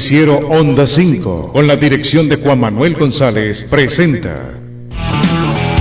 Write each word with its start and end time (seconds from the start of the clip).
Noticiero 0.00 0.38
Onda 0.48 0.86
5, 0.86 1.50
con 1.52 1.66
la 1.66 1.76
dirección 1.76 2.26
de 2.30 2.36
Juan 2.36 2.58
Manuel 2.58 2.94
González, 2.94 3.64
presenta. 3.64 4.59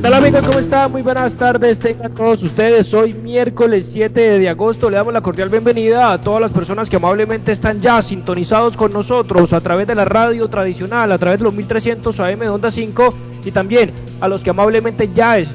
¿Qué 0.00 0.06
amigos? 0.06 0.46
¿Cómo 0.46 0.58
están? 0.58 0.92
Muy 0.92 1.02
buenas 1.02 1.34
tardes, 1.34 1.78
tengan 1.78 2.14
todos 2.14 2.42
ustedes. 2.42 2.94
Hoy 2.94 3.12
miércoles 3.12 3.90
7 3.92 4.38
de 4.38 4.48
agosto 4.48 4.88
le 4.88 4.96
damos 4.96 5.12
la 5.12 5.20
cordial 5.20 5.50
bienvenida 5.50 6.12
a 6.12 6.18
todas 6.18 6.40
las 6.40 6.52
personas 6.52 6.88
que 6.88 6.96
amablemente 6.96 7.52
están 7.52 7.82
ya 7.82 8.00
sintonizados 8.00 8.78
con 8.78 8.94
nosotros 8.94 9.52
a 9.52 9.60
través 9.60 9.86
de 9.86 9.94
la 9.94 10.06
radio 10.06 10.48
tradicional, 10.48 11.12
a 11.12 11.18
través 11.18 11.40
de 11.40 11.44
los 11.44 11.52
1300 11.52 12.18
AM 12.18 12.40
de 12.40 12.48
Onda 12.48 12.70
5 12.70 13.14
y 13.44 13.50
también 13.50 13.92
a 14.22 14.28
los 14.28 14.42
que 14.42 14.48
amablemente 14.48 15.10
ya 15.14 15.36
están 15.38 15.54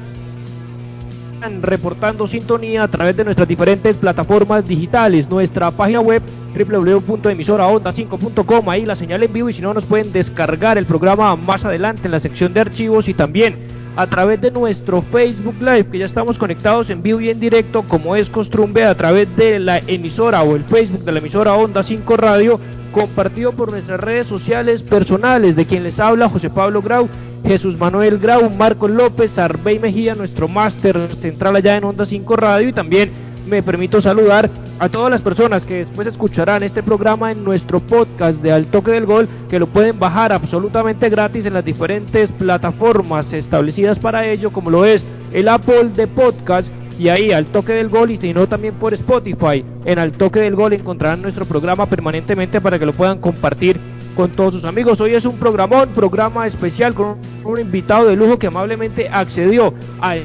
reportando 1.60 2.28
sintonía 2.28 2.84
a 2.84 2.88
través 2.88 3.16
de 3.16 3.24
nuestras 3.24 3.48
diferentes 3.48 3.96
plataformas 3.96 4.64
digitales, 4.66 5.28
nuestra 5.28 5.72
página 5.72 6.00
web 6.00 6.22
www.emisoraonda5.com, 6.56 8.70
ahí 8.70 8.86
la 8.86 8.94
señal 8.94 9.24
en 9.24 9.32
vivo 9.32 9.48
y 9.48 9.52
si 9.52 9.62
no 9.62 9.74
nos 9.74 9.84
pueden 9.84 10.12
descargar 10.12 10.78
el 10.78 10.86
programa 10.86 11.34
más 11.34 11.64
adelante 11.64 12.02
en 12.04 12.12
la 12.12 12.20
sección 12.20 12.54
de 12.54 12.60
archivos 12.60 13.08
y 13.08 13.14
también 13.14 13.65
a 13.96 14.06
través 14.06 14.40
de 14.42 14.50
nuestro 14.50 15.00
Facebook 15.00 15.56
Live, 15.58 15.86
que 15.86 15.98
ya 15.98 16.06
estamos 16.06 16.38
conectados 16.38 16.90
en 16.90 17.02
vivo 17.02 17.20
y 17.20 17.30
en 17.30 17.40
directo, 17.40 17.82
como 17.82 18.14
es 18.14 18.28
costumbre, 18.28 18.84
a 18.84 18.94
través 18.94 19.34
de 19.36 19.58
la 19.58 19.78
emisora 19.78 20.42
o 20.42 20.54
el 20.54 20.64
Facebook 20.64 21.02
de 21.02 21.12
la 21.12 21.18
emisora 21.18 21.54
Onda 21.54 21.82
5 21.82 22.16
Radio, 22.18 22.60
compartido 22.92 23.52
por 23.52 23.70
nuestras 23.70 23.98
redes 23.98 24.26
sociales 24.26 24.82
personales, 24.82 25.56
de 25.56 25.64
quien 25.64 25.82
les 25.82 25.98
habla 25.98 26.28
José 26.28 26.50
Pablo 26.50 26.82
Grau, 26.82 27.08
Jesús 27.44 27.78
Manuel 27.78 28.18
Grau, 28.18 28.50
Marcos 28.50 28.90
López, 28.90 29.38
Arbey 29.38 29.78
Mejía, 29.78 30.14
nuestro 30.14 30.46
máster 30.46 30.98
central 31.14 31.56
allá 31.56 31.76
en 31.76 31.84
Onda 31.84 32.04
5 32.04 32.36
Radio, 32.36 32.68
y 32.68 32.72
también 32.72 33.10
me 33.46 33.62
permito 33.62 34.00
saludar 34.00 34.50
a 34.78 34.88
todas 34.88 35.10
las 35.10 35.22
personas 35.22 35.64
que 35.64 35.78
después 35.78 36.06
escucharán 36.06 36.62
este 36.62 36.82
programa 36.82 37.32
en 37.32 37.44
nuestro 37.44 37.80
podcast 37.80 38.42
de 38.42 38.52
Al 38.52 38.66
Toque 38.66 38.90
del 38.90 39.06
Gol, 39.06 39.28
que 39.48 39.58
lo 39.58 39.66
pueden 39.66 39.98
bajar 39.98 40.32
absolutamente 40.32 41.08
gratis 41.08 41.46
en 41.46 41.54
las 41.54 41.64
diferentes 41.64 42.30
plataformas 42.32 43.32
establecidas 43.32 43.98
para 43.98 44.26
ello, 44.26 44.50
como 44.50 44.70
lo 44.70 44.84
es 44.84 45.04
el 45.32 45.48
Apple 45.48 45.90
de 45.94 46.06
Podcast 46.06 46.70
y 46.98 47.08
ahí 47.08 47.30
al 47.30 47.46
toque 47.46 47.74
del 47.74 47.88
gol 47.88 48.10
y 48.10 48.16
si 48.16 48.32
no 48.32 48.46
también 48.46 48.74
por 48.74 48.94
Spotify. 48.94 49.64
En 49.84 49.98
al 49.98 50.12
toque 50.12 50.40
del 50.40 50.54
gol 50.54 50.72
encontrarán 50.72 51.22
nuestro 51.22 51.44
programa 51.44 51.86
permanentemente 51.86 52.60
para 52.60 52.78
que 52.78 52.86
lo 52.86 52.92
puedan 52.92 53.18
compartir 53.18 53.78
con 54.16 54.30
todos 54.30 54.54
sus 54.54 54.64
amigos. 54.64 55.00
Hoy 55.00 55.14
es 55.14 55.26
un 55.26 55.36
programón, 55.36 55.90
programa 55.90 56.46
especial 56.46 56.94
con 56.94 57.18
un 57.44 57.60
invitado 57.60 58.06
de 58.06 58.16
lujo 58.16 58.38
que 58.38 58.46
amablemente 58.46 59.08
accedió 59.10 59.74
a 60.00 60.16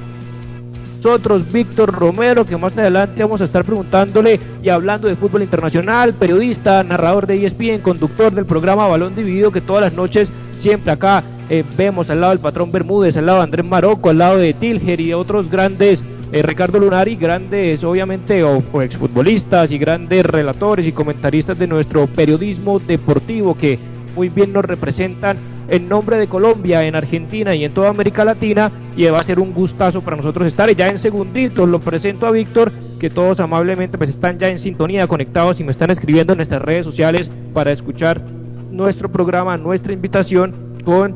nosotros, 1.04 1.52
Víctor 1.52 1.92
Romero, 1.92 2.46
que 2.46 2.56
más 2.58 2.78
adelante 2.78 3.24
vamos 3.24 3.42
a 3.42 3.46
estar 3.46 3.66
preguntándole 3.66 4.40
y 4.62 4.70
hablando 4.70 5.08
de 5.08 5.16
fútbol 5.16 5.42
internacional, 5.42 6.14
periodista, 6.14 6.84
narrador 6.84 7.26
de 7.26 7.44
ESPN, 7.44 7.82
conductor 7.82 8.32
del 8.32 8.46
programa 8.46 8.86
Balón 8.86 9.16
Dividido, 9.16 9.52
que 9.52 9.62
todas 9.62 9.82
las 9.82 9.94
noches 9.94 10.32
siempre 10.58 10.92
acá 10.92 11.24
eh, 11.50 11.64
vemos 11.76 12.12
al 12.12 12.22
lado 12.22 12.34
del 12.34 12.40
patrón 12.40 12.72
Bermúdez, 12.72 13.18
al 13.18 13.26
lado 13.26 13.40
de 13.40 13.46
Andrés 13.46 13.66
Marocco, 13.66 14.12
al 14.12 14.20
lado 14.20 14.38
de 14.38 14.54
Tilger 14.54 15.00
y 15.00 15.08
de 15.08 15.16
otros 15.16 15.50
grandes, 15.50 16.04
eh, 16.32 16.44
Ricardo 16.44 16.78
Lunari, 16.78 17.16
grandes 17.16 17.84
obviamente 17.84 18.44
o 18.44 18.62
exfutbolistas 18.84 19.72
y 19.72 19.80
grandes 19.80 20.24
relatores 20.24 20.86
y 20.86 20.92
comentaristas 20.92 21.58
de 21.58 21.66
nuestro 21.66 22.06
periodismo 22.06 22.78
deportivo 22.78 23.58
que 23.58 23.80
muy 24.16 24.30
bien 24.30 24.54
nos 24.54 24.66
representan 24.66 25.38
en 25.72 25.88
nombre 25.88 26.18
de 26.18 26.28
Colombia, 26.28 26.84
en 26.84 26.96
Argentina 26.96 27.56
y 27.56 27.64
en 27.64 27.74
toda 27.74 27.90
América 27.90 28.26
Latina 28.26 28.70
y 28.98 29.06
va 29.06 29.22
a 29.22 29.24
ser 29.24 29.40
un 29.40 29.54
gustazo 29.54 30.02
para 30.02 30.18
nosotros 30.18 30.46
estar. 30.46 30.70
Ya 30.76 30.90
en 30.90 30.98
segunditos 30.98 31.68
lo 31.68 31.80
presento 31.80 32.28
a 32.28 32.32
Víctor, 32.32 32.74
que 33.00 33.10
todos 33.10 33.40
amablemente 33.40 33.98
pues 33.98 34.10
están 34.10 34.38
ya 34.38 34.50
en 34.50 34.60
sintonía, 34.60 35.08
conectados 35.08 35.62
y 35.62 35.64
me 35.64 35.72
están 35.72 35.90
escribiendo 35.90 36.34
en 36.34 36.38
nuestras 36.38 36.62
redes 36.62 36.86
sociales 36.86 37.32
para 37.54 37.72
escuchar 37.72 38.22
nuestro 38.70 39.10
programa, 39.10 39.56
nuestra 39.56 39.94
invitación 39.94 40.54
con 40.84 41.16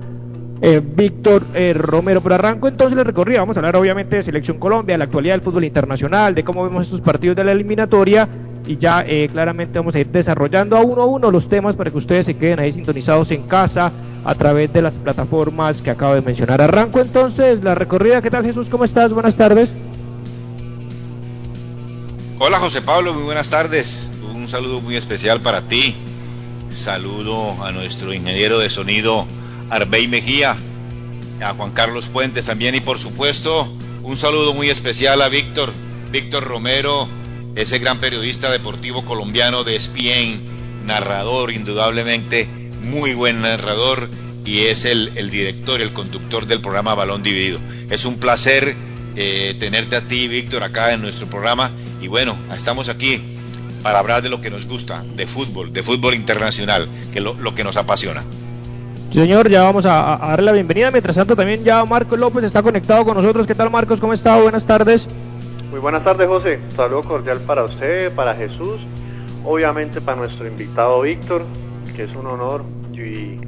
eh, 0.61 0.81
Víctor 0.81 1.43
eh, 1.53 1.73
Romero. 1.73 2.21
Pero 2.21 2.35
arranco 2.35 2.69
entonces 2.69 2.97
el 2.97 3.03
recorrido. 3.03 3.41
Vamos 3.41 3.57
a 3.57 3.59
hablar 3.59 3.75
obviamente 3.75 4.15
de 4.15 4.23
Selección 4.23 4.57
Colombia, 4.57 4.93
de 4.93 4.99
la 4.99 5.03
actualidad 5.03 5.33
del 5.33 5.41
fútbol 5.41 5.65
internacional, 5.65 6.33
de 6.33 6.45
cómo 6.45 6.63
vemos 6.63 6.85
estos 6.85 7.01
partidos 7.01 7.35
de 7.35 7.43
la 7.43 7.51
eliminatoria 7.51 8.29
y 8.65 8.77
ya 8.77 9.03
eh, 9.05 9.27
claramente 9.29 9.77
vamos 9.77 9.95
a 9.95 9.99
ir 9.99 10.07
desarrollando 10.07 10.77
a 10.77 10.81
uno 10.81 11.01
a 11.01 11.05
uno 11.05 11.29
los 11.29 11.49
temas 11.49 11.75
para 11.75 11.91
que 11.91 11.97
ustedes 11.97 12.25
se 12.25 12.35
queden 12.35 12.59
ahí 12.59 12.71
sintonizados 12.71 13.29
en 13.31 13.43
casa 13.43 13.91
a 14.25 14.33
través 14.35 14.73
de 14.73 14.81
las 14.81 14.95
plataformas 14.95 15.81
que 15.81 15.91
acabo 15.91 16.15
de 16.15 16.21
mencionar. 16.21 16.61
Arranco 16.61 16.99
entonces 16.99 17.63
la 17.63 17.75
recorrida. 17.75 18.21
¿Qué 18.21 18.31
tal 18.31 18.43
Jesús? 18.43 18.69
¿Cómo 18.69 18.83
estás? 18.83 19.13
Buenas 19.13 19.37
tardes. 19.37 19.71
Hola 22.39 22.59
José 22.59 22.81
Pablo, 22.81 23.13
muy 23.13 23.23
buenas 23.23 23.49
tardes. 23.49 24.11
Un 24.33 24.47
saludo 24.47 24.81
muy 24.81 24.95
especial 24.95 25.41
para 25.41 25.61
ti. 25.67 25.95
Saludo 26.69 27.63
a 27.63 27.71
nuestro 27.71 28.13
ingeniero 28.13 28.59
de 28.59 28.69
sonido 28.69 29.25
Arbey 29.69 30.07
Mejía, 30.07 30.57
a 31.41 31.53
Juan 31.53 31.71
Carlos 31.71 32.07
Fuentes 32.07 32.45
también 32.45 32.75
y 32.75 32.81
por 32.81 32.99
supuesto 32.99 33.67
un 34.03 34.17
saludo 34.17 34.53
muy 34.53 34.69
especial 34.69 35.21
a 35.21 35.29
Víctor, 35.29 35.71
Víctor 36.11 36.43
Romero, 36.43 37.07
ese 37.55 37.79
gran 37.79 37.99
periodista 37.99 38.51
deportivo 38.51 39.05
colombiano 39.05 39.63
de 39.63 39.75
ESPN, 39.75 40.85
narrador 40.85 41.51
indudablemente, 41.51 42.64
muy 42.85 43.13
buen 43.13 43.41
narrador 43.41 44.07
y 44.45 44.65
es 44.65 44.85
el, 44.85 45.11
el 45.15 45.29
director, 45.29 45.81
el 45.81 45.91
conductor 45.91 46.45
del 46.45 46.61
programa 46.61 46.95
Balón 46.95 47.23
Dividido. 47.23 47.59
Es 47.89 48.05
un 48.05 48.19
placer 48.19 48.75
eh, 49.15 49.55
tenerte 49.59 49.95
a 49.95 50.01
ti, 50.01 50.27
Víctor, 50.27 50.63
acá 50.63 50.93
en 50.93 51.01
nuestro 51.01 51.27
programa 51.27 51.71
y 52.01 52.07
bueno, 52.07 52.37
estamos 52.55 52.89
aquí 52.89 53.21
para 53.81 53.99
hablar 53.99 54.21
de 54.21 54.29
lo 54.29 54.41
que 54.41 54.49
nos 54.49 54.67
gusta, 54.67 55.03
de 55.15 55.27
fútbol, 55.27 55.73
de 55.73 55.83
fútbol 55.83 56.15
internacional, 56.15 56.87
que 57.11 57.19
es 57.19 57.23
lo, 57.23 57.33
lo 57.35 57.53
que 57.53 57.63
nos 57.63 57.77
apasiona. 57.77 58.23
Señor, 59.11 59.49
ya 59.49 59.63
vamos 59.63 59.85
a, 59.85 60.15
a, 60.15 60.29
darle 60.29 60.45
la 60.45 60.51
bienvenida. 60.51 60.91
Mientras 60.91 61.15
tanto, 61.15 61.35
también 61.35 61.63
ya 61.63 61.85
Marcos 61.85 62.19
López 62.19 62.43
está 62.43 62.61
conectado 62.61 63.05
con 63.05 63.15
nosotros. 63.15 63.47
¿Qué 63.47 63.55
tal, 63.55 63.69
Marcos? 63.69 64.01
¿Cómo 64.01 64.13
está? 64.13 64.41
Buenas 64.41 64.65
tardes. 64.65 65.07
Muy 65.69 65.79
buenas 65.79 66.03
tardes, 66.03 66.27
José. 66.27 66.59
Saludo 66.75 67.03
cordial 67.03 67.39
para 67.41 67.63
usted, 67.63 68.11
para 68.13 68.35
Jesús, 68.35 68.79
obviamente 69.43 70.01
para 70.01 70.17
nuestro 70.17 70.47
invitado 70.47 71.01
Víctor, 71.01 71.45
que 71.93 72.03
es 72.03 72.15
un 72.15 72.27
honor 72.27 72.63
y, 72.93 73.39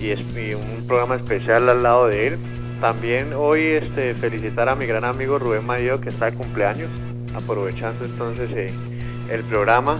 y 0.00 0.10
es 0.10 0.20
un 0.20 0.86
programa 0.86 1.16
especial 1.16 1.68
al 1.68 1.82
lado 1.82 2.08
de 2.08 2.28
él. 2.28 2.38
También 2.80 3.34
hoy 3.34 3.60
este, 3.60 4.14
felicitar 4.14 4.68
a 4.68 4.74
mi 4.74 4.86
gran 4.86 5.04
amigo 5.04 5.38
Rubén 5.38 5.66
Mayo, 5.66 6.00
que 6.00 6.08
está 6.08 6.30
de 6.30 6.36
cumpleaños, 6.36 6.88
aprovechando 7.34 8.04
entonces 8.04 8.50
eh, 8.54 8.72
el 9.30 9.42
programa 9.44 9.98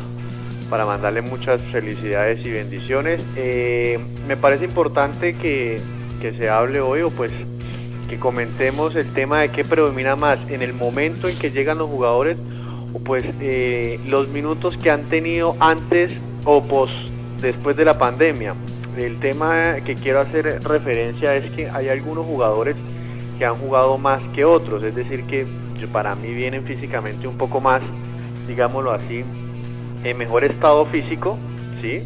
para 0.70 0.86
mandarle 0.86 1.20
muchas 1.20 1.60
felicidades 1.72 2.44
y 2.44 2.50
bendiciones. 2.50 3.20
Eh, 3.36 3.98
me 4.26 4.36
parece 4.36 4.64
importante 4.64 5.34
que, 5.34 5.80
que 6.22 6.32
se 6.32 6.48
hable 6.48 6.80
hoy, 6.80 7.02
o 7.02 7.10
pues 7.10 7.32
que 8.08 8.18
comentemos 8.18 8.96
el 8.96 9.06
tema 9.12 9.40
de 9.40 9.50
qué 9.50 9.64
predomina 9.64 10.16
más 10.16 10.38
en 10.48 10.62
el 10.62 10.72
momento 10.72 11.28
en 11.28 11.38
que 11.38 11.50
llegan 11.50 11.78
los 11.78 11.88
jugadores 11.88 12.36
o 12.92 12.98
pues 12.98 13.24
eh, 13.40 14.00
los 14.08 14.28
minutos 14.28 14.76
que 14.78 14.90
han 14.90 15.04
tenido 15.04 15.54
antes 15.60 16.12
o 16.44 16.62
pos 16.64 16.90
después 17.40 17.76
de 17.76 17.84
la 17.84 17.98
pandemia. 17.98 18.54
El 18.96 19.18
tema 19.20 19.76
que 19.84 19.94
quiero 19.94 20.20
hacer 20.20 20.62
referencia 20.62 21.34
es 21.36 21.50
que 21.52 21.68
hay 21.70 21.88
algunos 21.88 22.26
jugadores 22.26 22.76
que 23.38 23.44
han 23.44 23.56
jugado 23.56 23.96
más 23.98 24.20
que 24.34 24.44
otros, 24.44 24.82
es 24.84 24.94
decir 24.94 25.24
que 25.24 25.46
para 25.92 26.14
mí 26.14 26.34
vienen 26.34 26.64
físicamente 26.64 27.26
un 27.26 27.38
poco 27.38 27.60
más, 27.60 27.80
digámoslo 28.46 28.92
así, 28.92 29.24
en 30.04 30.18
mejor 30.18 30.44
estado 30.44 30.84
físico, 30.86 31.38
¿sí? 31.80 32.02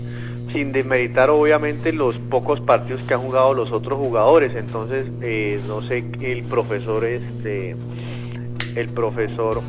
sin 0.52 0.70
demeritar 0.70 1.30
obviamente 1.30 1.92
los 1.92 2.16
pocos 2.16 2.60
partidos 2.60 3.02
que 3.02 3.14
han 3.14 3.20
jugado 3.20 3.54
los 3.54 3.72
otros 3.72 3.98
jugadores. 3.98 4.54
Entonces, 4.54 5.06
eh, 5.20 5.60
no 5.66 5.82
sé 5.82 6.04
el 6.20 6.44
profesor, 6.44 7.04
este, 7.04 7.74
el 8.76 8.88
profesor 8.90 9.60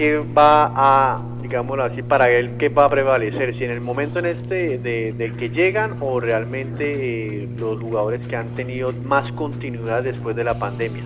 que 0.00 0.18
va 0.18 0.72
a, 0.74 1.22
digámoslo 1.42 1.84
así, 1.84 2.00
para 2.00 2.30
él, 2.30 2.56
qué 2.56 2.70
va 2.70 2.86
a 2.86 2.88
prevalecer, 2.88 3.54
si 3.58 3.64
en 3.64 3.70
el 3.70 3.82
momento 3.82 4.18
en 4.18 4.24
este 4.24 4.78
de, 4.78 5.32
que 5.38 5.50
llegan 5.50 5.96
o 6.00 6.18
realmente 6.20 7.42
eh, 7.42 7.48
los 7.58 7.78
jugadores 7.80 8.26
que 8.26 8.34
han 8.34 8.48
tenido 8.54 8.94
más 9.04 9.30
continuidad 9.32 10.02
después 10.02 10.34
de 10.36 10.44
la 10.44 10.58
pandemia. 10.58 11.02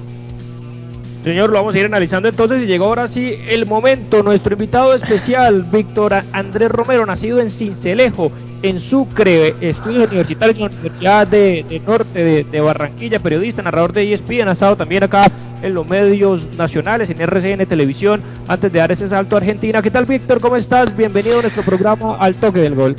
Señor, 1.24 1.50
lo 1.50 1.56
vamos 1.56 1.74
a 1.74 1.78
ir 1.80 1.86
analizando 1.86 2.28
entonces 2.28 2.62
y 2.62 2.66
llegó 2.66 2.84
ahora 2.84 3.08
sí 3.08 3.36
el 3.48 3.66
momento. 3.66 4.22
Nuestro 4.22 4.52
invitado 4.52 4.94
especial, 4.94 5.64
Víctor 5.72 6.14
Andrés 6.30 6.70
Romero, 6.70 7.04
nacido 7.04 7.40
en 7.40 7.50
Cincelejo, 7.50 8.30
en 8.64 8.80
Sucre, 8.80 9.54
estudios 9.60 10.08
universitarios 10.08 10.56
en 10.56 10.64
la 10.64 10.70
Universidad 10.70 11.26
de, 11.26 11.82
Norte 11.86 12.44
de, 12.50 12.60
Barranquilla, 12.62 13.18
periodista, 13.18 13.60
narrador 13.60 13.92
de 13.92 14.10
ESPN, 14.10 14.48
ha 14.48 14.52
estado 14.52 14.74
también 14.74 15.04
acá 15.04 15.30
en 15.60 15.74
los 15.74 15.86
medios 15.86 16.46
nacionales, 16.56 17.10
en 17.10 17.20
RCN 17.20 17.66
Televisión, 17.66 18.22
antes 18.48 18.72
de 18.72 18.78
dar 18.78 18.90
ese 18.90 19.06
salto 19.06 19.36
a 19.36 19.40
Argentina. 19.40 19.82
¿Qué 19.82 19.90
tal, 19.90 20.06
Víctor? 20.06 20.40
¿Cómo 20.40 20.56
estás? 20.56 20.96
Bienvenido 20.96 21.40
a 21.40 21.42
nuestro 21.42 21.62
programa 21.62 22.16
Al 22.16 22.36
Toque 22.36 22.60
del 22.60 22.74
Gol. 22.74 22.96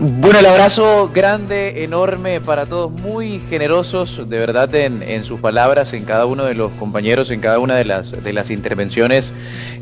Bueno, 0.00 0.38
el 0.38 0.46
abrazo 0.46 1.10
grande, 1.12 1.82
enorme 1.82 2.40
para 2.40 2.66
todos, 2.66 2.90
muy 2.90 3.40
generosos 3.50 4.28
de 4.28 4.38
verdad 4.38 4.72
en, 4.74 5.24
sus 5.24 5.40
palabras, 5.40 5.92
en 5.92 6.04
cada 6.04 6.24
uno 6.24 6.44
de 6.44 6.54
los 6.54 6.70
compañeros, 6.72 7.30
en 7.30 7.40
cada 7.40 7.58
una 7.58 7.74
de 7.74 7.84
las, 7.84 8.22
de 8.22 8.32
las 8.32 8.50
intervenciones, 8.50 9.32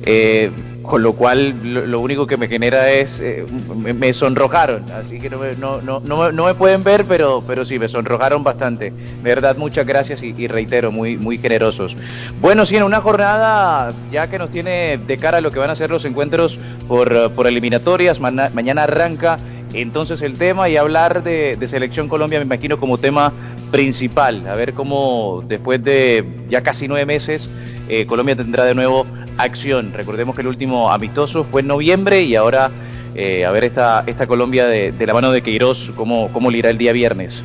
eh, 0.03 0.51
con 0.83 1.03
lo 1.03 1.15
cual 1.15 1.91
lo, 1.91 2.01
único 2.01 2.27
que 2.27 2.37
me 2.37 2.47
genera 2.47 2.91
es, 2.91 3.19
eh, 3.21 3.45
me, 3.75 4.13
sonrojaron, 4.13 4.85
así 4.93 5.19
que 5.19 5.29
no 5.29 5.39
me, 5.39 5.55
no, 5.57 5.81
no, 5.81 6.01
no, 6.01 6.45
me 6.45 6.55
pueden 6.55 6.85
ver, 6.85 7.05
pero, 7.05 7.43
pero 7.47 7.65
sí, 7.65 7.79
me 7.79 7.89
sonrojaron 7.89 8.45
bastante. 8.45 8.91
De 8.91 9.23
verdad, 9.23 9.57
muchas 9.57 9.85
gracias 9.85 10.23
y, 10.23 10.47
reitero, 10.47 10.93
muy, 10.93 11.17
muy 11.17 11.39
generosos. 11.39 11.97
Bueno, 12.41 12.65
sí, 12.65 12.77
en 12.77 12.85
una 12.85 13.01
jornada 13.01 13.93
ya 14.13 14.29
que 14.29 14.39
nos 14.39 14.51
tiene 14.51 14.99
de 14.99 15.19
cara 15.19 15.39
a 15.39 15.41
lo 15.41 15.51
que 15.51 15.59
van 15.59 15.71
a 15.71 15.77
ser 15.77 15.91
los 15.91 16.05
encuentros 16.05 16.59
por, 16.87 17.33
por 17.33 17.47
eliminatorias, 17.49 18.21
mañana 18.21 18.85
arranca 18.85 19.39
entonces 19.75 20.23
el 20.23 20.39
tema 20.39 20.69
y 20.69 20.77
hablar 20.77 21.23
de, 21.23 21.59
Selección 21.69 22.09
Colombia 22.09 22.39
me 22.39 22.45
imagino 22.45 22.79
como 22.79 22.99
tema 22.99 23.33
principal, 23.71 24.47
a 24.47 24.55
ver 24.55 24.73
cómo 24.75 25.43
después 25.47 25.83
de 25.83 26.25
ya 26.49 26.63
casi 26.63 26.87
nueve 26.87 27.05
meses 27.05 27.49
eh, 27.89 28.07
Colombia 28.07 28.37
tendrá 28.37 28.65
de 28.65 28.75
nuevo 28.75 29.07
acción. 29.39 29.93
Recordemos 29.93 30.35
que 30.35 30.43
el 30.43 30.49
último 30.49 30.93
amistoso 30.93 31.45
fue 31.45 31.61
en 31.61 31.69
noviembre 31.69 32.23
y 32.23 32.35
ahora 32.35 32.71
eh, 33.15 33.45
a 33.47 33.51
ver 33.51 33.65
esta, 33.65 34.05
esta 34.07 34.27
Colombia 34.27 34.67
de, 34.67 34.93
la 35.07 35.15
mano 35.15 35.33
de 35.33 35.43
Queiroz, 35.43 35.91
cómo, 35.97 36.31
cómo 36.33 36.51
le 36.51 36.59
irá 36.59 36.71
el 36.71 36.79
día 36.79 36.93
viernes. 36.93 37.43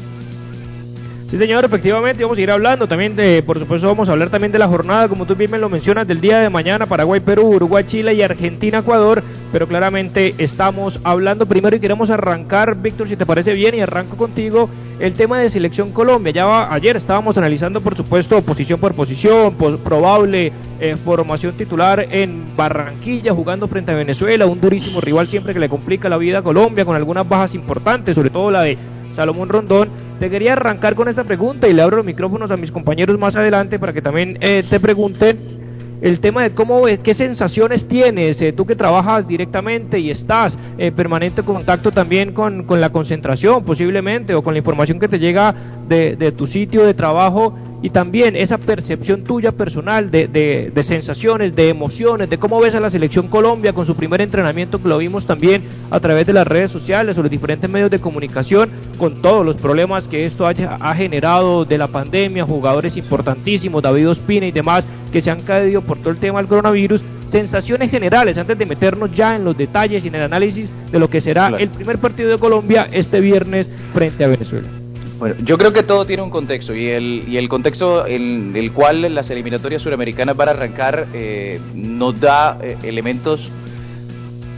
Sí, 1.32 1.38
señor, 1.38 1.64
efectivamente, 1.64 2.24
vamos 2.26 2.38
a 2.38 2.42
ir 2.42 2.52
hablando 2.52 2.90
también 2.90 3.16
de, 3.16 3.42
por 3.42 3.58
supuesto, 3.58 3.88
vamos 3.88 4.10
a 4.10 4.12
hablar 4.12 4.30
también 4.30 4.52
de 4.52 4.60
la 4.60 4.68
jornada, 4.68 5.08
como 5.08 5.26
tú 5.26 5.34
bien 5.34 5.50
me 5.50 5.58
lo 5.58 5.70
mencionas, 5.70 6.06
del 6.06 6.20
día 6.20 6.40
de 6.40 6.50
mañana, 6.50 6.88
Paraguay, 6.88 7.22
Perú, 7.22 7.56
Uruguay, 7.56 7.86
Chile 7.88 8.14
y 8.14 8.22
Argentina, 8.22 8.80
Ecuador, 8.80 9.24
pero 9.54 9.66
claramente 9.66 10.36
estamos 10.40 11.00
hablando 11.06 11.46
primero 11.46 11.74
y 11.74 11.80
queremos 11.80 12.10
arrancar, 12.10 12.76
Víctor, 12.76 13.08
si 13.08 13.16
te 13.16 13.26
parece 13.26 13.54
bien, 13.54 13.76
y 13.76 13.80
arranco 13.80 14.18
contigo 14.18 14.70
el 15.00 15.14
tema 15.14 15.40
de 15.40 15.50
selección 15.50 15.94
Colombia. 15.94 16.34
Ya 16.34 16.74
ayer 16.74 16.98
estábamos 16.98 17.38
analizando, 17.38 17.80
por 17.80 17.96
supuesto, 17.96 18.42
posición 18.42 18.82
por 18.82 18.94
posición, 18.94 19.56
probable 19.56 20.52
eh, 20.82 20.98
formación 20.98 21.54
titular 21.54 22.08
en 22.12 22.58
Barranquilla, 22.58 23.34
jugando 23.34 23.70
frente 23.70 23.94
a 23.94 23.96
Venezuela, 23.96 24.46
un 24.48 24.60
durísimo 24.60 25.00
rival 25.00 25.30
siempre 25.30 25.54
que 25.54 25.62
le 25.62 25.70
complica 25.70 26.10
la 26.10 26.18
vida 26.18 26.40
a 26.40 26.42
Colombia, 26.42 26.84
con 26.84 26.98
algunas 26.98 27.28
bajas 27.30 27.56
importantes, 27.56 28.16
sobre 28.16 28.32
todo 28.32 28.52
la 28.52 28.64
de 28.64 28.78
Salomón 29.14 29.50
Rondón. 29.50 29.90
Te 30.20 30.30
quería 30.30 30.54
arrancar 30.54 30.96
con 30.96 31.08
esta 31.08 31.24
pregunta 31.24 31.68
y 31.68 31.74
le 31.74 31.82
abro 31.82 31.98
los 31.98 32.06
micrófonos 32.06 32.52
a 32.52 32.58
mis 32.58 32.72
compañeros 32.72 33.18
más 33.18 33.36
adelante 33.36 33.80
para 33.80 33.94
que 33.94 34.02
también 34.02 34.38
eh, 34.42 34.64
te 34.70 34.80
pregunten 34.80 35.62
el 36.02 36.20
tema 36.20 36.42
de 36.42 36.52
cómo 36.52 36.86
qué 37.04 37.14
sensaciones 37.14 37.88
tienes, 37.88 38.42
eh, 38.42 38.52
tú 38.52 38.66
que 38.66 38.76
trabajas 38.76 39.28
directamente 39.28 40.00
y 40.00 40.10
estás 40.10 40.58
en 40.78 40.88
eh, 40.88 40.92
permanente 40.92 41.44
contacto 41.44 41.92
también 41.92 42.34
con, 42.34 42.64
con, 42.64 42.82
la 42.82 42.90
concentración 42.90 43.64
posiblemente 43.64 44.34
o 44.34 44.42
con 44.42 44.56
la 44.56 44.58
información 44.58 45.00
que 45.00 45.08
te 45.08 45.20
llega 45.20 45.54
de, 45.88 46.16
de 46.16 46.32
tu 46.32 46.48
sitio 46.48 46.84
de 46.86 46.96
trabajo 46.96 47.56
y 47.82 47.90
también 47.90 48.36
esa 48.36 48.58
percepción 48.58 49.24
tuya 49.24 49.52
personal 49.52 50.12
de, 50.12 50.28
de, 50.28 50.84
sensaciones, 50.84 51.56
de 51.56 51.70
emociones, 51.70 52.30
de 52.30 52.38
cómo 52.38 52.60
ves 52.60 52.76
a 52.76 52.80
la 52.80 52.90
selección 52.90 53.28
Colombia 53.28 53.74
con 53.74 53.86
su 53.86 53.96
primer 53.96 54.22
entrenamiento 54.22 54.82
que 54.82 54.88
lo 54.88 54.98
vimos 55.00 55.26
también 55.26 55.64
a 55.90 56.00
través 56.00 56.28
de 56.28 56.34
las 56.34 56.46
redes 56.46 56.72
sociales 56.72 57.18
o 57.18 57.22
los 57.24 57.32
diferentes 57.32 57.70
medios 57.70 57.90
de 57.90 58.00
comunicación, 58.00 58.70
con 58.98 59.22
todos 59.22 59.46
los 59.46 59.56
problemas 59.56 60.08
que 60.08 60.26
esto 60.26 60.46
haya, 60.46 60.78
ha 60.80 60.94
generado 60.94 61.66
de 61.66 61.78
la 61.78 61.88
pandemia, 61.88 62.46
jugadores 62.46 62.98
importantísimos, 62.98 63.82
David 63.82 64.10
Ospina 64.10 64.46
y 64.46 64.52
demás, 64.52 64.86
que 65.12 65.22
se 65.22 65.32
han 65.32 65.42
caído 65.42 65.82
por 65.82 65.98
todo 65.98 66.12
el 66.12 66.18
tema 66.18 66.40
del 66.40 66.48
coronavirus, 66.48 67.02
sensaciones 67.28 67.90
generales 67.90 68.38
antes 68.38 68.58
de 68.58 68.66
meternos 68.66 69.14
ya 69.14 69.36
en 69.36 69.44
los 69.44 69.58
detalles 69.58 70.04
y 70.04 70.08
en 70.10 70.16
el 70.16 70.24
análisis 70.24 70.72
de 70.92 71.00
lo 71.00 71.10
que 71.10 71.22
será 71.22 71.48
el 71.48 71.70
primer 71.70 71.98
partido 71.98 72.30
de 72.30 72.38
Colombia 72.38 72.88
este 72.92 73.22
viernes 73.22 73.70
frente 73.94 74.24
a 74.24 74.28
Venezuela. 74.28 74.81
Bueno, 75.22 75.36
yo 75.44 75.56
creo 75.60 75.72
que 75.72 75.84
todo 75.84 76.04
tiene 76.06 76.24
un 76.24 76.32
contexto 76.32 76.74
y 76.74 76.88
el, 76.88 77.26
y 77.28 77.38
el 77.38 77.48
contexto 77.48 78.08
en 78.08 78.56
el 78.56 78.72
cual 78.72 79.14
las 79.14 79.30
eliminatorias 79.30 79.84
suramericanas 79.84 80.36
van 80.36 80.48
a 80.48 80.52
arrancar 80.54 81.06
eh, 81.14 81.60
nos 81.76 82.20
da 82.20 82.58
eh, 82.60 82.76
elementos, 82.82 83.52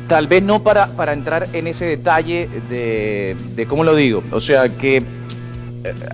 tal 0.07 0.27
vez 0.27 0.41
no 0.41 0.63
para, 0.63 0.87
para 0.95 1.11
entrar 1.11 1.49
en 1.51 1.67
ese 1.67 1.83
detalle 1.83 2.47
de, 2.69 3.35
de 3.57 3.65
cómo 3.65 3.83
lo 3.83 3.93
digo, 3.93 4.23
o 4.31 4.39
sea 4.39 4.69
que 4.69 4.99
eh, 4.99 5.03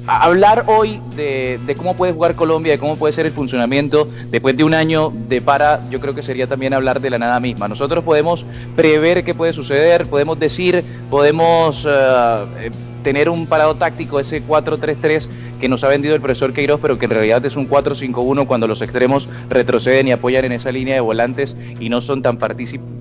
hablar 0.07 0.63
hoy 0.65 0.99
de, 1.15 1.59
de, 1.67 1.75
cómo 1.75 1.95
puede 1.95 2.13
jugar 2.13 2.33
Colombia, 2.33 2.71
de 2.71 2.79
cómo 2.79 2.95
puede 2.95 3.13
ser 3.13 3.27
el 3.27 3.33
funcionamiento 3.33 4.09
después 4.31 4.57
de 4.57 4.63
un 4.63 4.73
año 4.73 5.13
de 5.27 5.41
para, 5.43 5.87
yo 5.91 5.99
creo 5.99 6.15
que 6.15 6.23
sería 6.23 6.47
también 6.47 6.73
hablar 6.73 7.01
de 7.01 7.11
la 7.11 7.19
nada 7.19 7.39
misma. 7.39 7.67
Nosotros 7.67 8.03
podemos 8.03 8.47
prever 8.75 9.23
qué 9.23 9.35
puede 9.35 9.53
suceder, 9.53 10.07
podemos 10.07 10.39
decir, 10.39 10.83
podemos 11.11 11.85
tener 13.03 13.29
un 13.29 13.47
parado 13.47 13.75
táctico, 13.75 14.19
ese 14.19 14.43
4-3-3 14.43 15.27
que 15.59 15.69
nos 15.69 15.83
ha 15.83 15.89
vendido 15.89 16.15
el 16.15 16.21
profesor 16.21 16.53
Queiroz, 16.53 16.79
pero 16.81 16.97
que 16.97 17.05
en 17.05 17.11
realidad 17.11 17.45
es 17.45 17.55
un 17.55 17.69
4-5-1 17.69 18.47
cuando 18.47 18.67
los 18.67 18.81
extremos 18.81 19.27
retroceden 19.49 20.07
y 20.07 20.11
apoyan 20.11 20.45
en 20.45 20.53
esa 20.53 20.71
línea 20.71 20.95
de 20.95 21.01
volantes 21.01 21.55
y 21.79 21.89
no 21.89 22.01
son 22.01 22.21
tan, 22.21 22.37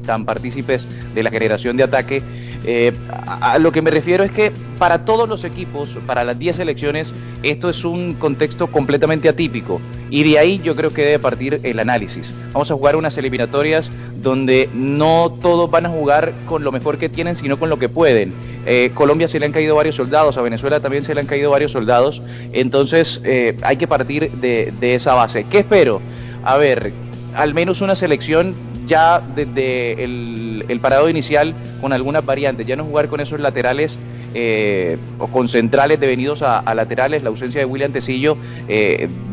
tan 0.04 0.24
partícipes 0.24 0.86
de 1.14 1.22
la 1.22 1.30
generación 1.30 1.76
de 1.76 1.84
ataque. 1.84 2.22
Eh, 2.64 2.92
a, 3.08 3.58
lo 3.58 3.72
que 3.72 3.82
me 3.82 3.90
refiero 3.90 4.24
es 4.24 4.32
que 4.32 4.52
para 4.78 5.04
todos 5.04 5.28
los 5.28 5.44
equipos, 5.44 5.96
para 6.06 6.24
las 6.24 6.38
10 6.38 6.56
selecciones, 6.56 7.12
esto 7.42 7.68
es 7.68 7.84
un 7.84 8.14
contexto 8.14 8.66
completamente 8.66 9.28
atípico 9.28 9.80
y 10.10 10.24
de 10.24 10.38
ahí 10.38 10.60
yo 10.64 10.74
creo 10.74 10.92
que 10.92 11.02
debe 11.02 11.18
partir 11.18 11.60
el 11.62 11.78
análisis. 11.78 12.30
Vamos 12.52 12.70
a 12.70 12.74
jugar 12.74 12.96
unas 12.96 13.16
eliminatorias 13.16 13.90
donde 14.22 14.68
no 14.74 15.36
todos 15.40 15.70
van 15.70 15.86
a 15.86 15.88
jugar 15.88 16.32
con 16.46 16.64
lo 16.64 16.72
mejor 16.72 16.98
que 16.98 17.08
tienen, 17.08 17.36
sino 17.36 17.58
con 17.58 17.68
lo 17.68 17.78
que 17.78 17.88
pueden. 17.88 18.32
Eh, 18.66 18.90
Colombia 18.94 19.28
se 19.28 19.38
le 19.38 19.46
han 19.46 19.52
caído 19.52 19.76
varios 19.76 19.94
soldados, 19.94 20.36
a 20.36 20.42
Venezuela 20.42 20.80
también 20.80 21.04
se 21.04 21.14
le 21.14 21.20
han 21.20 21.26
caído 21.26 21.50
varios 21.50 21.72
soldados, 21.72 22.20
entonces 22.52 23.20
eh, 23.24 23.56
hay 23.62 23.76
que 23.76 23.86
partir 23.86 24.30
de, 24.30 24.72
esa 24.80 25.14
base. 25.14 25.44
¿Qué 25.48 25.60
espero? 25.60 26.00
A 26.44 26.56
ver, 26.56 26.92
al 27.34 27.54
menos 27.54 27.80
una 27.80 27.94
selección 27.94 28.54
ya 28.88 29.20
desde 29.20 30.02
el, 30.02 30.80
parado 30.82 31.08
inicial 31.08 31.54
con 31.80 31.92
algunas 31.92 32.24
variantes, 32.24 32.66
ya 32.66 32.76
no 32.76 32.84
jugar 32.84 33.08
con 33.08 33.20
esos 33.20 33.38
laterales 33.38 33.98
eh, 34.34 34.98
o 35.18 35.28
con 35.28 35.48
centrales 35.48 36.00
devenidos 36.00 36.42
a, 36.42 36.74
laterales, 36.74 37.22
la 37.22 37.28
ausencia 37.28 37.60
de 37.60 37.66
William 37.66 37.92
Tecillo 37.92 38.36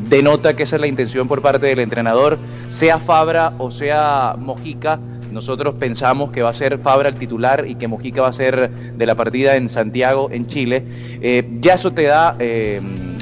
denota 0.10 0.56
que 0.56 0.64
esa 0.64 0.76
es 0.76 0.82
la 0.82 0.88
intención 0.88 1.28
por 1.28 1.42
parte 1.42 1.66
del 1.66 1.80
entrenador, 1.80 2.38
sea 2.70 3.00
Fabra 3.00 3.54
o 3.58 3.72
sea 3.72 4.36
Mojica, 4.38 5.00
nosotros 5.36 5.76
pensamos 5.78 6.32
que 6.32 6.42
va 6.42 6.50
a 6.50 6.54
ser 6.54 6.78
Fabra 6.80 7.10
el 7.10 7.16
titular 7.16 7.66
y 7.68 7.76
que 7.76 7.90
Mojica 7.90 8.22
va 8.22 8.30
a 8.30 8.34
ser 8.34 8.70
de 8.70 9.06
la 9.06 9.16
partida 9.16 9.58
en 9.58 9.70
Santiago, 9.70 10.30
en 10.32 10.48
Chile. 10.48 10.82
Eh, 11.22 11.46
ya 11.60 11.74
eso 11.74 11.92
te 11.92 12.04
da 12.04 12.38
eh, 12.40 12.80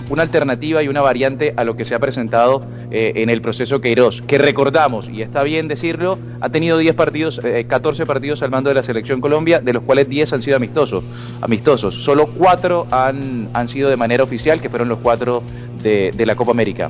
una 0.09 0.23
alternativa 0.23 0.83
y 0.83 0.87
una 0.87 1.01
variante 1.01 1.53
a 1.55 1.63
lo 1.63 1.75
que 1.75 1.85
se 1.85 1.95
ha 1.95 1.99
presentado 1.99 2.65
eh, 2.91 3.13
en 3.15 3.29
el 3.29 3.41
proceso 3.41 3.81
Queiroz, 3.81 4.21
que 4.21 4.37
recordamos, 4.37 5.09
y 5.09 5.21
está 5.21 5.43
bien 5.43 5.67
decirlo, 5.67 6.17
ha 6.41 6.49
tenido 6.49 6.77
10 6.77 6.95
partidos, 6.95 7.41
14 7.67 8.05
partidos 8.05 8.41
al 8.43 8.51
mando 8.51 8.69
de 8.69 8.75
la 8.75 8.83
selección 8.83 9.21
Colombia, 9.21 9.61
de 9.61 9.73
los 9.73 9.83
cuales 9.83 10.09
10 10.09 10.33
han 10.33 10.41
sido 10.41 10.57
amistosos. 10.57 11.03
amistosos. 11.41 11.95
Solo 11.95 12.27
4 12.27 12.87
han, 12.91 13.49
han 13.53 13.67
sido 13.67 13.89
de 13.89 13.97
manera 13.97 14.23
oficial, 14.23 14.61
que 14.61 14.69
fueron 14.69 14.89
los 14.89 14.99
4 14.99 15.43
de, 15.81 16.11
de 16.15 16.25
la 16.25 16.35
Copa 16.35 16.51
América. 16.51 16.89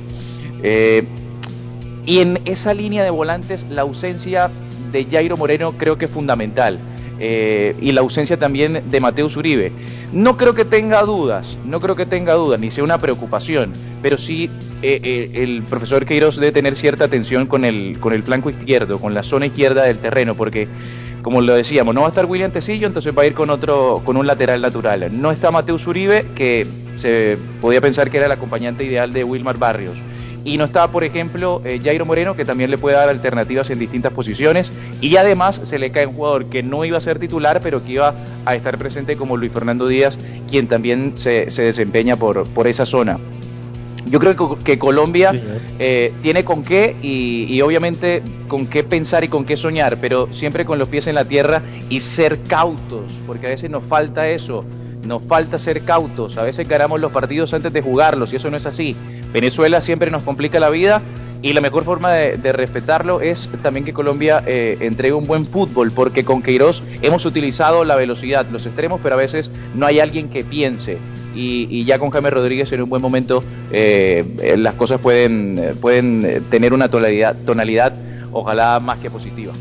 y 2.06 2.18
en 2.18 2.40
esa 2.44 2.74
línea 2.74 3.04
de 3.04 3.10
volantes, 3.10 3.66
la 3.70 3.82
ausencia 3.82 4.50
de 4.92 5.04
Jairo 5.04 5.36
Moreno 5.36 5.74
creo 5.76 5.98
que 5.98 6.06
es 6.06 6.10
fundamental. 6.10 6.78
Eh, 7.20 7.76
y 7.80 7.92
la 7.92 8.00
ausencia 8.00 8.38
también 8.38 8.82
de 8.90 9.00
Mateus 9.00 9.36
Uribe. 9.36 9.72
No 10.14 10.36
creo 10.36 10.54
que 10.54 10.64
tenga 10.64 11.02
dudas, 11.02 11.58
no 11.64 11.80
creo 11.80 11.96
que 11.96 12.06
tenga 12.06 12.34
dudas, 12.34 12.60
ni 12.60 12.70
sea 12.70 12.84
una 12.84 12.98
preocupación, 12.98 13.72
pero 14.00 14.16
sí 14.16 14.48
eh, 14.80 15.00
eh, 15.02 15.42
el 15.42 15.64
profesor 15.64 16.06
Queiroz 16.06 16.36
debe 16.36 16.52
tener 16.52 16.76
cierta 16.76 17.06
atención 17.06 17.46
con 17.46 17.64
el, 17.64 17.98
con 17.98 18.12
el 18.12 18.22
flanco 18.22 18.48
izquierdo, 18.48 19.00
con 19.00 19.12
la 19.12 19.24
zona 19.24 19.46
izquierda 19.46 19.82
del 19.82 19.98
terreno, 19.98 20.36
porque 20.36 20.68
como 21.22 21.40
lo 21.40 21.54
decíamos, 21.54 21.96
no 21.96 22.02
va 22.02 22.06
a 22.06 22.10
estar 22.10 22.26
William 22.26 22.52
Tecillo, 22.52 22.86
entonces 22.86 23.12
va 23.12 23.22
a 23.22 23.26
ir 23.26 23.34
con 23.34 23.50
otro, 23.50 24.02
con 24.04 24.16
un 24.16 24.24
lateral 24.24 24.60
natural. 24.60 25.10
No 25.20 25.32
está 25.32 25.50
Mateus 25.50 25.84
Uribe, 25.88 26.24
que 26.36 26.64
se 26.96 27.36
podía 27.60 27.80
pensar 27.80 28.08
que 28.08 28.18
era 28.18 28.26
el 28.26 28.32
acompañante 28.32 28.84
ideal 28.84 29.12
de 29.12 29.24
Wilmar 29.24 29.58
Barrios. 29.58 29.96
Y 30.44 30.58
no 30.58 30.64
está, 30.64 30.88
por 30.88 31.04
ejemplo, 31.04 31.62
eh, 31.64 31.80
Jairo 31.82 32.04
Moreno, 32.04 32.36
que 32.36 32.44
también 32.44 32.70
le 32.70 32.76
puede 32.76 32.96
dar 32.96 33.08
alternativas 33.08 33.70
en 33.70 33.78
distintas 33.78 34.12
posiciones. 34.12 34.70
Y 35.00 35.16
además 35.16 35.60
se 35.64 35.78
le 35.78 35.90
cae 35.90 36.06
un 36.06 36.14
jugador 36.14 36.46
que 36.46 36.62
no 36.62 36.84
iba 36.84 36.98
a 36.98 37.00
ser 37.00 37.18
titular, 37.18 37.60
pero 37.62 37.82
que 37.82 37.92
iba 37.92 38.14
a 38.44 38.54
estar 38.54 38.76
presente 38.76 39.16
como 39.16 39.36
Luis 39.36 39.52
Fernando 39.52 39.88
Díaz, 39.88 40.18
quien 40.50 40.68
también 40.68 41.12
se, 41.16 41.50
se 41.50 41.62
desempeña 41.62 42.16
por, 42.16 42.48
por 42.50 42.66
esa 42.66 42.84
zona. 42.84 43.18
Yo 44.06 44.20
creo 44.20 44.58
que, 44.58 44.78
Colombia 44.78 45.32
eh, 45.78 46.12
tiene 46.22 46.44
con 46.44 46.62
qué 46.62 46.94
y, 47.02 47.60
obviamente 47.62 48.22
con 48.48 48.66
qué 48.66 48.84
pensar 48.84 49.24
y 49.24 49.28
con 49.28 49.44
qué 49.44 49.56
soñar, 49.56 49.98
pero 50.00 50.32
siempre 50.32 50.64
con 50.64 50.78
los 50.78 50.88
pies 50.88 51.06
en 51.06 51.14
la 51.14 51.24
tierra 51.24 51.62
y 51.88 52.00
ser 52.00 52.40
cautos, 52.42 53.12
porque 53.26 53.46
a 53.46 53.50
veces 53.50 53.70
nos 53.70 53.82
falta 53.84 54.28
eso, 54.28 54.64
nos 55.04 55.22
falta 55.24 55.58
ser 55.58 55.82
cautos, 55.82 56.36
a 56.36 56.42
veces 56.42 56.68
ganamos 56.68 57.00
los 57.00 57.12
partidos 57.12 57.54
antes 57.54 57.72
de 57.72 57.80
jugarlos 57.80 58.32
y 58.32 58.36
eso 58.36 58.50
no 58.50 58.56
es 58.56 58.66
así. 58.66 58.94
Venezuela 59.34 59.82
siempre 59.82 60.10
nos 60.10 60.22
complica 60.22 60.58
la 60.58 60.70
vida 60.70 61.02
y 61.42 61.52
la 61.52 61.60
mejor 61.60 61.84
forma 61.84 62.10
de, 62.10 62.52
respetarlo 62.54 63.20
es 63.20 63.50
también 63.62 63.84
que 63.84 63.92
Colombia 63.92 64.42
eh, 64.46 64.78
entregue 64.80 65.12
un 65.12 65.26
buen 65.26 65.46
fútbol, 65.46 65.92
porque 65.92 66.24
con 66.24 66.40
Queiroz 66.40 66.82
hemos 67.02 67.26
utilizado 67.26 67.84
la 67.84 67.96
velocidad, 67.96 68.46
los 68.50 68.64
extremos, 68.64 69.00
pero 69.02 69.16
a 69.16 69.18
veces 69.18 69.50
no 69.74 69.84
hay 69.84 70.00
alguien 70.00 70.30
que 70.30 70.42
piense 70.42 70.96
y, 71.34 71.84
ya 71.84 71.98
con 71.98 72.10
Jaime 72.10 72.30
Rodríguez 72.30 72.72
en 72.72 72.82
un 72.82 72.88
buen 72.88 73.02
momento 73.02 73.42
eh, 73.72 74.24
eh, 74.42 74.56
las 74.56 74.74
cosas 74.74 75.00
pueden, 75.00 75.58
eh, 75.58 75.74
pueden 75.80 76.44
tener 76.50 76.72
una 76.72 76.88
tonalidad, 76.88 77.36
tonalidad 77.44 77.94
ojalá 78.32 78.80
más 78.80 78.98
que 78.98 79.10
positiva. 79.10 79.52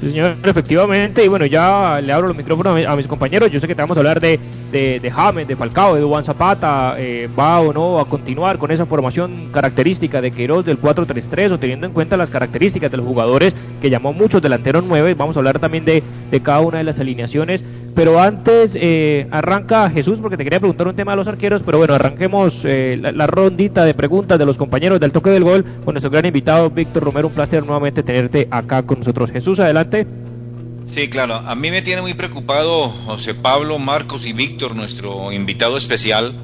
Sí, 0.00 0.08
señor, 0.08 0.36
efectivamente, 0.42 1.24
y 1.24 1.28
bueno, 1.28 1.46
ya 1.46 2.00
le 2.02 2.12
abro 2.12 2.28
los 2.28 2.36
micrófonos 2.36 2.84
a, 2.86 2.96
mis 2.96 3.06
compañeros. 3.06 3.50
Yo 3.50 3.60
sé 3.60 3.66
que 3.66 3.74
te 3.74 3.80
vamos 3.80 3.96
a 3.96 4.00
hablar 4.00 4.20
de, 4.20 4.38
de, 4.70 5.00
de 5.00 5.10
James, 5.10 5.48
de 5.48 5.56
Falcao, 5.56 5.94
de 5.94 6.02
Juan 6.02 6.22
Zapata. 6.22 6.96
¿Va 7.38 7.60
o 7.60 7.72
no 7.72 7.98
a 7.98 8.06
continuar 8.06 8.58
con 8.58 8.70
esa 8.70 8.84
formación 8.84 9.48
característica 9.52 10.20
de 10.20 10.32
Queiroz 10.32 10.66
del 10.66 10.78
4-3-3 10.78 11.52
o 11.52 11.58
teniendo 11.58 11.86
en 11.86 11.92
cuenta 11.94 12.18
las 12.18 12.28
características 12.28 12.90
de 12.90 12.98
los 12.98 13.06
jugadores 13.06 13.54
que 13.80 13.88
llamó 13.88 14.12
muchos 14.12 14.42
delanteros 14.42 14.84
9? 14.86 15.14
Vamos 15.14 15.36
a 15.36 15.40
hablar 15.40 15.58
también 15.60 15.86
de, 15.86 16.02
de 16.30 16.40
cada 16.42 16.60
una 16.60 16.78
de 16.78 16.84
las 16.84 16.98
alineaciones. 16.98 17.64
Pero 17.96 18.20
antes 18.20 18.72
eh, 18.74 19.26
arranca 19.30 19.88
Jesús 19.88 20.18
porque 20.20 20.36
te 20.36 20.44
quería 20.44 20.58
preguntar 20.60 20.86
un 20.86 20.94
tema 20.94 21.12
de 21.12 21.16
los 21.16 21.26
arqueros, 21.26 21.62
pero 21.64 21.78
bueno, 21.78 21.94
arranquemos 21.94 22.60
eh, 22.64 22.98
la, 23.00 23.26
rondita 23.26 23.86
de 23.86 23.94
preguntas 23.94 24.38
de 24.38 24.44
los 24.44 24.58
compañeros 24.58 25.00
del 25.00 25.12
toque 25.12 25.30
del 25.30 25.44
gol 25.44 25.64
con 25.82 25.94
nuestro 25.94 26.10
gran 26.10 26.26
invitado 26.26 26.68
Víctor 26.68 27.04
Romero. 27.04 27.28
Un 27.28 27.32
placer 27.32 27.64
nuevamente 27.64 28.02
tenerte 28.02 28.48
acá 28.50 28.82
con 28.82 28.98
nosotros. 28.98 29.30
Jesús, 29.30 29.60
adelante. 29.60 30.06
Sí, 30.84 31.08
claro. 31.08 31.36
A 31.36 31.54
mí 31.54 31.70
me 31.70 31.80
tiene 31.80 32.02
muy 32.02 32.12
preocupado 32.12 32.90
José 32.90 33.32
Pablo, 33.32 33.78
Marcos 33.78 34.26
y 34.26 34.34
Víctor, 34.34 34.76
nuestro 34.76 35.32
invitado 35.32 35.78
especial. 35.78 36.34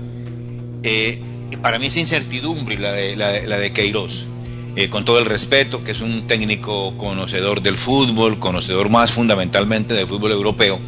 Eh, 0.85 1.21
para 1.61 1.79
mí 1.79 1.87
es 1.87 1.99
incertidumbre 1.99 2.79
la 2.79 2.93
de, 2.93 3.15
la 3.15 3.29
de, 3.29 3.47
la 3.47 3.59
de 3.59 3.75
Queiroz. 3.75 4.27
con 4.89 5.05
todo 5.05 5.19
el 5.19 5.27
respeto, 5.27 5.85
que 5.85 5.93
es 5.93 6.01
un 6.01 6.27
técnico 6.27 6.97
conocedor 6.97 7.61
del 7.61 7.77
fútbol, 7.77 8.39
conocedor 8.39 8.89
más 8.89 9.13
fundamentalmente 9.13 9.93
del 9.93 10.07
fútbol 10.07 10.33
europeo 10.33 10.81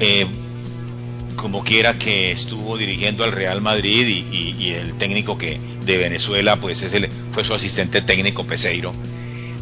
eh, 0.00 0.26
como 1.36 1.62
quiera 1.62 1.98
que 1.98 2.32
estuvo 2.32 2.76
dirigiendo 2.76 3.22
al 3.22 3.32
Real 3.32 3.60
Madrid 3.60 4.26
y, 4.30 4.70
el 4.70 4.94
técnico 4.94 5.38
que 5.38 5.60
de 5.84 5.96
Venezuela 5.96 6.56
pues 6.56 6.82
es 6.82 6.94
el, 6.94 7.08
fue 7.30 7.44
su 7.44 7.54
asistente 7.54 8.02
técnico 8.02 8.46
Peseiro. 8.46 8.92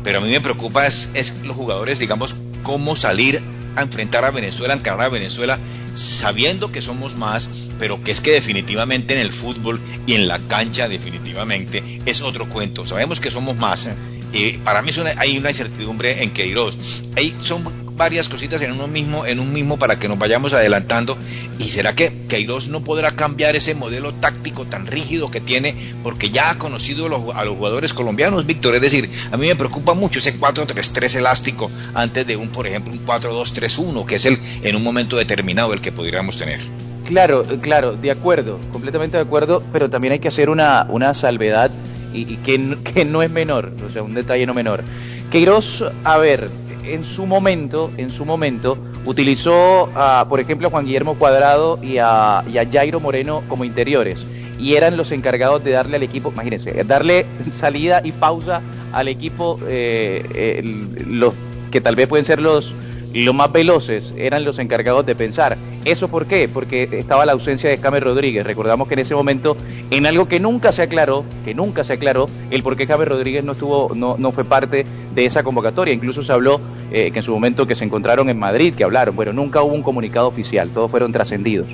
Pero 0.02 0.18
a 0.18 0.20
mí 0.20 0.30
me 0.30 0.40
preocupa 0.40 0.86
es, 0.86 1.34
los 1.44 1.56
jugadores, 1.56 1.98
digamos, 1.98 2.36
cómo 2.62 2.96
salir 2.96 3.42
a 3.76 3.82
enfrentar 3.82 4.24
a 4.24 4.30
Venezuela, 4.30 4.74
encarar 4.74 5.02
a 5.02 5.08
Venezuela, 5.08 5.58
sabiendo 5.94 6.70
que 6.70 6.82
somos 6.82 7.16
más, 7.16 7.50
pero 7.78 8.02
que 8.02 8.12
es 8.12 8.20
que 8.20 8.30
definitivamente 8.30 9.14
en 9.14 9.20
el 9.20 9.32
fútbol 9.32 9.80
y 10.06 10.14
en 10.14 10.28
la 10.28 10.38
cancha 10.46 10.88
definitivamente 10.88 11.82
es 12.06 12.22
otro 12.22 12.48
cuento. 12.48 12.86
Sabemos 12.86 13.20
que 13.20 13.30
somos 13.30 13.56
más. 13.56 13.88
Eh, 14.32 14.58
para 14.64 14.82
mí 14.82 14.90
hay 15.16 15.38
una 15.38 15.50
incertidumbre 15.50 16.22
en 16.22 16.32
Queiroz. 16.32 16.78
Hay, 17.16 17.34
son 17.38 17.64
varias 17.96 18.28
cositas 18.28 18.60
en 18.62 18.72
uno 18.72 18.86
mismo, 18.86 19.26
en 19.26 19.40
un 19.40 19.52
mismo 19.52 19.78
para 19.78 19.98
que 19.98 20.08
nos 20.08 20.18
vayamos 20.18 20.52
adelantando. 20.52 21.16
¿Y 21.58 21.68
será 21.68 21.94
que 21.94 22.12
Queiroz 22.28 22.68
no 22.68 22.82
podrá 22.82 23.12
cambiar 23.12 23.56
ese 23.56 23.74
modelo 23.74 24.12
táctico 24.14 24.64
tan 24.64 24.86
rígido 24.86 25.30
que 25.30 25.40
tiene? 25.40 25.74
Porque 26.02 26.30
ya 26.30 26.50
ha 26.50 26.58
conocido 26.58 27.06
a 27.06 27.44
los 27.44 27.56
jugadores 27.56 27.94
colombianos, 27.94 28.46
Víctor. 28.46 28.74
Es 28.74 28.80
decir, 28.80 29.08
a 29.30 29.36
mí 29.36 29.46
me 29.46 29.56
preocupa 29.56 29.94
mucho 29.94 30.18
ese 30.18 30.38
4-3-3 30.38 31.16
elástico 31.16 31.70
antes 31.94 32.26
de 32.26 32.36
un, 32.36 32.48
por 32.48 32.66
ejemplo, 32.66 32.92
un 32.92 33.04
4-2-3-1, 33.06 34.04
que 34.04 34.16
es 34.16 34.26
el 34.26 34.38
en 34.62 34.76
un 34.76 34.82
momento 34.82 35.16
determinado 35.16 35.72
el 35.72 35.80
que 35.80 35.92
podríamos 35.92 36.36
tener. 36.36 36.60
Claro, 37.04 37.44
claro, 37.60 37.94
de 37.94 38.10
acuerdo, 38.10 38.58
completamente 38.72 39.18
de 39.18 39.22
acuerdo, 39.22 39.62
pero 39.72 39.90
también 39.90 40.12
hay 40.12 40.20
que 40.20 40.28
hacer 40.28 40.48
una, 40.48 40.86
una 40.88 41.12
salvedad 41.12 41.70
y, 42.14 42.36
que, 42.38 42.78
que 42.82 43.04
no 43.04 43.22
es 43.22 43.30
menor, 43.30 43.72
o 43.86 43.90
sea, 43.90 44.02
un 44.02 44.14
detalle 44.14 44.46
no 44.46 44.54
menor. 44.54 44.82
Queiroz, 45.30 45.84
a 46.04 46.16
ver, 46.18 46.48
en 46.86 47.04
su 47.04 47.26
momento, 47.26 47.90
en 47.96 48.10
su 48.10 48.24
momento, 48.24 48.78
utilizó, 49.04 49.90
a, 49.94 50.26
por 50.28 50.40
ejemplo, 50.40 50.68
a 50.68 50.70
Juan 50.70 50.86
Guillermo 50.86 51.14
Cuadrado 51.14 51.78
y 51.82 51.98
a, 51.98 52.44
Jairo 52.72 53.00
Moreno 53.00 53.42
como 53.48 53.64
interiores. 53.64 54.24
Y 54.58 54.74
eran 54.74 54.96
los 54.96 55.10
encargados 55.12 55.64
de 55.64 55.72
darle 55.72 55.96
al 55.96 56.02
equipo, 56.02 56.30
imagínense, 56.30 56.72
darle 56.84 57.26
salida 57.58 58.00
y 58.04 58.12
pausa 58.12 58.62
al 58.92 59.08
equipo, 59.08 59.58
eh, 59.66 60.62
los 61.06 61.34
que 61.72 61.80
tal 61.80 61.96
vez 61.96 62.06
pueden 62.06 62.24
ser 62.24 62.40
los, 62.40 62.72
los 63.14 63.34
más 63.34 63.52
veloces 63.52 64.12
eran 64.16 64.44
los 64.44 64.58
encargados 64.58 65.06
de 65.06 65.14
pensar. 65.14 65.56
¿Eso 65.84 66.08
por 66.08 66.26
qué? 66.26 66.48
Porque 66.48 66.88
estaba 66.92 67.24
la 67.24 67.32
ausencia 67.32 67.70
de 67.70 67.78
James 67.78 68.02
Rodríguez. 68.02 68.44
Recordamos 68.44 68.88
que 68.88 68.94
en 68.94 69.00
ese 69.00 69.14
momento, 69.14 69.56
en 69.90 70.06
algo 70.06 70.26
que 70.26 70.40
nunca 70.40 70.72
se 70.72 70.82
aclaró, 70.82 71.24
que 71.44 71.54
nunca 71.54 71.84
se 71.84 71.92
aclaró, 71.92 72.28
el 72.50 72.62
por 72.62 72.76
qué 72.76 72.86
James 72.86 73.06
Rodríguez 73.06 73.44
no 73.44 73.52
estuvo, 73.52 73.94
no, 73.94 74.16
no 74.18 74.32
fue 74.32 74.44
parte 74.44 74.84
de 75.14 75.26
esa 75.26 75.42
convocatoria. 75.44 75.94
Incluso 75.94 76.22
se 76.24 76.32
habló 76.32 76.60
eh, 76.90 77.10
que 77.12 77.18
en 77.20 77.22
su 77.22 77.32
momento 77.32 77.66
que 77.66 77.74
se 77.74 77.84
encontraron 77.84 78.28
en 78.30 78.38
Madrid, 78.38 78.74
que 78.74 78.82
hablaron. 78.82 79.14
Bueno, 79.14 79.32
nunca 79.32 79.62
hubo 79.62 79.74
un 79.74 79.82
comunicado 79.82 80.26
oficial, 80.26 80.70
todos 80.70 80.90
fueron 80.90 81.12
trascendidos. 81.12 81.68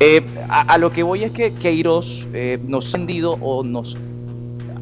Eh, 0.00 0.22
a, 0.48 0.78
lo 0.78 0.90
que 0.90 1.02
voy 1.02 1.22
es 1.22 1.32
que 1.32 1.52
Queiroz 1.52 2.26
eh, 2.32 2.58
nos 2.66 2.92
ha 2.92 2.98
vendido 2.98 3.34
o 3.40 3.62
nos 3.62 3.96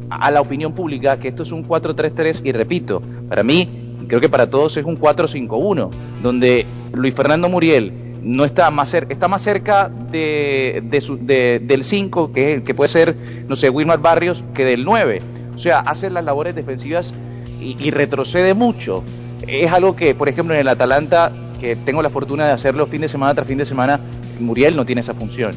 a 0.09 0.29
la 0.29 0.41
opinión 0.41 0.73
pública 0.73 1.19
que 1.19 1.29
esto 1.29 1.43
es 1.43 1.51
un 1.51 1.65
4-3-3 1.67 2.41
y 2.43 2.51
repito, 2.51 3.01
para 3.29 3.43
mí 3.43 3.80
creo 4.07 4.21
que 4.21 4.29
para 4.29 4.49
todos 4.49 4.77
es 4.77 4.85
un 4.85 4.99
4-5-1, 4.99 5.89
donde 6.21 6.65
Luis 6.93 7.13
Fernando 7.13 7.49
Muriel 7.49 7.91
no 8.21 8.45
está 8.45 8.69
más 8.69 8.89
cerca, 8.89 9.13
está 9.13 9.27
más 9.27 9.41
cerca 9.41 9.89
de, 9.89 11.59
del 11.61 11.83
5, 11.83 12.31
que, 12.33 12.61
que 12.63 12.73
puede 12.73 12.89
ser, 12.89 13.15
no 13.47 13.55
sé, 13.55 13.69
Wilmar 13.69 13.99
Barrios, 13.99 14.43
que 14.53 14.65
del 14.65 14.85
9. 14.85 15.21
O 15.55 15.59
sea, 15.59 15.79
hace 15.79 16.09
las 16.09 16.23
labores 16.23 16.55
defensivas 16.55 17.13
y, 17.59 17.91
retrocede 17.91 18.53
mucho. 18.53 19.03
Es 19.47 19.71
algo 19.71 19.95
que, 19.95 20.15
por 20.15 20.29
ejemplo, 20.29 20.55
en 20.55 20.61
el 20.61 20.67
Atalanta, 20.67 21.31
que 21.59 21.75
tengo 21.75 22.01
la 22.01 22.09
fortuna 22.09 22.45
de 22.47 22.51
hacerlo 22.51 22.87
fin 22.87 23.01
de 23.01 23.07
semana 23.07 23.35
tras 23.35 23.47
fin 23.47 23.57
de 23.57 23.65
semana, 23.65 23.99
Muriel 24.39 24.75
no 24.75 24.85
tiene 24.85 25.01
esa 25.01 25.13
función. 25.13 25.53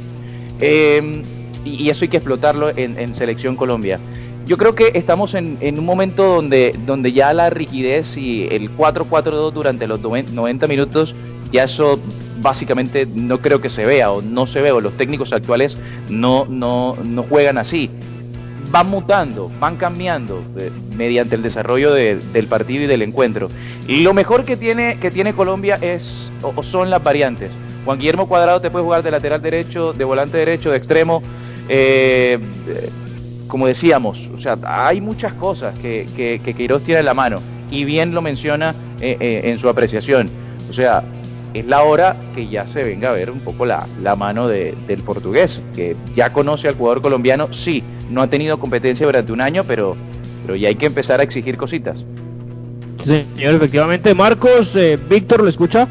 Eh, 0.61 1.23
y, 1.65 1.89
eso 1.89 2.05
hay 2.05 2.09
que 2.09 2.19
explotarlo 2.19 2.71
en 2.77 3.15
Selección 3.15 3.57
Colombia. 3.57 3.99
Yo 4.47 4.59
creo 4.59 4.75
que 4.75 4.93
estamos 4.95 5.35
en, 5.35 5.59
un 5.63 5.85
momento 5.85 6.25
donde, 6.25 6.79
donde 6.85 7.13
ya 7.13 7.33
la 7.33 7.49
rigidez 7.49 8.17
y 8.17 8.47
el 8.51 8.77
4-4-2 8.77 9.53
durante 9.53 9.87
los 9.87 10.01
90 10.01 10.67
minutos, 10.67 11.15
ya 11.51 11.65
eso 11.65 11.99
básicamente 12.43 13.07
no 13.07 13.41
creo 13.41 13.63
que 13.63 13.71
se 13.71 13.87
vea 13.87 14.11
o 14.11 14.21
no 14.21 14.47
se 14.47 14.61
ve 14.61 14.71
o 14.71 14.81
los 14.81 14.93
técnicos 14.99 15.33
actuales 15.33 15.79
no, 16.11 16.47
no, 16.49 16.97
no 17.03 17.23
juegan 17.23 17.57
así. 17.57 17.89
Van 18.71 18.91
mutando, 18.91 19.51
van 19.61 19.77
cambiando 19.77 20.43
eh, 20.59 20.71
mediante 20.95 21.37
el 21.37 21.43
desarrollo 21.43 21.95
del 21.95 22.47
partido 22.49 22.85
y 22.85 22.87
del 22.87 23.01
encuentro. 23.01 23.49
Y 23.89 24.01
lo 24.01 24.13
mejor 24.13 24.45
que 24.45 24.59
tiene, 24.59 24.99
que 24.99 25.11
tiene 25.11 25.33
Colombia 25.33 25.79
es, 25.81 26.31
o 26.43 26.63
son 26.63 26.91
las 26.91 27.03
variantes. 27.03 27.51
Juan 27.87 27.99
Guillermo 27.99 28.29
Cuadrado 28.29 28.61
te 28.61 28.71
puede 28.71 28.85
jugar 28.85 29.03
de 29.03 29.11
lateral 29.11 29.41
derecho, 29.41 29.93
de 29.93 30.05
volante 30.05 30.37
derecho, 30.37 30.71
de 30.71 30.77
extremo. 30.77 31.23
Eh, 31.69 32.39
como 33.55 33.69
decíamos, 33.69 34.29
o 34.35 34.41
sea, 34.41 34.59
hay 34.65 35.01
muchas 35.01 35.33
cosas 35.35 35.79
que, 35.79 36.09
que, 36.17 36.41
que 36.45 36.55
Queiroz 36.55 36.83
tiene 36.83 36.99
en 36.99 37.07
la 37.07 37.15
mano 37.15 37.41
y 37.71 37.85
bien 37.85 38.13
lo 38.13 38.21
menciona 38.21 38.75
eh, 39.01 39.17
eh, 39.21 39.43
en 39.45 39.61
su 39.61 39.69
apreciación. 39.69 40.29
O 40.69 40.73
sea, 40.73 41.05
es 41.53 41.65
la 41.65 41.85
hora 41.85 42.17
que 42.35 42.49
ya 42.49 42.67
se 42.67 42.83
venga 42.83 43.11
a 43.11 43.13
ver 43.13 43.31
un 43.31 43.39
poco 43.39 43.65
la, 43.65 43.87
la 44.03 44.17
mano 44.17 44.49
de, 44.49 44.75
del 44.89 45.05
portugués, 45.05 45.61
que 45.77 45.95
ya 46.17 46.33
conoce 46.33 46.67
al 46.67 46.75
jugador 46.75 47.01
colombiano, 47.01 47.53
sí, 47.53 47.85
no 48.11 48.23
ha 48.23 48.27
tenido 48.27 48.59
competencia 48.59 49.07
durante 49.07 49.31
un 49.31 49.41
año, 49.41 49.63
pero, 49.63 49.95
pero 50.43 50.57
ya 50.57 50.67
hay 50.67 50.75
que 50.75 50.87
empezar 50.87 51.21
a 51.21 51.23
exigir 51.23 51.57
cositas. 51.57 52.05
Sí, 53.05 53.25
señor, 53.37 53.55
efectivamente. 53.55 54.15
Marcos, 54.15 54.75
eh, 54.75 54.99
Víctor, 55.09 55.45
¿lo 55.45 55.49
escucha? 55.49 55.87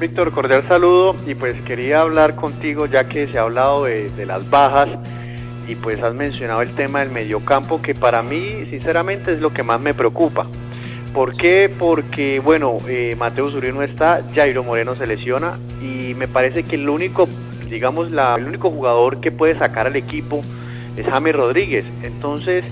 Víctor, 0.00 0.32
cordial 0.32 0.64
saludo 0.66 1.14
y 1.24 1.36
pues 1.36 1.54
quería 1.62 2.00
hablar 2.00 2.34
contigo 2.34 2.86
ya 2.86 3.08
que 3.08 3.28
se 3.28 3.38
ha 3.38 3.42
hablado 3.42 3.84
de, 3.84 4.10
de 4.10 4.26
las 4.26 4.50
bajas 4.50 4.88
y 5.66 5.74
pues 5.76 6.02
has 6.02 6.14
mencionado 6.14 6.62
el 6.62 6.74
tema 6.74 7.00
del 7.00 7.10
mediocampo 7.10 7.80
que 7.80 7.94
para 7.94 8.22
mí 8.22 8.66
sinceramente 8.70 9.32
es 9.32 9.40
lo 9.40 9.52
que 9.52 9.62
más 9.62 9.80
me 9.80 9.94
preocupa 9.94 10.46
¿Por 11.14 11.36
qué? 11.36 11.70
Porque, 11.78 12.40
bueno, 12.40 12.78
eh, 12.88 13.14
Mateo 13.16 13.48
Zuribe 13.48 13.72
no 13.72 13.84
está, 13.84 14.20
Jairo 14.34 14.64
Moreno 14.64 14.96
se 14.96 15.06
lesiona 15.06 15.60
y 15.80 16.12
me 16.14 16.26
parece 16.26 16.64
que 16.64 16.74
el 16.74 16.88
único, 16.88 17.28
digamos, 17.70 18.10
la, 18.10 18.34
el 18.34 18.46
único 18.46 18.68
jugador 18.68 19.20
que 19.20 19.30
puede 19.30 19.56
sacar 19.56 19.86
al 19.86 19.94
equipo 19.94 20.42
es 20.96 21.06
James 21.06 21.36
Rodríguez. 21.36 21.84
Entonces, 22.02 22.64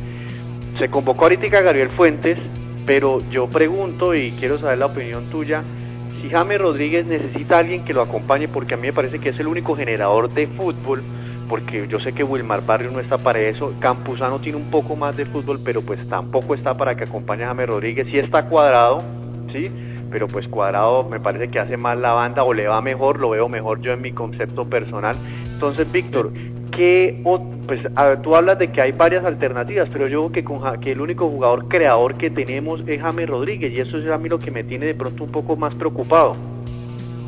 se 0.76 0.88
convocó 0.88 1.26
ahorita 1.26 1.56
a 1.56 1.62
Gabriel 1.62 1.90
Fuentes, 1.90 2.36
pero 2.84 3.20
yo 3.30 3.46
pregunto 3.46 4.12
y 4.12 4.32
quiero 4.32 4.58
saber 4.58 4.78
la 4.78 4.86
opinión 4.86 5.24
tuya, 5.30 5.62
si 6.20 6.28
James 6.28 6.60
Rodríguez 6.60 7.06
necesita 7.06 7.54
a 7.54 7.58
alguien 7.60 7.84
que 7.84 7.94
lo 7.94 8.02
acompañe, 8.02 8.48
porque 8.48 8.74
a 8.74 8.76
mí 8.76 8.88
me 8.88 8.92
parece 8.92 9.20
que 9.20 9.28
es 9.28 9.38
el 9.38 9.46
único 9.46 9.76
generador 9.76 10.28
de 10.28 10.48
fútbol, 10.48 11.04
porque 11.48 11.86
yo 11.88 12.00
sé 12.00 12.12
que 12.12 12.24
Wilmar 12.24 12.64
Barrio 12.64 12.90
no 12.90 13.00
está 13.00 13.18
para 13.18 13.40
eso, 13.40 13.74
Campuzano 13.80 14.40
tiene 14.40 14.58
un 14.58 14.70
poco 14.70 14.96
más 14.96 15.16
de 15.16 15.24
fútbol, 15.26 15.60
pero 15.64 15.82
pues 15.82 16.06
tampoco 16.08 16.54
está 16.54 16.74
para 16.74 16.94
que 16.94 17.04
acompañe 17.04 17.44
a 17.44 17.48
James 17.48 17.68
Rodríguez, 17.68 18.06
sí 18.10 18.18
está 18.18 18.46
cuadrado, 18.46 19.02
sí, 19.52 19.70
pero 20.10 20.28
pues 20.28 20.46
cuadrado 20.48 21.04
me 21.04 21.20
parece 21.20 21.48
que 21.48 21.58
hace 21.58 21.76
más 21.76 21.98
la 21.98 22.12
banda 22.12 22.44
o 22.44 22.52
le 22.52 22.68
va 22.68 22.80
mejor, 22.80 23.18
lo 23.18 23.30
veo 23.30 23.48
mejor 23.48 23.80
yo 23.80 23.92
en 23.92 24.02
mi 24.02 24.12
concepto 24.12 24.64
personal. 24.64 25.16
Entonces, 25.54 25.90
Víctor, 25.90 26.32
¿qué, 26.70 27.20
pues 27.66 27.80
tú 28.22 28.36
hablas 28.36 28.58
de 28.58 28.70
que 28.70 28.80
hay 28.80 28.92
varias 28.92 29.24
alternativas, 29.24 29.88
pero 29.92 30.08
yo 30.08 30.28
creo 30.28 30.32
que, 30.32 30.44
con, 30.44 30.80
que 30.80 30.92
el 30.92 31.00
único 31.00 31.28
jugador 31.28 31.66
creador 31.68 32.14
que 32.14 32.30
tenemos 32.30 32.86
es 32.86 33.00
James 33.00 33.28
Rodríguez 33.28 33.72
y 33.72 33.80
eso 33.80 33.98
es 33.98 34.10
a 34.10 34.18
mí 34.18 34.28
lo 34.28 34.38
que 34.38 34.50
me 34.50 34.64
tiene 34.64 34.86
de 34.86 34.94
pronto 34.94 35.24
un 35.24 35.32
poco 35.32 35.56
más 35.56 35.74
preocupado. 35.74 36.36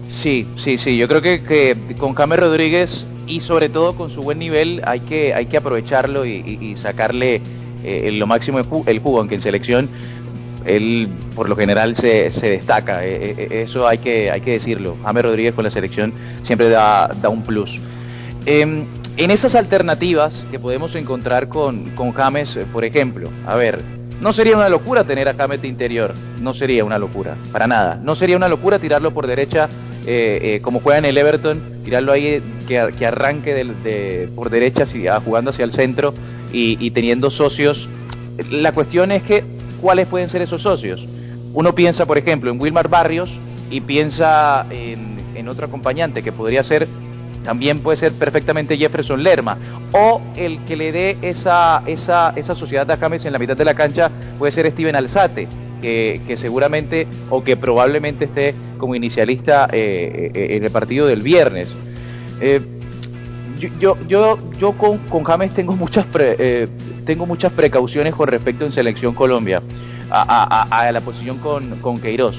Sí, 0.09 0.47
sí, 0.57 0.79
sí, 0.79 0.97
yo 0.97 1.09
creo 1.09 1.23
que, 1.23 1.43
que 1.43 1.77
con 1.99 2.15
James 2.15 2.39
Rodríguez 2.39 3.07
y 3.27 3.41
sobre 3.41 3.69
todo 3.69 3.95
con 3.95 4.11
su 4.11 4.23
buen 4.23 4.39
nivel 4.39 4.83
hay 4.85 5.01
que, 5.01 5.35
hay 5.35 5.47
que 5.47 5.57
aprovecharlo 5.57 6.27
y, 6.27 6.75
sacarle 6.77 7.41
eh, 7.83 8.11
lo 8.13 8.27
máximo 8.27 8.59
el 8.59 8.99
jugo, 8.99 9.19
aunque 9.19 9.37
en 9.37 9.41
selección 9.41 9.89
él 10.65 11.09
por 11.35 11.49
lo 11.49 11.57
general 11.57 11.95
se, 11.95 12.31
se 12.31 12.49
destaca, 12.49 13.05
eh, 13.05 13.35
eh, 13.37 13.63
eso 13.65 13.87
hay 13.87 13.99
que, 13.99 14.31
hay 14.31 14.41
que 14.41 14.53
decirlo, 14.53 14.97
James 15.05 15.23
Rodríguez 15.23 15.55
con 15.55 15.65
la 15.65 15.71
selección 15.71 16.13
siempre 16.43 16.69
da, 16.69 17.09
da 17.21 17.29
un 17.29 17.43
plus. 17.43 17.79
Em, 18.47 18.87
en 19.17 19.31
esas 19.31 19.55
alternativas 19.55 20.43
que 20.51 20.59
podemos 20.59 20.95
encontrar 20.97 21.49
con, 21.49 21.91
con 21.91 22.13
James, 22.13 22.57
eh, 22.57 22.67
por 22.73 22.85
ejemplo, 22.85 23.31
a 23.47 23.55
ver, 23.55 23.81
no 24.21 24.33
sería 24.33 24.57
una 24.57 24.69
locura 24.69 25.05
tener 25.05 25.29
a 25.29 25.35
James 25.35 25.63
de 25.63 25.69
interior, 25.69 26.15
no 26.41 26.53
sería 26.53 26.85
una 26.85 26.99
locura, 26.99 27.37
para 27.53 27.67
nada. 27.67 28.01
No 28.03 28.15
sería 28.15 28.37
una 28.37 28.49
locura 28.49 28.79
tirarlo 28.79 29.13
por 29.13 29.27
derecha 29.27 29.69
eh, 30.07 30.41
eh, 30.43 30.61
como 30.63 30.81
juega 30.81 30.99
en 30.99 31.05
el 31.05 31.17
Everton, 31.17 31.63
tirarlo 31.85 32.13
ahí 32.13 32.43
que, 32.65 32.93
que 32.97 33.07
arranque 33.07 33.55
de, 33.55 34.29
por 34.35 34.51
derecha 34.51 34.85
ah, 35.11 35.21
jugando 35.25 35.51
hacia 35.51 35.65
el 35.65 35.73
centro 35.73 36.15
y, 36.53 36.91
teniendo 36.93 37.31
socios. 37.31 37.89
La 38.51 38.73
cuestión 38.73 39.13
es 39.13 39.23
que, 39.23 39.45
¿cuáles 39.81 40.07
pueden 40.07 40.31
ser 40.31 40.43
esos 40.43 40.63
socios? 40.63 41.07
Uno 41.53 41.75
piensa, 41.75 42.07
por 42.07 42.19
ejemplo, 42.19 42.51
en 42.51 42.61
Wilmar 42.61 42.89
Barrios 42.89 43.31
y 43.71 43.81
piensa 43.81 44.67
en, 44.71 45.15
otro 45.49 45.67
acompañante 45.67 46.23
que 46.23 46.33
podría 46.33 46.63
ser 46.63 46.89
también 47.45 47.81
puede 47.81 47.99
ser 47.99 48.13
perfectamente 48.13 48.79
Jefferson 48.79 49.23
Lerma. 49.23 49.59
O 49.93 50.23
el 50.37 50.65
que 50.65 50.77
le 50.77 50.91
dé 50.91 51.19
esa, 51.21 51.83
esa, 51.87 52.33
esa 52.35 52.55
sociedad 52.55 52.91
a 52.91 52.97
James 52.97 53.27
en 53.27 53.35
la 53.35 53.39
mitad 53.39 53.55
de 53.55 53.67
la 53.67 53.75
cancha 53.75 54.11
puede 54.39 54.53
ser 54.53 54.71
Steven 54.71 54.97
Alzate, 54.97 55.47
que, 55.83 56.35
seguramente 56.37 57.07
o 57.29 57.45
que 57.45 57.59
probablemente 57.59 58.25
esté 58.25 58.55
como 58.79 58.95
inicialista 58.95 59.69
eh, 59.71 60.31
eh, 60.33 60.57
en 60.57 60.65
el 60.65 60.71
partido 60.71 61.07
del 61.07 61.21
viernes. 61.21 61.69
Eh, 62.41 62.61
yo, 63.81 63.97
yo, 64.09 64.39
yo 64.59 64.73
con, 64.73 64.99
con, 64.99 65.25
James 65.25 65.53
tengo 65.55 65.73
muchas, 65.77 66.07
tengo 67.05 67.27
muchas 67.27 67.53
precauciones 67.53 68.15
con 68.15 68.29
respecto 68.29 68.65
en 68.65 68.73
Selección 68.73 69.15
Colombia 69.15 69.63
a, 70.11 70.91
la 70.93 71.01
posición 71.01 71.39
con, 71.39 71.81
con 71.81 72.01
Queiroz 72.01 72.37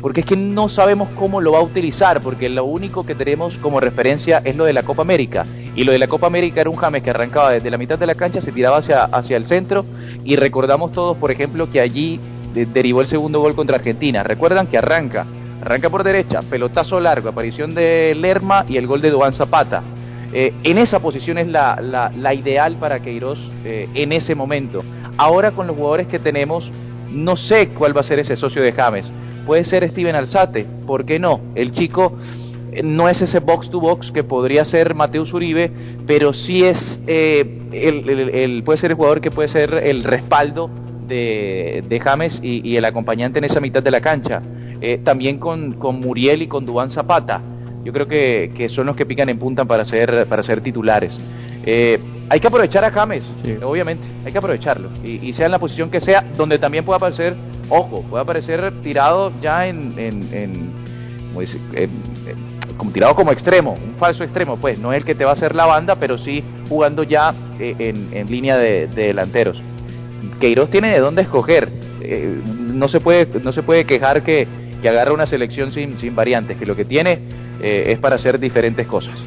porque 0.00 0.20
es 0.20 0.26
que 0.26 0.36
no 0.36 0.68
sabemos 0.68 1.08
cómo 1.16 1.40
lo 1.40 1.52
va 1.52 1.58
a 1.58 1.62
utilizar, 1.62 2.20
porque 2.20 2.48
lo 2.48 2.64
único 2.64 3.04
que 3.04 3.14
tenemos 3.14 3.56
como 3.58 3.80
referencia 3.80 4.40
es 4.44 4.56
lo 4.56 4.64
de 4.64 4.72
la 4.72 4.82
Copa 4.82 5.02
América. 5.02 5.44
Y 5.74 5.84
lo 5.84 5.92
de 5.92 5.98
la 5.98 6.06
Copa 6.06 6.26
América 6.26 6.60
era 6.60 6.70
un 6.70 6.76
James 6.76 7.02
que 7.02 7.10
arrancaba 7.10 7.52
desde 7.52 7.70
la 7.70 7.78
mitad 7.78 7.98
de 7.98 8.06
la 8.06 8.14
cancha, 8.14 8.40
se 8.40 8.52
tiraba 8.52 8.78
hacia 8.78 9.36
el 9.36 9.46
centro, 9.46 9.84
y 10.24 10.36
recordamos 10.36 10.92
todos, 10.92 11.16
por 11.16 11.30
ejemplo, 11.30 11.70
que 11.70 11.80
allí 11.80 12.20
derivó 12.54 13.00
el 13.00 13.06
segundo 13.06 13.40
gol 13.40 13.54
contra 13.54 13.76
Argentina. 13.76 14.22
Recuerdan 14.22 14.66
que 14.66 14.78
arranca, 14.78 15.26
arranca 15.60 15.90
por 15.90 16.04
derecha, 16.04 16.42
pelotazo 16.42 17.00
largo, 17.00 17.28
aparición 17.28 17.74
de 17.74 18.14
Lerma 18.14 18.64
y 18.68 18.76
el 18.76 18.86
gol 18.86 19.00
de 19.00 19.10
Duan 19.10 19.34
Zapata. 19.34 19.82
Eh, 20.32 20.52
en 20.62 20.78
esa 20.78 21.00
posición 21.00 21.38
es 21.38 21.48
la, 21.48 22.34
ideal 22.34 22.76
para 22.76 23.00
Queiroz 23.00 23.50
eh, 23.64 23.88
en 23.94 24.12
ese 24.12 24.34
momento. 24.34 24.84
Ahora 25.16 25.50
con 25.50 25.66
los 25.66 25.76
jugadores 25.76 26.06
que 26.06 26.18
tenemos, 26.18 26.70
no 27.10 27.36
sé 27.36 27.68
cuál 27.68 27.96
va 27.96 28.00
a 28.00 28.04
ser 28.04 28.18
ese 28.18 28.36
socio 28.36 28.62
de 28.62 28.72
James 28.72 29.10
puede 29.48 29.64
ser 29.64 29.88
Steven 29.88 30.14
Alzate, 30.14 30.66
¿por 30.86 31.06
qué 31.06 31.18
no? 31.18 31.40
El 31.54 31.72
chico 31.72 32.12
eh, 32.70 32.82
no 32.82 33.08
es 33.08 33.22
ese 33.22 33.40
box 33.40 33.70
to 33.70 33.80
box 33.80 34.12
que 34.12 34.22
podría 34.22 34.62
ser 34.62 34.94
Mateus 34.94 35.32
Uribe, 35.32 35.72
pero 36.06 36.34
sí 36.34 36.64
es 36.64 37.00
eh, 37.06 37.58
el, 37.72 38.62
puede 38.62 38.76
ser 38.76 38.90
el 38.90 38.98
jugador 38.98 39.22
que 39.22 39.30
puede 39.30 39.48
ser 39.48 39.72
el 39.72 40.04
respaldo 40.04 40.68
de, 41.06 42.00
James 42.04 42.40
y, 42.42 42.76
el 42.76 42.84
acompañante 42.84 43.38
en 43.38 43.44
esa 43.44 43.60
mitad 43.60 43.82
de 43.82 43.90
la 43.90 44.02
cancha. 44.02 44.42
Eh, 44.80 44.98
también 45.02 45.38
con, 45.38 45.72
con, 45.72 46.00
Muriel 46.00 46.42
y 46.42 46.46
con 46.46 46.64
Dubán 46.64 46.90
Zapata. 46.90 47.40
Yo 47.84 47.92
creo 47.92 48.06
que, 48.06 48.68
son 48.68 48.86
los 48.86 48.96
que 48.96 49.06
pican 49.06 49.28
en 49.28 49.38
punta 49.38 49.64
para 49.64 49.84
ser, 49.84 50.26
para 50.26 50.42
ser 50.42 50.60
titulares. 50.60 51.18
hay 51.64 52.40
que 52.40 52.46
aprovechar 52.46 52.84
a 52.84 52.90
James, 52.90 53.24
obviamente, 53.62 54.06
hay 54.24 54.32
que 54.32 54.38
aprovecharlo. 54.38 54.88
Y, 55.02 55.26
y 55.26 55.32
sea 55.32 55.46
en 55.46 55.52
la 55.52 55.58
posición 55.58 55.90
que 55.90 56.00
sea, 56.00 56.24
donde 56.36 56.58
también 56.58 56.84
pueda 56.84 56.98
aparecer 56.98 57.34
ojo, 57.68 58.02
puede 58.02 58.22
aparecer 58.22 58.72
tirado 58.82 59.32
ya 59.40 59.66
en, 59.66 59.94
en, 59.98 60.70
como, 62.76 62.90
tirado 62.90 63.14
como 63.14 63.32
extremo, 63.32 63.72
un 63.72 63.94
falso 63.98 64.24
extremo, 64.24 64.56
pues 64.56 64.78
no 64.78 64.92
es 64.92 64.98
el 64.98 65.04
que 65.04 65.14
te 65.14 65.24
va 65.24 65.30
a 65.30 65.34
hacer 65.34 65.54
la 65.54 65.66
banda, 65.66 65.96
pero 65.96 66.18
sí 66.18 66.42
jugando 66.68 67.02
ya 67.02 67.34
eh, 67.58 67.94
en, 68.12 68.30
línea 68.30 68.56
de, 68.56 68.86
delanteros. 68.88 69.62
Queiroz 70.40 70.70
tiene 70.70 70.90
de 70.90 71.00
dónde 71.00 71.22
escoger, 71.22 71.68
eh, 72.02 72.40
no 72.46 72.88
se 72.88 73.00
puede 73.00 73.26
no 73.42 73.52
se 73.52 73.62
puede 73.62 73.84
quejar 73.84 74.22
que, 74.22 74.46
que 74.82 74.88
agarra 74.88 75.12
una 75.12 75.26
selección 75.26 75.70
sin, 75.70 75.98
sin 75.98 76.14
variantes, 76.14 76.56
que 76.56 76.66
lo 76.66 76.76
que 76.76 76.84
tiene 76.84 77.18
eh, 77.62 77.86
es 77.88 77.98
para 77.98 78.16
hacer 78.16 78.38
diferentes 78.38 78.86
cosas. 78.86 79.18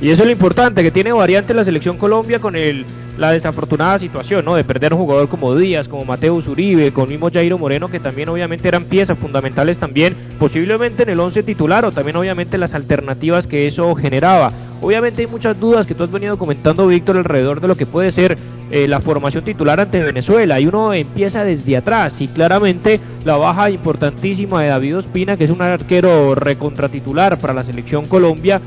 Y 0.00 0.10
eso 0.10 0.22
es 0.22 0.26
lo 0.26 0.32
importante, 0.32 0.82
que 0.82 0.92
tiene 0.92 1.12
variante 1.12 1.52
la 1.54 1.64
selección 1.64 1.96
Colombia 1.96 2.38
con 2.38 2.54
el, 2.54 2.86
la 3.18 3.32
desafortunada 3.32 3.98
situación, 3.98 4.44
¿no? 4.44 4.54
De 4.54 4.62
perder 4.62 4.94
un 4.94 5.00
jugador 5.00 5.28
como 5.28 5.56
Díaz, 5.56 5.88
como 5.88 6.04
Mateo 6.04 6.36
Uribe, 6.36 6.92
con 6.92 7.08
mismo 7.08 7.30
Jairo 7.32 7.58
Moreno, 7.58 7.88
que 7.88 7.98
también 7.98 8.28
obviamente 8.28 8.68
eran 8.68 8.84
piezas 8.84 9.18
fundamentales 9.18 9.78
también, 9.78 10.14
posiblemente 10.38 11.02
en 11.02 11.10
el 11.10 11.18
11 11.18 11.42
titular 11.42 11.84
o 11.84 11.90
también 11.90 12.16
obviamente 12.16 12.58
las 12.58 12.74
alternativas 12.74 13.48
que 13.48 13.66
eso 13.66 13.92
generaba. 13.96 14.52
Obviamente 14.80 15.22
hay 15.22 15.26
muchas 15.26 15.58
dudas 15.58 15.84
que 15.84 15.96
tú 15.96 16.04
has 16.04 16.12
venido 16.12 16.38
comentando, 16.38 16.86
Víctor, 16.86 17.16
alrededor 17.16 17.60
de 17.60 17.66
lo 17.66 17.74
que 17.74 17.86
puede 17.86 18.12
ser 18.12 18.38
eh, 18.70 18.86
la 18.86 19.00
formación 19.00 19.44
titular 19.44 19.80
ante 19.80 20.02
Venezuela. 20.02 20.60
Y 20.60 20.66
uno 20.66 20.92
empieza 20.92 21.44
desde 21.44 21.76
atrás 21.76 22.20
y 22.20 22.28
claramente 22.28 23.00
la 23.24 23.36
baja 23.36 23.70
importantísima 23.70 24.62
de 24.62 24.68
David 24.68 24.98
Ospina 24.98 25.36
que 25.36 25.44
es 25.44 25.50
un 25.50 25.62
arquero 25.62 26.34
recontratitular 26.34 27.38
para 27.38 27.54
la 27.54 27.62
selección 27.62 28.06
Colombia. 28.06 28.60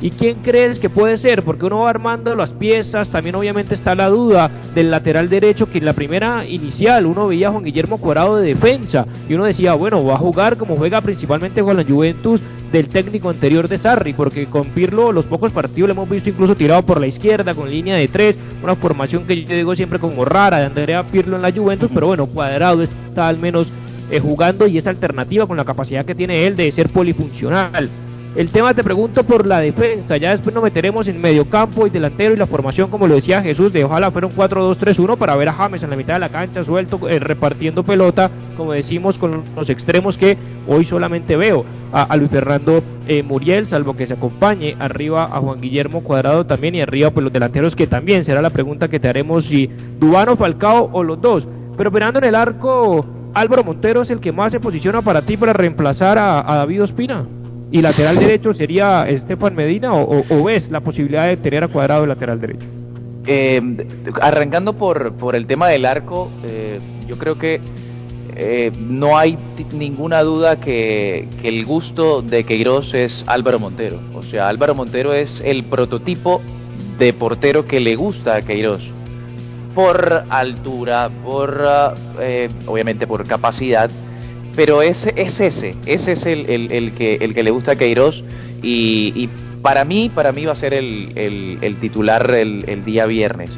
Y 0.00 0.10
quién 0.10 0.36
crees 0.42 0.78
que 0.78 0.88
puede 0.88 1.16
ser 1.16 1.42
porque 1.42 1.66
uno 1.66 1.80
va 1.80 1.90
armando 1.90 2.34
las 2.34 2.52
piezas. 2.52 3.10
También 3.10 3.34
obviamente 3.34 3.74
está 3.74 3.94
la 3.94 4.08
duda 4.08 4.50
del 4.74 4.90
lateral 4.90 5.28
derecho 5.28 5.70
que 5.70 5.78
en 5.78 5.84
la 5.84 5.92
primera 5.92 6.46
inicial 6.46 7.06
uno 7.06 7.28
veía 7.28 7.48
a 7.48 7.52
Juan 7.52 7.64
Guillermo 7.64 7.98
Cuadrado 7.98 8.36
de 8.36 8.48
defensa. 8.48 9.06
Y 9.28 9.34
uno 9.34 9.44
decía 9.44 9.74
bueno 9.74 10.04
va 10.04 10.14
a 10.14 10.18
jugar 10.18 10.56
como 10.56 10.76
juega 10.76 11.00
principalmente 11.00 11.62
con 11.62 11.76
la 11.76 11.84
Juventus 11.84 12.40
del 12.72 12.88
técnico 12.88 13.30
anterior 13.30 13.68
de 13.68 13.78
Sarri, 13.78 14.12
porque 14.12 14.46
con 14.46 14.66
Pirlo 14.68 15.12
los 15.12 15.24
pocos 15.24 15.52
partidos 15.52 15.88
lo 15.88 15.94
hemos 15.94 16.08
visto 16.08 16.28
incluso 16.28 16.54
tirado 16.54 16.82
por 16.82 17.00
la 17.00 17.06
izquierda, 17.06 17.54
con 17.54 17.70
línea 17.70 17.96
de 17.96 18.08
tres, 18.08 18.38
una 18.62 18.76
formación 18.76 19.26
que 19.26 19.44
yo 19.44 19.54
digo 19.54 19.74
siempre 19.76 19.98
como 19.98 20.24
rara 20.24 20.58
de 20.58 20.66
Andrea 20.66 21.04
Pirlo 21.04 21.36
en 21.36 21.42
la 21.42 21.52
Juventus, 21.52 21.90
pero 21.92 22.08
bueno, 22.08 22.26
Cuadrado 22.26 22.82
está 22.82 23.28
al 23.28 23.38
menos 23.38 23.68
eh, 24.10 24.20
jugando 24.20 24.66
y 24.66 24.78
es 24.78 24.86
alternativa 24.86 25.46
con 25.46 25.56
la 25.56 25.64
capacidad 25.64 26.04
que 26.04 26.14
tiene 26.14 26.46
él 26.46 26.56
de 26.56 26.70
ser 26.72 26.88
polifuncional. 26.88 27.88
El 28.36 28.50
tema 28.50 28.74
te 28.74 28.84
pregunto 28.84 29.24
por 29.24 29.46
la 29.46 29.62
defensa, 29.62 30.18
ya 30.18 30.32
después 30.32 30.54
nos 30.54 30.62
meteremos 30.62 31.08
en 31.08 31.22
medio 31.22 31.48
campo 31.48 31.86
y 31.86 31.90
delantero 31.90 32.34
y 32.34 32.36
la 32.36 32.44
formación, 32.44 32.90
como 32.90 33.06
lo 33.06 33.14
decía 33.14 33.40
Jesús, 33.40 33.72
de 33.72 33.82
ojalá 33.82 34.10
fuera 34.10 34.26
un 34.26 34.34
4-2-3-1 34.34 35.16
para 35.16 35.34
ver 35.36 35.48
a 35.48 35.54
James 35.54 35.82
en 35.82 35.88
la 35.88 35.96
mitad 35.96 36.12
de 36.12 36.20
la 36.20 36.28
cancha 36.28 36.62
suelto, 36.62 37.08
eh, 37.08 37.18
repartiendo 37.18 37.82
pelota, 37.82 38.30
como 38.58 38.72
decimos, 38.72 39.16
con 39.16 39.42
los 39.56 39.70
extremos 39.70 40.18
que 40.18 40.36
hoy 40.68 40.84
solamente 40.84 41.34
veo. 41.36 41.64
A, 41.92 42.14
Luis 42.18 42.30
Fernando 42.30 42.82
eh, 43.08 43.22
Muriel, 43.22 43.66
salvo 43.66 43.96
que 43.96 44.06
se 44.06 44.12
acompañe 44.12 44.76
arriba 44.78 45.24
a 45.24 45.40
Juan 45.40 45.62
Guillermo 45.62 46.02
Cuadrado 46.02 46.44
también 46.44 46.74
y 46.74 46.82
arriba 46.82 47.08
pues 47.08 47.24
los 47.24 47.32
delanteros 47.32 47.74
que 47.74 47.86
también 47.86 48.22
será 48.22 48.42
la 48.42 48.50
pregunta 48.50 48.88
que 48.88 49.00
te 49.00 49.08
haremos 49.08 49.46
si 49.46 49.70
Dubano, 49.98 50.36
Falcao 50.36 50.90
o 50.92 51.02
los 51.02 51.22
dos. 51.22 51.48
Pero 51.78 51.88
operando 51.88 52.18
en 52.18 52.26
el 52.26 52.34
arco, 52.34 53.06
Álvaro 53.32 53.64
Montero 53.64 54.02
es 54.02 54.10
el 54.10 54.20
que 54.20 54.32
más 54.32 54.52
se 54.52 54.60
posiciona 54.60 55.00
para 55.00 55.22
ti 55.22 55.38
para 55.38 55.54
reemplazar 55.54 56.18
a 56.18 56.42
David 56.54 56.82
Ospina. 56.82 57.24
¿Y 57.70 57.82
lateral 57.82 58.16
derecho 58.16 58.54
sería 58.54 59.08
Estefan 59.08 59.54
Medina 59.54 59.92
o, 59.92 60.44
ves 60.44 60.70
la 60.70 60.80
posibilidad 60.80 61.26
de 61.26 61.36
tener 61.36 61.64
a 61.64 61.68
cuadrado 61.68 62.04
el 62.04 62.08
lateral 62.08 62.40
derecho? 62.40 62.66
Eh, 63.26 63.60
arrancando 64.20 64.72
por, 64.74 65.12
por 65.14 65.34
el 65.34 65.46
tema 65.46 65.68
del 65.68 65.84
arco, 65.84 66.30
eh, 66.44 66.78
yo 67.08 67.18
creo 67.18 67.36
que 67.36 67.60
eh, 68.36 68.70
no 68.78 69.16
hay 69.16 69.36
ninguna 69.72 70.22
duda 70.22 70.60
que, 70.60 71.26
que, 71.40 71.48
el 71.48 71.64
gusto 71.64 72.22
de 72.22 72.44
Queiroz 72.44 72.94
es 72.94 73.24
Álvaro 73.26 73.58
Montero. 73.58 73.98
O 74.14 74.22
sea, 74.22 74.48
Álvaro 74.48 74.74
Montero 74.74 75.12
es 75.12 75.40
el 75.44 75.64
prototipo 75.64 76.42
de 76.98 77.12
portero 77.12 77.66
que 77.66 77.80
le 77.80 77.96
gusta 77.96 78.36
a 78.36 78.42
Queiroz. 78.42 78.82
Por 79.74 80.24
altura, 80.30 81.10
por 81.24 81.66
eh, 82.20 82.48
obviamente 82.66 83.06
por 83.06 83.26
capacidad, 83.26 83.90
pero 84.56 84.82
es, 84.82 85.06
es 85.14 85.40
ese, 85.40 85.76
ese 85.84 86.12
es 86.12 86.26
el, 86.26 86.48
el, 86.48 86.92
que, 86.92 87.16
el 87.20 87.34
que 87.34 87.42
le 87.42 87.50
gusta 87.50 87.72
a 87.72 87.76
Queiroz 87.76 88.24
y, 88.62 89.28
para 89.62 89.84
mí, 89.84 90.10
para 90.12 90.32
mí 90.32 90.44
va 90.46 90.52
a 90.52 90.56
ser 90.56 90.72
el, 90.72 91.12
el 91.60 91.76
titular 91.76 92.30
el, 92.34 92.84
día 92.84 93.06
viernes. 93.06 93.56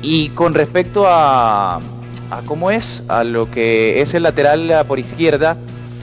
Y 0.00 0.30
con 0.30 0.54
respecto 0.54 1.06
a, 1.06 1.76
a 1.76 2.42
cómo 2.46 2.70
es, 2.70 3.02
a 3.08 3.24
lo 3.24 3.50
que 3.50 4.00
es 4.00 4.14
el 4.14 4.22
lateral 4.22 4.84
por 4.86 4.98
izquierda, 4.98 5.56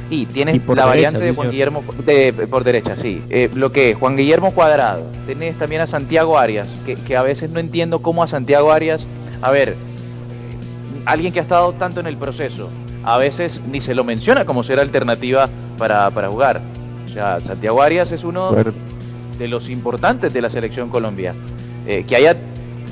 y 0.10 0.26
tienes 0.26 0.62
la 0.68 0.86
variante 0.86 1.20
de 1.20 1.34
Juan 1.34 1.52
Guillermo 1.52 1.84
de, 2.06 2.34
por 2.50 2.64
derecha, 2.64 2.96
sí. 2.96 3.22
Eh, 3.30 3.50
lo 3.54 3.72
que 3.72 3.92
es 3.92 3.98
Juan 3.98 4.18
Guillermo 4.18 4.52
Cuadrado. 4.54 5.04
Tienes 5.28 5.56
también 5.58 5.82
a 5.82 5.88
Santiago 5.88 6.38
Arias, 6.38 6.68
que, 6.86 6.96
que, 6.96 7.16
a 7.16 7.22
veces 7.22 7.52
no 7.52 7.60
entiendo 7.60 8.02
cómo 8.02 8.24
a 8.24 8.28
Santiago 8.28 8.72
Arias. 8.72 9.06
A 9.42 9.52
ver, 9.52 9.76
alguien 11.06 11.32
que 11.32 11.40
ha 11.40 11.44
estado 11.44 11.74
tanto 11.74 12.00
en 12.00 12.08
el 12.08 12.18
proceso, 12.18 12.70
a 13.10 13.18
veces 13.18 13.60
ni 13.68 13.82
se 13.82 13.96
lo 13.96 14.04
menciona 14.04 14.46
como 14.46 14.64
ser 14.64 14.80
alternativa 14.80 15.50
para, 15.80 16.12
para 16.12 16.30
jugar. 16.30 16.62
O 17.08 17.12
sea, 17.12 17.40
Santiago 17.40 17.82
Arias 17.82 18.12
es 18.12 18.24
uno 18.24 18.52
de 18.52 19.48
los 19.48 19.68
importantes 19.70 20.32
de 20.32 20.42
la 20.42 20.50
selección 20.50 20.90
Colombia. 20.90 21.34
Eh, 21.88 22.06
que 22.08 22.16
haya 22.16 22.36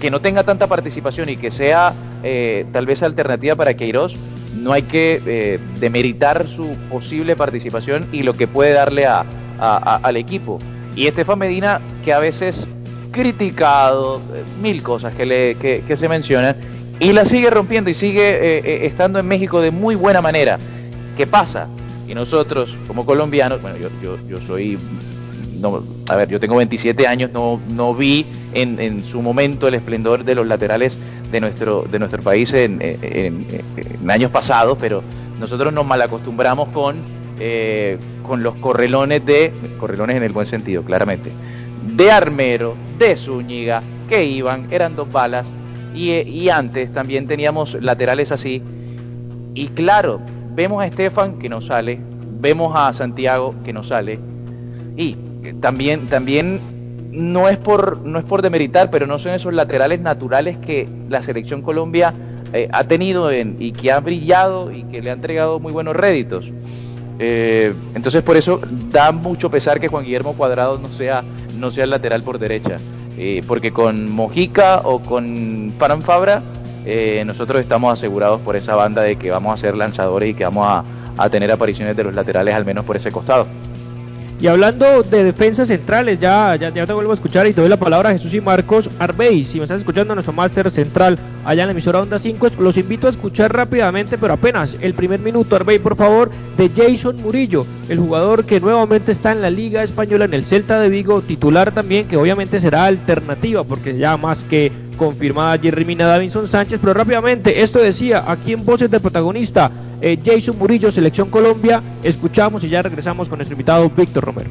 que 0.02 0.10
no 0.10 0.20
tenga 0.20 0.42
tanta 0.42 0.66
participación 0.66 1.30
y 1.30 1.38
que 1.38 1.52
sea 1.52 1.94
eh, 2.24 2.66
tal 2.74 2.88
vez 2.88 3.04
alternativa 3.04 3.56
para 3.56 3.76
Queiroz, 3.76 4.16
no 4.56 4.74
hay 4.74 4.84
que 4.84 5.22
eh, 5.24 5.60
demeritar 5.80 6.48
su 6.48 6.76
posible 6.90 7.36
participación 7.36 8.08
y 8.12 8.24
lo 8.24 8.34
que 8.34 8.48
puede 8.48 8.74
darle 8.74 9.06
a, 9.06 9.24
al 9.60 10.18
equipo. 10.18 10.58
Y 10.96 11.06
Estefan 11.06 11.38
Medina, 11.38 11.80
que 12.04 12.12
a 12.12 12.20
veces 12.20 12.66
criticado, 13.12 14.20
mil 14.62 14.82
cosas 14.82 15.14
que, 15.14 15.28
le, 15.28 15.56
que, 15.56 15.98
se 15.98 16.10
mencionan, 16.10 16.56
y 17.00 17.14
la 17.14 17.26
sigue 17.26 17.50
rompiendo 17.50 17.90
y 17.90 17.94
sigue 17.94 18.58
eh, 18.58 18.86
estando 18.86 19.20
en 19.20 19.28
México 19.28 19.62
de 19.62 19.72
muy 19.72 19.96
buena 19.96 20.22
manera. 20.22 20.58
¿Qué 21.16 21.28
pasa? 21.28 21.68
Y 22.08 22.14
nosotros, 22.14 22.76
como 22.88 23.06
colombianos, 23.06 23.62
bueno, 23.62 23.78
yo, 23.78 23.90
yo, 24.02 24.18
yo 24.28 24.42
soy, 24.42 24.78
no, 25.60 25.84
a 26.10 26.16
ver, 26.16 26.30
yo 26.30 26.40
tengo 26.40 26.56
27 26.56 27.06
años, 27.06 27.32
no, 27.34 27.60
no 27.70 27.94
vi 27.94 28.26
en, 28.54 28.80
en 28.80 29.04
su 29.04 29.22
momento 29.22 29.68
el 29.68 29.74
esplendor 29.74 30.24
de 30.24 30.36
los 30.36 30.48
laterales 30.48 30.98
de 31.32 31.42
nuestro, 31.42 31.84
de 31.84 32.00
nuestro 32.00 32.22
país 32.22 32.54
en, 32.54 32.80
años 34.08 34.32
pasados, 34.32 34.78
pero 34.80 35.04
nosotros 35.40 35.74
nos 35.74 35.86
malacostumbramos 35.86 36.70
con, 36.70 36.98
eh, 37.40 37.98
con 38.26 38.44
los 38.44 38.56
correlones 38.56 39.26
de, 39.26 39.54
correlones 39.80 40.16
en 40.16 40.24
el 40.24 40.32
buen 40.32 40.48
sentido, 40.48 40.84
claramente, 40.84 41.32
de 41.96 42.12
Armero, 42.12 42.76
de 42.98 43.16
Zúñiga, 43.16 43.82
que 44.08 44.26
iban, 44.26 44.68
eran 44.72 44.96
dos 44.96 45.12
balas, 45.12 45.46
y, 45.98 46.12
y 46.30 46.50
antes 46.50 46.94
también 46.94 47.28
teníamos 47.28 47.76
laterales 47.82 48.32
así, 48.32 48.62
y 49.54 49.68
claro, 49.70 50.22
vemos 50.54 50.82
a 50.82 50.88
Estefan 50.88 51.40
que 51.40 51.50
no 51.50 51.62
sale, 51.62 52.00
vemos 52.40 52.74
a 52.76 52.94
Santiago 52.94 53.56
que 53.64 53.74
no 53.74 53.84
sale, 53.84 54.20
y 54.96 55.16
también, 55.62 56.08
también 56.08 56.60
no 57.12 57.50
es 57.50 57.58
por 57.58 58.02
no 58.06 58.20
es 58.20 58.26
por 58.26 58.42
demeritar, 58.42 58.90
pero 58.90 59.08
no 59.08 59.18
son 59.18 59.34
esos 59.34 59.54
laterales 59.54 60.02
naturales 60.02 60.58
que 60.58 60.88
la 61.10 61.22
selección 61.22 61.62
Colombia 61.62 62.14
eh, 62.54 62.70
ha 62.72 62.84
tenido 62.84 63.32
en, 63.32 63.56
y 63.60 63.72
que 63.72 63.92
ha 63.92 64.00
brillado 64.00 64.72
y 64.72 64.84
que 64.84 65.02
le 65.02 65.10
ha 65.10 65.14
entregado 65.14 65.60
muy 65.60 65.72
buenos 65.72 65.96
réditos. 65.96 66.52
Eh, 67.20 67.74
entonces 67.96 68.22
por 68.22 68.38
eso 68.38 68.62
da 68.92 69.12
mucho 69.12 69.50
pesar 69.50 69.80
que 69.80 69.88
Juan 69.88 70.04
Guillermo 70.04 70.34
Cuadrado 70.34 70.78
no 70.78 70.90
sea 70.90 71.24
no 71.58 71.72
sea 71.72 71.86
el 71.86 71.90
lateral 71.90 72.22
por 72.22 72.38
derecha, 72.38 72.78
eh, 73.18 73.44
porque 73.48 73.72
con 73.72 74.12
Mojica 74.12 74.82
o 74.84 75.00
con 75.00 75.74
Paranfabra 75.78 76.42
nosotros 77.26 77.60
estamos 77.60 77.92
asegurados 77.92 78.40
por 78.40 78.56
esa 78.56 78.74
banda 78.74 79.02
de 79.02 79.18
que 79.18 79.30
vamos 79.30 79.54
a 79.54 79.58
ser 79.58 79.76
lanzadores 79.76 80.30
y 80.30 80.34
que 80.34 80.46
vamos 80.46 80.86
a 81.18 81.30
tener 81.30 81.52
apariciones 81.52 81.98
de 81.98 82.06
los 82.06 82.16
laterales 82.16 82.56
al 82.56 82.64
menos 82.64 82.86
por 82.86 82.96
ese 82.96 83.12
costado. 83.12 83.46
Y 84.40 84.46
hablando 84.46 85.02
de 85.02 85.24
defensas 85.24 85.68
centrales, 85.68 86.20
ya, 86.20 86.56
ya, 86.58 86.72
te 86.72 86.94
vuelvo 86.94 87.10
a 87.10 87.16
escuchar 87.16 87.48
y 87.48 87.54
te 87.54 87.62
doy 87.62 87.70
la 87.72 87.78
palabra 87.78 88.10
a 88.10 88.14
Jesús 88.14 88.36
y 88.36 88.42
Marcos 88.42 88.88
Arbey. 89.00 89.44
Si 89.44 89.58
me 89.58 89.64
estás 89.64 89.80
escuchando 89.80 90.14
nuestro 90.14 90.32
máster 90.32 90.70
central 90.70 91.18
allá 91.44 91.64
en 91.64 91.70
la 91.70 91.72
emisora 91.72 92.02
Onda 92.02 92.20
5, 92.20 92.50
los 92.60 92.78
invito 92.78 93.08
a 93.08 93.10
escuchar 93.10 93.52
rápidamente, 93.52 94.20
pero 94.20 94.34
apenas 94.34 94.78
el 94.80 94.94
primer 94.94 95.22
minuto, 95.22 95.56
Arbey, 95.56 95.80
por 95.80 95.96
favor, 95.96 96.30
de 96.56 96.70
Jason 96.70 97.18
Murillo, 97.18 97.66
el 97.90 97.98
jugador 97.98 98.46
que 98.46 98.60
nuevamente 98.60 99.12
está 99.12 99.32
en 99.32 99.42
la 99.42 99.50
Liga 99.50 99.82
Española, 99.82 100.26
en 100.26 100.36
el 100.36 100.46
Celta 100.46 100.80
de 100.80 100.90
Vigo, 100.90 101.22
titular 101.22 101.72
también, 101.72 102.08
que 102.08 102.18
obviamente 102.18 102.60
será 102.60 102.86
alternativa, 102.86 103.64
porque 103.64 103.98
ya 103.98 104.18
más 104.18 104.44
que 104.44 104.72
confirmada 104.98 105.58
Jerry 105.58 105.84
Mina 105.84 106.06
Davinson 106.06 106.48
Sánchez, 106.48 106.80
pero 106.80 106.94
rápidamente, 106.94 107.64
esto 107.64 107.80
decía 107.80 108.24
aquí 108.28 108.54
en 108.54 108.66
Voces 108.66 108.92
de 108.92 109.00
Protagonista, 109.00 109.72
eh, 110.02 110.20
Jason 110.24 110.58
Murillo, 110.58 110.92
Selección 110.92 111.30
Colombia. 111.30 111.82
Escuchamos 112.04 112.64
y 112.64 112.70
ya 112.70 112.82
regresamos 112.82 113.30
con 113.30 113.40
nuestro 113.40 113.54
invitado 113.54 113.90
Víctor 113.90 114.26
Romero. 114.26 114.50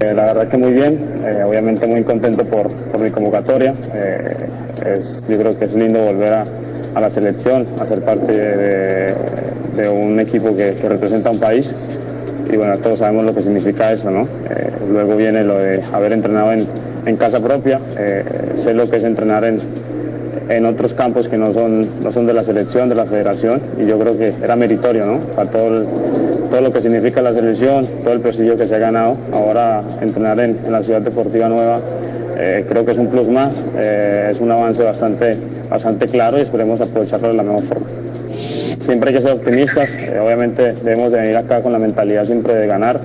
Eh, 0.00 0.14
la 0.14 0.26
verdad 0.26 0.48
que 0.48 0.56
muy 0.56 0.72
bien, 0.72 1.22
eh, 1.24 1.42
obviamente 1.42 1.86
muy 1.86 2.04
contento 2.04 2.44
por, 2.44 2.70
mi 2.98 3.10
convocatoria. 3.10 3.74
yo 5.28 5.38
creo 5.38 5.58
que 5.58 5.64
es 5.64 5.74
lindo 5.74 6.00
volver 6.00 6.32
a, 6.32 7.00
la 7.00 7.10
selección, 7.10 7.66
a 7.78 7.86
ser 7.86 8.02
parte 8.04 8.32
de, 8.32 9.88
un 9.88 10.18
equipo 10.18 10.56
que, 10.56 10.72
representa 10.72 11.28
a 11.28 11.32
un 11.32 11.40
país. 11.40 11.74
Y 12.50 12.56
bueno, 12.56 12.78
todos 12.78 13.00
sabemos 13.00 13.26
lo 13.26 13.34
que 13.34 13.42
significa 13.42 13.92
eso, 13.92 14.10
¿no? 14.10 14.26
luego 14.90 15.16
viene 15.16 15.44
lo 15.44 15.58
de 15.58 15.82
haber 15.92 16.12
entrenado 16.12 16.52
en, 16.52 16.66
en 17.04 17.16
casa 17.16 17.40
propia, 17.40 17.78
sé 18.56 18.72
lo 18.72 18.88
que 18.88 18.96
es 18.96 19.04
entrenar 19.04 19.44
en, 19.44 19.60
en 20.48 20.66
otros 20.66 20.94
campos 20.94 21.28
que 21.28 21.36
no 21.36 21.52
son, 21.52 21.86
no 22.02 22.12
son 22.12 22.26
de 22.26 22.32
la 22.32 22.44
selección, 22.44 22.88
de 22.88 22.94
la 22.94 23.04
federación, 23.04 23.60
y 23.78 23.86
yo 23.86 23.98
creo 23.98 24.16
que 24.16 24.32
era 24.42 24.56
meritorio, 24.56 25.06
¿no? 25.06 25.18
Para 25.18 25.50
todo, 25.50 25.84
todo 26.50 26.60
lo 26.60 26.72
que 26.72 26.80
significa 26.80 27.20
la 27.22 27.32
selección, 27.32 27.86
todo 28.02 28.14
el 28.14 28.20
prestigio 28.20 28.56
que 28.56 28.66
se 28.66 28.74
ha 28.74 28.78
ganado. 28.78 29.16
Ahora 29.32 29.82
entrenar 30.00 30.40
en, 30.40 30.58
la 30.70 30.82
ciudad 30.82 31.00
deportiva 31.00 31.48
nueva 31.48 31.80
eh, 32.38 32.64
creo 32.68 32.84
que 32.84 32.92
es 32.92 32.98
un 32.98 33.08
plus 33.08 33.28
más, 33.28 33.62
eh, 33.76 34.28
es 34.30 34.40
un 34.40 34.50
avance 34.50 34.82
bastante, 34.82 35.36
bastante 35.68 36.06
claro 36.06 36.38
y 36.38 36.42
esperemos 36.42 36.80
aprovecharlo 36.80 37.28
de 37.28 37.34
la 37.34 37.42
mejor 37.42 37.62
forma. 37.62 37.86
Siempre 38.80 39.10
hay 39.10 39.16
que 39.16 39.20
ser 39.20 39.32
optimistas, 39.32 39.94
eh, 39.94 40.18
obviamente 40.24 40.72
debemos 40.72 41.12
de 41.12 41.20
venir 41.20 41.36
acá 41.36 41.60
con 41.60 41.72
la 41.72 41.78
mentalidad 41.78 42.24
siempre 42.24 42.54
de 42.54 42.66
ganar. 42.66 43.00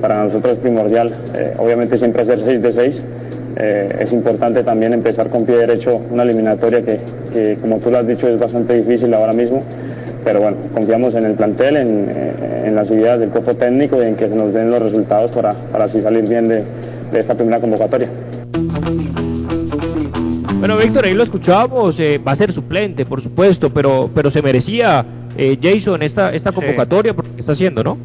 para 0.00 0.24
nosotros 0.24 0.54
es 0.54 0.58
primordial, 0.58 1.14
obviamente 1.56 1.96
siempre 1.96 2.22
hacer 2.22 2.40
6 2.40 2.62
de 2.62 2.72
6 2.72 3.04
eh, 3.56 3.98
es 4.00 4.12
importante 4.12 4.62
también 4.62 4.92
empezar 4.92 5.28
con 5.28 5.44
pie 5.44 5.56
derecho 5.56 6.00
una 6.10 6.22
eliminatoria 6.22 6.82
que, 6.82 7.58
como 7.60 7.78
tú 7.78 7.90
lo 7.90 7.98
has 7.98 8.06
dicho, 8.06 8.28
es 8.28 8.38
bastante 8.38 8.74
difícil 8.74 9.12
ahora 9.14 9.32
mismo. 9.32 9.62
Pero 10.24 10.40
bueno, 10.40 10.56
confiamos 10.74 11.14
en 11.14 11.24
el 11.24 11.34
plantel, 11.34 11.76
en, 11.76 12.06
eh, 12.14 12.70
las 12.72 12.90
ideas 12.90 13.18
del 13.18 13.30
cuerpo 13.30 13.54
técnico 13.54 14.00
y 14.02 14.06
en 14.06 14.14
que 14.14 14.28
se 14.28 14.34
nos 14.34 14.52
den 14.52 14.70
los 14.70 14.80
resultados 14.80 15.30
para, 15.30 15.56
así 15.82 16.00
salir 16.00 16.28
bien 16.28 16.48
de, 16.48 16.64
esta 17.12 17.34
primera 17.34 17.58
convocatoria. 17.58 18.08
Bueno, 20.58 20.76
Víctor, 20.76 21.06
ahí 21.06 21.14
lo 21.14 21.22
escuchábamos, 21.22 21.98
eh, 21.98 22.20
va 22.24 22.32
a 22.32 22.36
ser 22.36 22.52
suplente, 22.52 23.06
por 23.06 23.20
supuesto, 23.20 23.70
pero, 23.70 24.10
pero 24.14 24.30
se 24.30 24.42
merecía 24.42 25.04
Jason 25.62 26.02
esta, 26.02 26.34
esta 26.34 26.52
convocatoria 26.52 27.14
porque 27.14 27.30
está 27.38 27.52
haciendo, 27.52 27.82
¿no? 27.82 27.96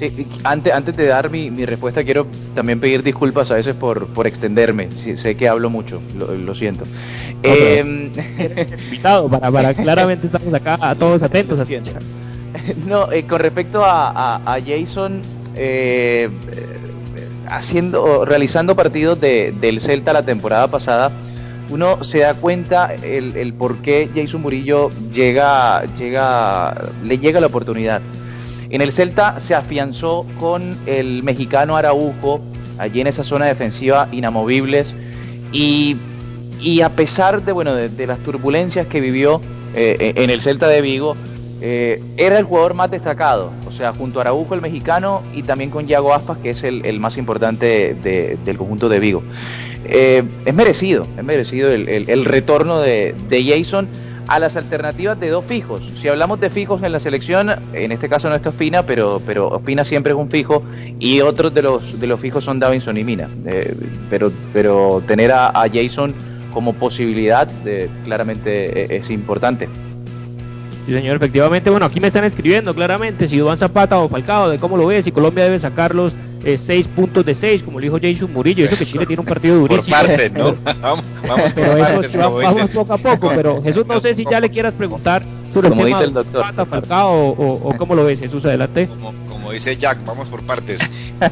Sí, 0.00 0.26
antes, 0.44 0.72
antes 0.72 0.96
de 0.96 1.04
dar 1.04 1.28
mi, 1.28 1.50
mi, 1.50 1.66
respuesta, 1.66 2.02
quiero 2.02 2.26
también 2.54 2.80
pedir 2.80 3.02
disculpas 3.02 3.50
a 3.50 3.56
veces 3.56 3.74
por, 3.74 4.06
por 4.06 4.26
extenderme. 4.26 4.88
sé 5.18 5.36
que 5.36 5.46
hablo 5.46 5.68
mucho, 5.68 6.00
lo, 6.16 6.54
siento. 6.54 6.84
eh, 7.42 7.84
invitado, 8.86 9.28
para, 9.28 9.50
para 9.50 9.74
claramente 9.74 10.26
estamos 10.26 10.54
acá 10.54 10.94
todos 10.98 11.22
atentos. 11.22 11.58
no, 12.88 13.12
eh, 13.12 13.26
con 13.26 13.40
respecto 13.40 13.84
a, 13.84 14.36
a, 14.36 14.58
Jason, 14.62 15.20
eh, 15.54 16.30
haciendo, 17.46 18.24
realizando 18.24 18.74
partidos 18.74 19.20
de, 19.20 19.52
del 19.60 19.82
Celta 19.82 20.14
la 20.14 20.24
temporada 20.24 20.68
pasada, 20.68 21.12
uno 21.68 22.02
se 22.04 22.20
da 22.20 22.32
cuenta 22.32 22.94
el, 22.94 23.36
el 23.36 23.52
por 23.52 23.76
qué 23.82 24.08
Jason 24.16 24.40
Murillo 24.40 24.90
llega, 25.12 25.84
llega, 25.98 26.88
le 27.04 27.18
llega 27.18 27.38
la 27.38 27.48
oportunidad. 27.48 28.00
En 28.70 28.82
el 28.82 28.92
Celta 28.92 29.40
se 29.40 29.54
afianzó 29.54 30.24
con 30.38 30.78
el 30.86 31.24
mexicano 31.24 31.76
Araujo, 31.76 32.40
allí 32.78 33.00
en 33.00 33.08
esa 33.08 33.24
zona 33.24 33.46
defensiva 33.46 34.08
inamovibles, 34.12 34.94
y, 35.52 35.96
a 36.82 36.90
pesar 36.90 37.42
de, 37.44 37.50
bueno, 37.50 37.74
de, 37.74 38.06
las 38.06 38.20
turbulencias 38.20 38.86
que 38.86 39.00
vivió 39.00 39.40
eh, 39.74 40.12
en 40.16 40.30
el 40.30 40.40
Celta 40.40 40.68
de 40.68 40.80
Vigo, 40.80 41.16
eh, 41.62 42.02
era 42.16 42.38
el 42.38 42.44
jugador 42.44 42.74
más 42.74 42.90
destacado, 42.90 43.50
o 43.66 43.72
sea, 43.72 43.92
junto 43.92 44.18
a 44.18 44.22
Araujo 44.22 44.54
el 44.54 44.62
mexicano 44.62 45.22
y 45.34 45.42
también 45.42 45.70
con 45.70 45.86
Yago 45.86 46.14
Aspas, 46.14 46.38
que 46.38 46.50
es 46.50 46.62
el, 46.62 47.00
más 47.00 47.18
importante 47.18 47.94
del 47.94 48.56
conjunto 48.56 48.88
de 48.88 49.00
Vigo. 49.00 49.22
Eh, 49.84 50.22
es 50.44 50.54
merecido, 50.54 51.06
es 51.18 51.24
merecido 51.24 51.70
el, 51.72 52.24
retorno 52.24 52.80
de, 52.80 53.14
de 53.28 53.44
Jason 53.44 53.88
a 54.30 54.38
las 54.38 54.56
alternativas 54.56 55.18
de 55.18 55.28
dos 55.28 55.44
fijos. 55.44 55.82
Si 56.00 56.06
hablamos 56.06 56.38
de 56.38 56.50
fijos 56.50 56.80
en 56.84 56.92
la 56.92 57.00
selección, 57.00 57.50
en 57.72 57.90
este 57.90 58.08
caso 58.08 58.28
no 58.28 58.36
está 58.36 58.50
Ospina, 58.50 58.84
pero, 58.84 59.20
pero 59.26 59.48
Ospina 59.48 59.82
siempre 59.82 60.12
es 60.12 60.18
un 60.18 60.30
fijo 60.30 60.62
y 61.00 61.20
otros 61.20 61.52
de 61.52 61.62
los, 61.62 61.98
de 61.98 62.06
los 62.06 62.20
fijos 62.20 62.44
son 62.44 62.60
Davinson 62.60 62.96
y 62.96 63.02
Mina. 63.02 63.28
Eh, 63.44 63.74
pero, 64.08 64.30
pero 64.52 65.02
tener 65.04 65.32
a, 65.32 65.52
Jason 65.72 66.14
como 66.52 66.74
posibilidad 66.74 67.48
de, 67.48 67.90
claramente 68.04 68.94
e, 68.94 68.98
es 68.98 69.10
importante. 69.10 69.68
Sí, 70.86 70.92
señor, 70.92 71.16
efectivamente. 71.16 71.68
Bueno, 71.68 71.86
aquí 71.86 71.98
me 71.98 72.06
están 72.06 72.22
escribiendo 72.22 72.72
claramente 72.72 73.26
si 73.26 73.34
Iván 73.34 73.56
Zapata 73.56 73.98
o 73.98 74.08
Falcao, 74.08 74.48
de 74.48 74.60
cómo 74.60 74.76
lo 74.76 74.86
ves, 74.86 75.06
si 75.06 75.10
Colombia 75.10 75.42
debe 75.42 75.58
sacarlos 75.58 76.14
eh, 76.44 76.56
seis 76.56 76.86
puntos 76.88 77.24
de 77.24 77.34
seis, 77.34 77.62
como 77.62 77.78
lo 77.78 77.82
dijo 77.84 77.98
Jason 78.00 78.32
Murillo. 78.32 78.64
Eso 78.64 78.76
que 78.76 78.86
Chile 78.86 79.06
tiene 79.06 79.20
un 79.20 79.26
partido 79.26 79.56
durísimo. 79.56 79.96
Por 79.96 80.06
partes, 80.06 80.32
¿no? 80.32 80.54
vamos, 80.80 81.04
vamos 81.26 81.52
por 81.52 81.78
partes, 81.78 82.16
vamos 82.16 82.70
poco 82.70 82.92
a 82.92 82.98
poco. 82.98 83.32
Pero 83.34 83.62
Jesús, 83.62 83.86
no 83.86 84.00
sé 84.00 84.14
si 84.14 84.24
ya 84.24 84.40
le 84.40 84.50
quieras 84.50 84.74
preguntar 84.74 85.22
sobre 85.52 85.68
Como 85.68 85.82
el 85.82 85.88
tema 85.88 85.98
dice 85.98 86.04
el 86.08 86.14
de 86.14 86.22
doctor. 86.22 86.42
Zapata, 86.42 86.66
Falcao 86.66 87.12
o, 87.12 87.68
o- 87.70 87.76
cómo 87.76 87.94
lo 87.94 88.04
ves, 88.04 88.20
Jesús, 88.20 88.44
adelante. 88.44 88.86
como, 88.86 89.12
como 89.28 89.50
dice 89.52 89.76
Jack, 89.76 90.04
vamos 90.04 90.28
por 90.28 90.42
partes. 90.42 90.80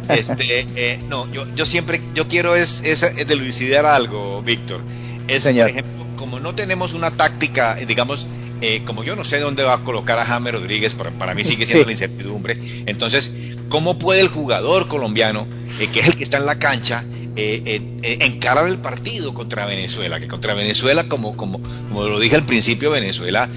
Este, 0.08 0.66
eh, 0.76 0.98
no, 1.08 1.30
yo, 1.32 1.44
yo 1.54 1.64
siempre, 1.66 2.00
yo 2.14 2.26
quiero 2.28 2.54
es, 2.56 2.82
es, 2.84 3.02
es 3.02 3.26
delucidar 3.26 3.86
algo, 3.86 4.42
Víctor. 4.42 4.80
Es, 5.28 5.44
Señor. 5.44 5.66
por 5.66 5.78
ejemplo, 5.78 6.06
como 6.16 6.40
no 6.40 6.54
tenemos 6.54 6.94
una 6.94 7.10
táctica, 7.10 7.78
eh, 7.78 7.86
digamos, 7.86 8.26
eh, 8.60 8.82
como 8.84 9.04
yo 9.04 9.16
no 9.16 9.24
sé 9.24 9.38
dónde 9.40 9.62
va 9.62 9.74
a 9.74 9.84
colocar 9.84 10.18
a 10.18 10.24
James 10.24 10.52
Rodríguez, 10.52 10.94
para, 10.94 11.10
para 11.10 11.34
mí 11.34 11.44
sigue 11.44 11.64
siendo 11.66 11.82
Sí. 11.84 11.86
la 11.86 11.92
incertidumbre. 11.92 12.58
Entonces, 12.86 13.30
¿cómo 13.68 13.98
puede 13.98 14.20
el 14.20 14.28
jugador 14.28 14.88
colombiano, 14.88 15.46
eh, 15.80 15.88
que 15.92 16.00
es 16.00 16.06
el 16.06 16.16
que 16.16 16.24
está 16.24 16.38
en 16.38 16.46
la 16.46 16.58
cancha, 16.58 17.04
eh, 17.36 17.62
eh, 17.66 17.82
eh, 18.02 18.18
encarar 18.22 18.66
el 18.68 18.78
partido 18.78 19.32
contra 19.34 19.64
Venezuela? 19.66 20.18
Que 20.20 20.26
contra 20.28 20.54
Venezuela, 20.54 21.08
como, 21.08 21.36
como, 21.36 21.60
como 21.88 22.04
lo 22.04 22.18
dije 22.18 22.36
al 22.36 22.44
principio, 22.46 22.90
Venezuela 22.90 23.48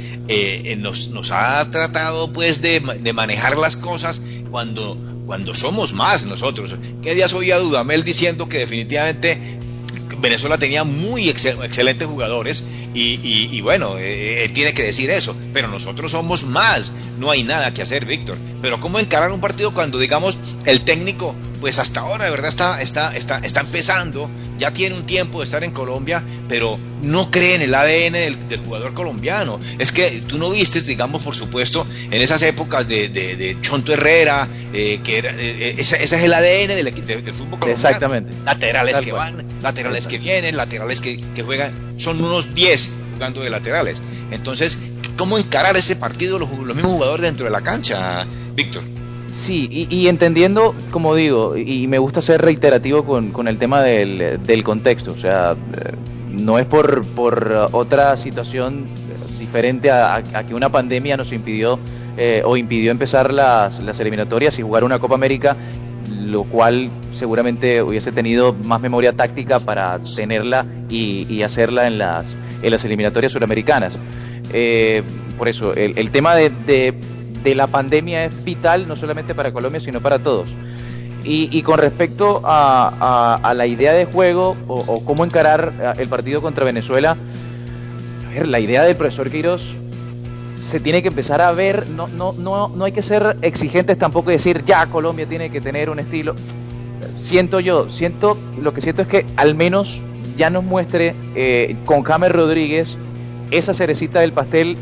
nos, 0.77 1.07
nos 1.09 1.31
ha 1.31 1.69
tratado 1.71 2.31
pues 2.31 2.61
de 2.61 2.79
manejar 3.13 3.57
las 3.57 3.75
cosas 3.75 4.21
cuando, 4.49 4.97
cuando 5.25 5.55
somos 5.55 5.93
más 5.93 6.25
nosotros. 6.25 6.75
¿Qué 7.01 7.15
días 7.15 7.33
oía 7.33 7.57
Dudamel 7.57 8.03
diciendo 8.03 8.47
que 8.49 8.59
definitivamente 8.59 9.39
Venezuela 10.19 10.57
tenía 10.57 10.83
muy 10.83 11.29
excel- 11.29 11.63
excelentes 11.63 12.07
jugadores 12.07 12.63
y, 12.93 13.13
y- 13.21 13.57
y 13.57 13.61
bueno, 13.61 13.97
eh, 13.97 14.43
él 14.43 14.53
tiene 14.53 14.73
que 14.73 14.83
decir 14.83 15.09
eso, 15.09 15.37
pero 15.51 15.67
nosotros 15.67 16.11
somos 16.11 16.43
más, 16.43 16.95
no 17.15 17.31
hay 17.31 17.43
nada 17.43 17.73
que 17.73 17.81
hacer, 17.81 18.05
Víctor. 18.05 18.41
Pero 18.59 18.79
¿cómo 18.79 18.99
encarar 18.99 19.31
un 19.31 19.39
partido 19.41 19.73
cuando, 19.73 19.97
digamos, 19.99 20.39
el 20.65 20.83
técnico, 20.83 21.39
pues 21.61 21.79
hasta 21.79 22.01
ahora, 22.01 22.25
de 22.25 22.31
verdad, 22.31 22.49
está, 22.49 22.81
está, 22.81 23.15
está, 23.15 23.37
está 23.37 23.61
empezando, 23.61 24.29
ya 24.57 24.71
tiene 24.71 24.95
un 24.95 25.05
tiempo 25.05 25.39
de 25.39 25.45
estar 25.45 25.63
en 25.63 25.71
Colombia, 25.71 26.23
pero 26.49 26.77
no 27.01 27.31
cree 27.31 27.55
en 27.55 27.61
el 27.61 27.73
ADN 27.75 28.13
del, 28.13 28.49
del 28.49 28.59
jugador 28.61 28.93
colombiano? 28.93 29.59
Es 29.79 29.91
que 29.91 30.21
tú 30.27 30.37
no 30.39 30.49
vistes, 30.49 30.85
digamos, 30.87 31.21
por 31.23 31.35
supuesto, 31.35 31.87
en 32.09 32.21
esas 32.21 32.41
épocas 32.41 32.87
de, 32.87 33.07
de, 33.09 33.35
de 33.37 33.57
Chonto 33.61 33.93
Herrera, 33.93 34.47
eh, 34.73 34.99
que 35.03 35.19
era, 35.19 35.31
eh, 35.33 35.75
ese, 35.77 36.03
ese 36.03 36.17
es 36.17 36.23
el 36.23 36.33
ADN 36.33 36.75
del, 36.75 36.93
de- 37.05 37.21
del 37.21 37.33
fútbol 37.33 37.59
colombiano 37.59 37.73
Exactamente. 37.73 38.33
laterales 38.43 38.95
Tal 38.95 39.05
que 39.05 39.11
cual. 39.11 39.35
van, 39.35 39.61
laterales 39.61 40.07
que 40.07 40.17
vienen, 40.17 40.57
laterales 40.57 40.99
que, 40.99 41.19
que 41.35 41.43
juegan, 41.43 41.93
son 41.97 42.21
unos 42.23 42.53
10 42.55 42.89
jugando 43.13 43.41
de 43.41 43.49
laterales. 43.51 44.01
Entonces, 44.31 44.79
¿cómo 45.15 45.37
encarar 45.37 45.77
ese 45.77 45.95
partido 45.95 46.39
los, 46.39 46.49
los 46.51 46.75
mismos 46.75 46.93
jugadores 46.93 47.21
dentro 47.23 47.45
de 47.45 47.51
la 47.51 47.61
cancha, 47.61 48.25
Víctor? 48.55 48.81
Sí, 49.31 49.69
y, 49.71 49.87
y 49.95 50.07
entendiendo, 50.09 50.75
como 50.91 51.15
digo, 51.15 51.55
y, 51.55 51.87
me 51.87 51.99
gusta 51.99 52.21
ser 52.21 52.41
reiterativo 52.41 53.05
con, 53.05 53.31
con 53.31 53.47
el 53.47 53.57
tema 53.57 53.81
del, 53.81 54.39
del 54.45 54.63
contexto, 54.63 55.13
o 55.13 55.17
sea, 55.17 55.53
eh, 55.53 55.93
no 56.27 56.59
es 56.59 56.65
por, 56.65 57.05
por 57.07 57.69
uh, 57.71 57.75
otra 57.77 58.17
situación 58.17 58.87
eh, 59.09 59.39
diferente 59.39 59.89
a, 59.89 60.15
a- 60.15 60.23
a 60.33 60.43
que 60.45 60.53
una 60.53 60.69
pandemia 60.69 61.15
nos 61.15 61.31
impidió 61.31 61.79
eh, 62.17 62.41
o 62.43 62.57
impidió 62.57 62.91
empezar 62.91 63.33
las, 63.33 63.79
las 63.79 63.99
eliminatorias 64.01 64.59
y 64.59 64.63
jugar 64.63 64.83
una 64.83 64.99
Copa 64.99 65.15
América, 65.15 65.55
lo 66.09 66.43
cual 66.43 66.89
seguramente 67.13 67.81
hubiese 67.81 68.11
tenido 68.11 68.53
más 68.53 68.81
memoria 68.81 69.13
táctica 69.13 69.61
para 69.61 69.97
tenerla 70.15 70.65
y, 70.89 71.25
y 71.33 71.43
hacerla 71.43 71.87
en 71.87 71.97
las, 71.97 72.35
en 72.61 72.69
las 72.71 72.83
eliminatorias 72.83 73.31
suramericanas. 73.31 73.93
Eh, 74.51 75.03
por 75.37 75.47
eso, 75.47 75.73
el, 75.73 75.97
el 75.97 76.11
tema 76.11 76.35
de, 76.35 76.49
de- 76.49 76.93
de 77.43 77.55
la 77.55 77.67
pandemia 77.67 78.25
es 78.25 78.43
vital 78.43 78.87
no 78.87 78.95
solamente 78.95 79.35
para 79.35 79.51
Colombia, 79.51 79.79
sino 79.79 80.01
para 80.01 80.19
todos. 80.19 80.49
Y, 81.23 81.49
y 81.55 81.61
con 81.61 81.77
respecto 81.77 82.41
a, 82.43 83.53
la 83.55 83.67
idea 83.67 83.93
de 83.93 84.05
juego 84.05 84.55
o, 84.67 85.03
cómo 85.05 85.23
encarar 85.23 85.73
eh, 85.79 85.93
el 85.97 86.07
partido 86.07 86.41
contra 86.41 86.65
Venezuela, 86.65 87.15
la 88.43 88.59
idea 88.59 88.83
del 88.83 88.95
profesor 88.95 89.29
Queiroz 89.29 89.61
se 90.61 90.79
tiene 90.79 91.01
que 91.01 91.09
empezar 91.09 91.41
a 91.41 91.51
ver, 91.51 91.87
no, 91.89 92.07
no, 92.07 92.33
no, 92.33 92.69
no 92.69 92.85
hay 92.85 92.91
que 92.91 93.01
ser 93.01 93.37
exigentes 93.41 93.97
tampoco 93.97 94.31
y 94.31 94.35
decir 94.35 94.63
ya 94.65 94.85
Colombia 94.87 95.25
tiene 95.25 95.49
que 95.49 95.59
tener 95.59 95.89
un 95.89 95.99
estilo. 95.99 96.35
Siento 97.17 97.59
yo, 97.59 97.89
siento, 97.89 98.37
lo 98.61 98.73
que 98.73 98.81
siento 98.81 99.01
es 99.01 99.07
que 99.07 99.25
al 99.35 99.53
menos 99.53 100.01
ya 100.37 100.49
nos 100.49 100.63
muestre 100.63 101.13
eh, 101.35 101.75
con 101.85 102.03
James 102.03 102.31
Rodríguez 102.31 102.95
esa 103.51 103.73
cerecita 103.73 104.21
del 104.21 104.31
pastel 104.31 104.77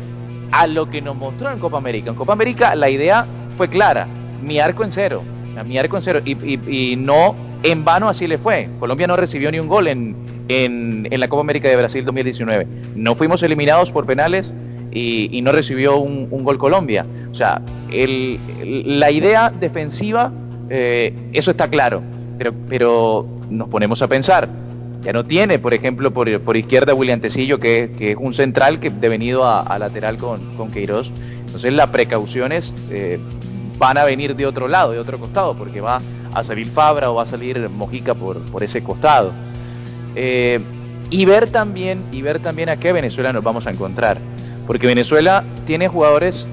a 0.52 0.66
lo 0.66 0.90
que 0.90 1.00
nos 1.02 1.16
mostró 1.16 1.50
en 1.50 1.58
Copa 1.58 1.78
América. 1.78 2.10
En 2.10 2.16
Copa 2.16 2.32
América 2.32 2.74
la 2.74 2.88
idea 2.90 3.26
fue 3.56 3.68
clara, 3.68 4.06
mi 4.42 4.58
arco 4.58 4.84
en 4.84 4.92
cero, 4.92 5.22
mi 5.66 5.78
arco 5.78 5.96
en 5.96 6.02
cero, 6.02 6.20
y, 6.24 6.32
y- 6.32 6.92
y 6.92 6.96
no 6.96 7.34
en 7.62 7.84
vano 7.84 8.08
así 8.08 8.26
le 8.26 8.38
fue. 8.38 8.68
Colombia 8.78 9.06
no 9.06 9.16
recibió 9.16 9.50
ni 9.52 9.58
un 9.58 9.68
gol 9.68 9.88
en, 9.88 10.16
en, 10.48 11.06
en 11.10 11.20
la 11.20 11.28
Copa 11.28 11.42
América 11.42 11.68
de 11.68 11.76
Brasil 11.76 12.04
2019. 12.04 12.66
No 12.96 13.14
fuimos 13.14 13.42
eliminados 13.42 13.90
por 13.92 14.06
penales 14.06 14.52
y, 14.90 15.28
y 15.36 15.42
no 15.42 15.52
recibió 15.52 15.98
un, 15.98 16.26
un 16.30 16.42
gol 16.44 16.58
Colombia. 16.58 17.04
O 17.30 17.34
sea, 17.34 17.60
el- 17.90 18.38
el- 18.60 18.98
la 18.98 19.10
idea 19.10 19.50
defensiva, 19.50 20.32
eh, 20.70 21.14
eso 21.32 21.50
está 21.50 21.68
claro, 21.68 22.02
pero, 22.38 22.52
pero 22.68 23.26
nos 23.50 23.68
ponemos 23.68 24.00
a 24.02 24.08
pensar. 24.08 24.48
Ya 25.02 25.12
no 25.12 25.24
tiene, 25.24 25.58
por 25.58 25.72
ejemplo, 25.72 26.10
por, 26.12 26.56
izquierda 26.56 26.92
William 26.94 27.20
Tecillo, 27.20 27.58
que, 27.58 27.90
que 27.96 28.12
es 28.12 28.16
un 28.18 28.34
central 28.34 28.80
que 28.80 28.90
devenido 28.90 29.44
a, 29.44 29.60
a 29.60 29.78
lateral 29.78 30.18
con, 30.18 30.56
con 30.56 30.70
Queiroz. 30.70 31.10
Entonces 31.46 31.72
las 31.72 31.88
precauciones 31.88 32.72
eh, 32.90 33.18
van 33.78 33.96
a 33.96 34.04
venir 34.04 34.36
de 34.36 34.46
otro 34.46 34.68
lado, 34.68 34.92
de 34.92 34.98
otro 34.98 35.18
costado, 35.18 35.54
porque 35.54 35.80
va 35.80 36.00
a 36.32 36.44
salir 36.44 36.68
Fabra 36.68 37.10
o 37.10 37.14
va 37.14 37.22
a 37.22 37.26
salir 37.26 37.68
Mojica 37.70 38.14
por, 38.14 38.38
por 38.40 38.62
ese 38.62 38.82
costado. 38.82 39.32
Eh, 40.14 40.60
y 41.10 41.24
ver 41.24 41.50
también, 41.50 42.04
y 42.12 42.22
ver 42.22 42.38
también 42.40 42.68
a 42.68 42.76
qué 42.76 42.92
Venezuela 42.92 43.32
nos 43.32 43.42
vamos 43.42 43.66
a 43.66 43.70
encontrar. 43.70 44.18
Porque 44.66 44.86
Venezuela 44.86 45.44
tiene 45.66 45.88
jugadores, 45.88 46.46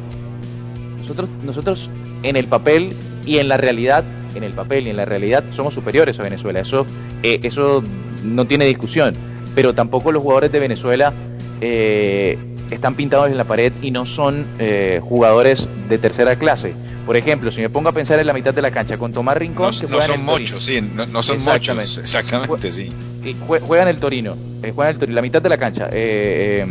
nosotros, 1.00 1.30
nosotros 1.44 1.90
en 2.24 2.36
el 2.38 2.48
papel 2.48 2.94
y 3.26 3.38
en 3.38 3.50
la 3.50 3.58
realidad, 3.58 4.04
en 4.36 4.44
el 4.44 4.54
papel 4.54 4.88
y 4.88 4.90
en 4.90 4.98
la 4.98 5.06
realidad 5.06 5.44
somos 5.52 5.74
superiores 5.74 6.20
a 6.20 6.24
Venezuela. 6.24 6.60
Eso, 6.62 6.88
eh, 7.22 7.40
eso 7.44 7.84
no 8.24 8.46
tiene 8.46 8.66
discusión. 8.66 9.16
Pero 9.56 9.74
tampoco 9.74 10.12
los 10.12 10.22
jugadores 10.22 10.52
de 10.52 10.60
Venezuela 10.60 11.14
eh, 11.62 12.38
están 12.72 12.96
pintados 12.96 13.30
en 13.30 13.38
la 13.38 13.44
pared 13.46 13.72
y 13.82 13.92
no 13.92 14.06
son 14.06 14.46
eh, 14.60 15.00
jugadores 15.04 15.68
de 15.90 15.98
tercera 15.98 16.36
clase. 16.36 16.74
Por 17.06 17.16
ejemplo, 17.16 17.52
si 17.52 17.62
me 17.62 17.70
pongo 17.70 17.88
a 17.90 17.94
pensar 17.94 18.20
en 18.20 18.28
la 18.28 18.34
mitad 18.34 18.54
de 18.54 18.62
la 18.62 18.70
cancha 18.72 18.98
con 18.98 19.14
Tomás 19.14 19.38
Rincón, 19.38 19.72
No, 19.74 19.80
que 19.80 19.88
no 19.88 20.02
son 20.02 20.26
muchos, 20.26 20.64
sí, 20.66 20.82
no, 20.82 21.06
no 21.06 21.24
son 21.24 21.38
Exactamente. 21.38 21.90
muchos, 21.90 21.98
exactamente, 22.00 22.70
sí. 22.72 22.92
Eh, 23.24 23.34
jue- 23.48 23.62
juega 23.62 23.84
en 23.84 23.90
el 23.90 23.98
Torino, 23.98 24.36
eh, 24.62 24.74
juega 24.76 24.90
en 24.90 24.96
el 24.96 25.00
Torino, 25.00 25.16
la 25.16 25.22
mitad 25.22 25.42
de 25.42 25.48
la 25.50 25.58
cancha, 25.58 25.88
eh, 25.94 26.66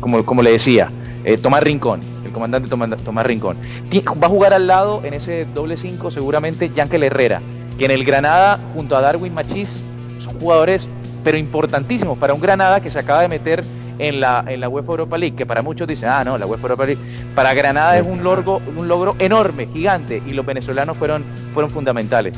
como, 0.00 0.24
como 0.24 0.42
le 0.42 0.50
decía, 0.50 0.90
eh, 1.24 1.36
Tomás 1.38 1.62
Rincón, 1.62 2.00
el 2.24 2.32
comandante 2.32 2.68
Tomás, 2.68 3.26
Rincón. 3.26 3.56
Va 4.20 4.26
a 4.26 4.30
jugar 4.30 4.52
al 4.52 4.66
lado 4.66 5.02
en 5.04 5.14
ese 5.14 5.46
doble 5.54 5.76
5 5.76 6.10
seguramente 6.10 6.70
Yankel 6.74 7.04
Herrera, 7.04 7.40
que 7.78 7.84
en 7.84 7.92
el 7.92 8.04
Granada 8.04 8.58
junto 8.74 8.96
a 8.96 9.00
Darwin 9.00 9.32
Machís 9.32 9.70
jugadores 10.40 10.86
pero 11.24 11.36
importantísimos 11.36 12.16
para 12.18 12.34
un 12.34 12.40
Granada 12.40 12.80
que 12.80 12.90
se 12.90 12.98
acaba 12.98 13.22
de 13.22 13.28
meter 13.28 13.64
en 13.98 14.20
la, 14.20 14.44
en 14.46 14.60
la 14.60 14.68
UEFA 14.68 14.92
Europa 14.92 15.18
League, 15.18 15.36
que 15.36 15.46
para 15.46 15.62
muchos 15.62 15.88
dicen, 15.88 16.08
ah, 16.08 16.24
no, 16.24 16.38
la 16.38 16.46
UEFA 16.46 16.62
Europa 16.62 16.86
League, 16.86 17.00
para 17.34 17.52
Granada 17.54 17.98
es 17.98 18.06
un 18.06 18.22
logro, 18.22 18.60
un 18.76 18.88
logro 18.88 19.16
enorme, 19.18 19.68
gigante, 19.72 20.22
y 20.26 20.32
los 20.32 20.46
venezolanos 20.46 20.96
fueron, 20.96 21.24
fueron 21.52 21.70
fundamentales. 21.70 22.34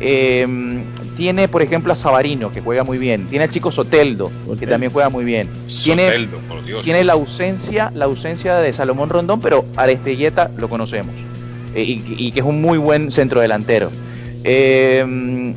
Eh, 0.00 0.84
tiene, 1.16 1.48
por 1.48 1.62
ejemplo, 1.62 1.92
a 1.92 1.96
Sabarino, 1.96 2.52
que 2.52 2.60
juega 2.60 2.84
muy 2.84 2.98
bien. 2.98 3.26
Tiene 3.28 3.44
al 3.44 3.50
chico 3.50 3.72
Soteldo, 3.72 4.30
que 4.58 4.66
también 4.66 4.92
juega 4.92 5.08
muy 5.08 5.24
bien. 5.24 5.48
Tiene, 5.82 6.06
Soteldo, 6.06 6.38
por 6.48 6.64
Dios. 6.64 6.82
tiene 6.82 7.04
la 7.04 7.14
ausencia, 7.14 7.90
la 7.94 8.04
ausencia 8.04 8.56
de 8.56 8.72
Salomón 8.72 9.08
Rondón, 9.08 9.40
pero 9.40 9.64
Arestelleta 9.76 10.50
lo 10.58 10.68
conocemos. 10.68 11.14
Eh, 11.74 11.82
y, 11.82 12.04
y 12.18 12.32
que 12.32 12.40
es 12.40 12.46
un 12.46 12.60
muy 12.60 12.76
buen 12.76 13.10
centro 13.10 13.40
delantero. 13.40 13.90
Eh, 14.44 15.54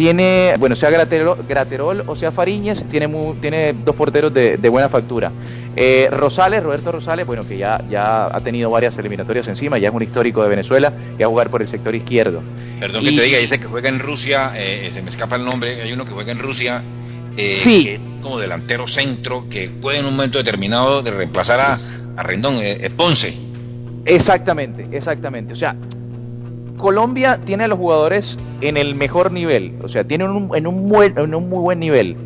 tiene, 0.00 0.54
bueno, 0.58 0.74
sea 0.76 0.88
Graterol, 0.88 1.44
Graterol 1.46 2.04
o 2.06 2.16
sea 2.16 2.32
Fariñez, 2.32 2.82
tiene, 2.90 3.06
mu- 3.06 3.34
tiene 3.34 3.74
dos 3.84 3.94
porteros 3.94 4.32
de, 4.32 4.56
de 4.56 4.68
buena 4.70 4.88
factura. 4.88 5.30
Eh, 5.76 6.08
Rosales, 6.10 6.62
Roberto 6.62 6.90
Rosales, 6.90 7.26
bueno, 7.26 7.46
que 7.46 7.58
ya, 7.58 7.84
ya 7.90 8.34
ha 8.34 8.40
tenido 8.40 8.70
varias 8.70 8.96
eliminatorias 8.96 9.46
encima, 9.48 9.76
ya 9.76 9.88
es 9.88 9.94
un 9.94 10.02
histórico 10.02 10.42
de 10.42 10.48
Venezuela, 10.48 10.90
va 11.20 11.26
a 11.26 11.28
jugar 11.28 11.50
por 11.50 11.60
el 11.60 11.68
sector 11.68 11.94
izquierdo. 11.94 12.40
Perdón 12.80 13.04
que 13.04 13.10
y- 13.10 13.16
te 13.16 13.22
diga, 13.24 13.36
dice 13.36 13.60
que 13.60 13.66
juega 13.66 13.90
en 13.90 13.98
Rusia, 13.98 14.52
eh, 14.56 14.88
se 14.90 15.02
me 15.02 15.10
escapa 15.10 15.36
el 15.36 15.44
nombre, 15.44 15.82
hay 15.82 15.92
uno 15.92 16.06
que 16.06 16.12
juega 16.12 16.32
en 16.32 16.38
Rusia. 16.38 16.82
eh, 17.36 17.58
Sí, 17.62 17.98
como 18.22 18.38
delantero 18.40 18.88
centro 18.88 19.44
que 19.50 19.68
puede 19.68 19.98
en 19.98 20.06
un 20.06 20.16
momento 20.16 20.38
determinado 20.38 21.02
de 21.02 21.10
reemplazar 21.10 21.60
a, 21.60 21.76
a 22.16 22.22
Rendón, 22.22 22.54
eh, 22.62 22.88
Ponce. 22.96 23.34
Exactamente, 24.06 24.86
exactamente. 24.92 25.52
O 25.52 25.56
sea, 25.56 25.76
Colombia 26.80 27.38
tiene 27.44 27.64
a 27.64 27.68
los 27.68 27.78
jugadores 27.78 28.38
en 28.62 28.78
el 28.78 28.94
mejor 28.94 29.30
nivel, 29.32 29.74
o 29.82 29.88
sea, 29.88 30.02
tiene 30.02 30.24
un, 30.24 30.50
en, 30.56 30.66
un 30.66 31.02
en 31.04 31.34
un 31.34 31.48
muy 31.50 31.58
buen 31.58 31.78
nivel, 31.78 32.16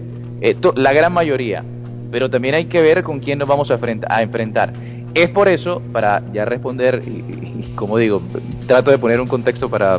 eh, 0.40 0.56
la 0.76 0.92
gran 0.92 1.12
mayoría, 1.12 1.64
pero 2.12 2.30
también 2.30 2.54
hay 2.54 2.66
que 2.66 2.80
ver 2.80 3.02
con 3.02 3.18
quién 3.18 3.40
nos 3.40 3.48
vamos 3.48 3.72
a, 3.72 3.78
a 4.08 4.22
enfrentar. 4.22 4.72
Es 5.12 5.28
por 5.28 5.48
eso, 5.48 5.82
para 5.92 6.22
ya 6.32 6.44
responder, 6.44 7.02
y, 7.04 7.74
como 7.74 7.98
digo, 7.98 8.22
trato 8.68 8.92
de 8.92 8.98
poner 8.98 9.20
un 9.20 9.26
contexto 9.26 9.68
para, 9.68 9.98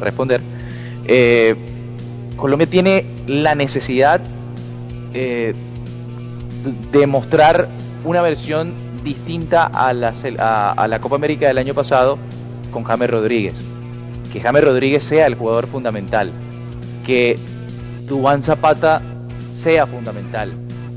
responder, 0.00 0.42
eh, 1.06 1.54
Colombia 2.36 2.66
tiene 2.66 3.06
la 3.26 3.54
necesidad 3.54 4.20
eh, 5.14 5.54
de 6.92 7.06
mostrar 7.06 7.68
una 8.04 8.20
versión 8.20 8.74
distinta 9.02 9.64
a 9.64 9.94
la, 9.94 10.12
a 10.76 10.88
la 10.88 11.00
Copa 11.00 11.16
América 11.16 11.48
del 11.48 11.56
año 11.56 11.72
pasado 11.72 12.18
con 12.70 12.84
James 12.84 13.08
Rodríguez 13.08 13.54
que 14.34 14.40
James 14.40 14.64
Rodríguez 14.64 15.04
sea 15.04 15.28
el 15.28 15.36
jugador 15.36 15.68
fundamental, 15.68 16.32
que 17.06 17.38
Dubán 18.08 18.42
Zapata 18.42 19.00
sea 19.52 19.86
fundamental, 19.86 20.52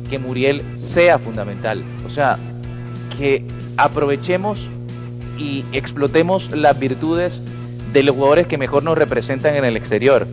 que 0.10 0.17
Muriel 0.17 0.63
sea 0.76 1.19
fundamental. 1.19 1.84
O 2.08 2.10
sea, 2.10 2.39
que 3.15 3.45
aprovechemos 3.78 4.67
y 5.38 5.63
explotemos 5.71 6.50
las 6.50 6.80
virtudes 6.80 7.39
de 7.93 8.02
los 8.02 8.15
jugadores 8.15 8.47
que 8.47 8.58
mejor 8.58 8.82
nos 8.82 8.97
representan 8.97 9.56
en 9.56 9.65
el 9.65 9.78
exterior. 9.78 10.26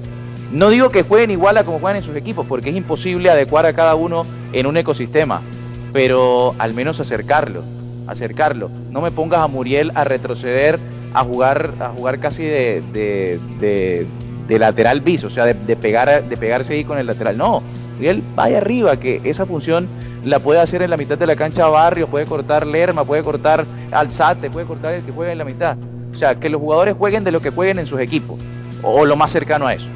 No 0.50 0.70
digo 0.70 0.88
que 0.88 1.02
jueguen 1.02 1.30
igual 1.30 1.58
a 1.58 1.64
como 1.64 1.80
juegan 1.80 1.98
en 1.98 2.04
sus 2.04 2.16
equipos, 2.16 2.46
porque 2.46 2.70
es 2.70 2.76
imposible 2.76 3.28
adecuar 3.28 3.66
a 3.66 3.74
cada 3.74 3.96
uno 3.96 4.24
en 4.54 4.64
un 4.64 4.78
ecosistema, 4.78 5.42
pero 5.92 6.54
al 6.58 6.72
menos 6.72 7.00
acercarlo, 7.00 7.64
acercarlo. 8.06 8.70
No 8.90 9.02
me 9.02 9.10
pongas 9.10 9.40
a 9.40 9.46
Muriel 9.46 9.92
a 9.94 10.04
retroceder 10.04 10.78
a 11.14 11.24
jugar, 11.24 11.72
a 11.80 11.88
jugar 11.90 12.18
casi 12.18 12.42
de, 12.42 12.82
de, 12.92 14.58
lateral 14.58 15.00
bis, 15.00 15.24
o 15.24 15.30
sea, 15.30 15.46
de, 15.46 15.76
pegar, 15.76 16.28
de 16.28 16.36
pegarse 16.36 16.74
ahí 16.74 16.84
con 16.84 16.98
el 16.98 17.06
lateral. 17.06 17.38
No, 17.38 17.62
él 18.00 18.22
vaya 18.34 18.58
arriba, 18.58 18.98
que 18.98 19.20
esa 19.24 19.46
función 19.46 19.88
la 20.24 20.40
puede 20.40 20.60
hacer 20.60 20.82
en 20.82 20.90
la 20.90 20.96
mitad 20.96 21.16
de 21.16 21.26
la 21.26 21.36
cancha 21.36 21.68
Barrio, 21.68 22.08
puede 22.08 22.26
cortar 22.26 22.66
Lerma, 22.66 23.04
puede 23.04 23.22
cortar 23.22 23.64
Alzate, 23.92 24.50
puede 24.50 24.66
cortar 24.66 24.94
el 24.94 25.02
que 25.02 25.12
juega 25.12 25.32
en 25.32 25.38
la 25.38 25.44
mitad. 25.44 25.76
O 26.12 26.16
sea, 26.16 26.34
que 26.34 26.48
los 26.48 26.60
jugadores 26.60 26.94
jueguen 26.98 27.24
de 27.24 27.32
lo 27.32 27.40
que 27.40 27.50
jueguen 27.50 27.78
en 27.78 27.86
sus 27.86 28.00
equipos, 28.00 28.38
o 28.82 29.04
lo 29.04 29.16
más 29.16 29.30
cercano 29.30 29.66
a 29.66 29.74
eso. 29.74 29.86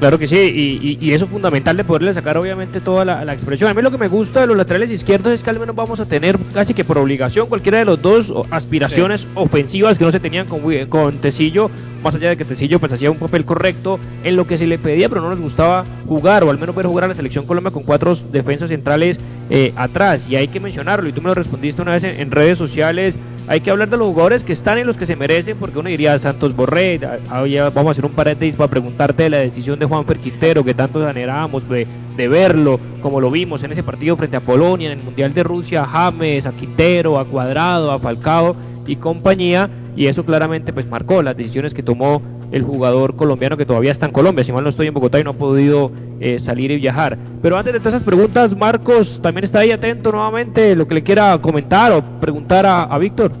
Claro 0.00 0.18
que 0.18 0.26
sí, 0.26 0.96
y, 0.98 1.12
eso 1.12 1.26
es 1.26 1.30
fundamental 1.30 1.76
de 1.76 1.84
poderle 1.84 2.14
sacar 2.14 2.38
obviamente 2.38 2.80
toda 2.80 3.04
la, 3.04 3.34
expresión. 3.34 3.68
A 3.68 3.74
mí 3.74 3.82
lo 3.82 3.90
que 3.90 3.98
me 3.98 4.08
gusta 4.08 4.40
de 4.40 4.46
los 4.46 4.56
laterales 4.56 4.90
izquierdos 4.90 5.34
es 5.34 5.42
que 5.42 5.50
al 5.50 5.60
menos 5.60 5.76
vamos 5.76 6.00
a 6.00 6.06
tener 6.06 6.38
casi 6.54 6.72
que 6.72 6.84
por 6.84 6.96
obligación 6.96 7.48
cualquiera 7.48 7.80
de 7.80 7.84
los 7.84 8.00
dos 8.00 8.32
aspiraciones 8.50 9.26
ofensivas 9.34 9.98
que 9.98 10.04
no 10.04 10.10
se 10.10 10.18
tenían 10.18 10.46
con, 10.46 10.62
con 10.86 11.18
Tecillo, 11.18 11.70
más 12.02 12.14
allá 12.14 12.30
de 12.30 12.38
que 12.38 12.46
Tecillo 12.46 12.80
pues 12.80 12.92
hacía 12.92 13.10
un 13.10 13.18
papel 13.18 13.44
correcto 13.44 14.00
en 14.24 14.36
lo 14.36 14.46
que 14.46 14.56
se 14.56 14.66
le 14.66 14.78
pedía, 14.78 15.10
pero 15.10 15.20
no 15.20 15.28
nos 15.28 15.40
gustaba 15.40 15.84
jugar, 16.06 16.44
o 16.44 16.50
al 16.50 16.58
menos 16.58 16.74
ver 16.74 16.86
jugar 16.86 17.04
a 17.04 17.08
la 17.08 17.14
selección 17.14 17.44
Colombia 17.44 17.70
con 17.70 17.82
cuatro 17.82 18.14
defensas 18.32 18.70
centrales 18.70 19.20
eh, 19.50 19.74
atrás, 19.76 20.26
y 20.30 20.36
hay 20.36 20.48
que 20.48 20.60
mencionarlo, 20.60 21.10
y 21.10 21.12
tú 21.12 21.20
me 21.20 21.28
lo 21.28 21.34
respondiste 21.34 21.82
una 21.82 21.92
vez 21.92 22.04
en 22.04 22.30
redes 22.30 22.56
sociales, 22.56 23.16
hay 23.48 23.60
que 23.60 23.70
hablar 23.70 23.90
de 23.90 23.96
los 23.96 24.06
jugadores 24.08 24.44
que 24.44 24.52
están 24.52 24.78
en 24.78 24.86
los 24.86 24.96
que 24.96 25.06
se 25.06 25.16
merecen, 25.16 25.56
porque 25.58 25.78
uno 25.78 25.88
diría 25.88 26.18
Santos 26.18 26.54
Borré, 26.54 26.98
vamos 26.98 27.88
a 27.88 27.90
hacer 27.90 28.04
un 28.04 28.12
paréntesis 28.12 28.54
para 28.54 28.70
preguntarte 28.70 29.24
de 29.24 29.30
la 29.30 29.38
decisión 29.38 29.78
de 29.78 29.86
Juan 29.86 30.04
Quintero, 30.04 30.64
que 30.64 30.74
tanto 30.74 31.06
anhelábamos 31.06 31.68
de, 31.68 31.86
de, 32.16 32.28
verlo, 32.28 32.78
como 33.02 33.20
lo 33.20 33.30
vimos 33.30 33.62
en 33.62 33.72
ese 33.72 33.82
partido 33.82 34.16
frente 34.16 34.36
a 34.36 34.40
Polonia, 34.40 34.92
en 34.92 34.98
el 34.98 35.04
Mundial 35.04 35.34
de 35.34 35.42
Rusia, 35.42 35.82
a 35.82 35.86
James, 35.86 36.46
a 36.46 36.52
Quintero, 36.52 37.18
a 37.18 37.24
Cuadrado, 37.24 37.90
a 37.90 37.98
Falcao 37.98 38.54
y 38.86 38.96
compañía, 38.96 39.68
y 39.96 40.06
eso 40.06 40.24
claramente 40.24 40.72
pues 40.72 40.86
marcó 40.86 41.22
las 41.22 41.36
decisiones 41.36 41.74
que 41.74 41.82
tomó 41.82 42.22
el 42.52 42.62
jugador 42.62 43.16
colombiano 43.16 43.56
que 43.56 43.66
todavía 43.66 43.92
está 43.92 44.06
en 44.06 44.12
Colombia, 44.12 44.44
si 44.44 44.52
mal 44.52 44.64
no 44.64 44.70
estoy 44.70 44.88
en 44.88 44.94
Bogotá 44.94 45.20
y 45.20 45.24
no 45.24 45.30
ha 45.30 45.34
podido 45.34 45.92
eh, 46.20 46.38
salir 46.38 46.70
y 46.70 46.76
viajar. 46.76 47.16
Pero 47.42 47.56
antes 47.56 47.72
de 47.72 47.78
todas 47.78 47.94
esas 47.94 48.06
preguntas, 48.06 48.56
Marcos 48.56 49.20
también 49.22 49.44
está 49.44 49.60
ahí 49.60 49.70
atento 49.70 50.12
nuevamente, 50.12 50.76
lo 50.76 50.86
que 50.86 50.94
le 50.94 51.02
quiera 51.02 51.38
comentar 51.38 51.90
o 51.92 52.02
preguntar 52.20 52.66
a, 52.66 52.98
Víctor. 52.98 53.32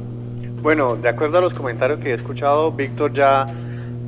Bueno, 0.62 0.96
de 0.96 1.08
acuerdo 1.08 1.38
a 1.38 1.40
los 1.42 1.52
comentarios 1.52 2.00
que 2.00 2.10
he 2.10 2.14
escuchado, 2.14 2.72
Víctor 2.72 3.12
ya 3.12 3.46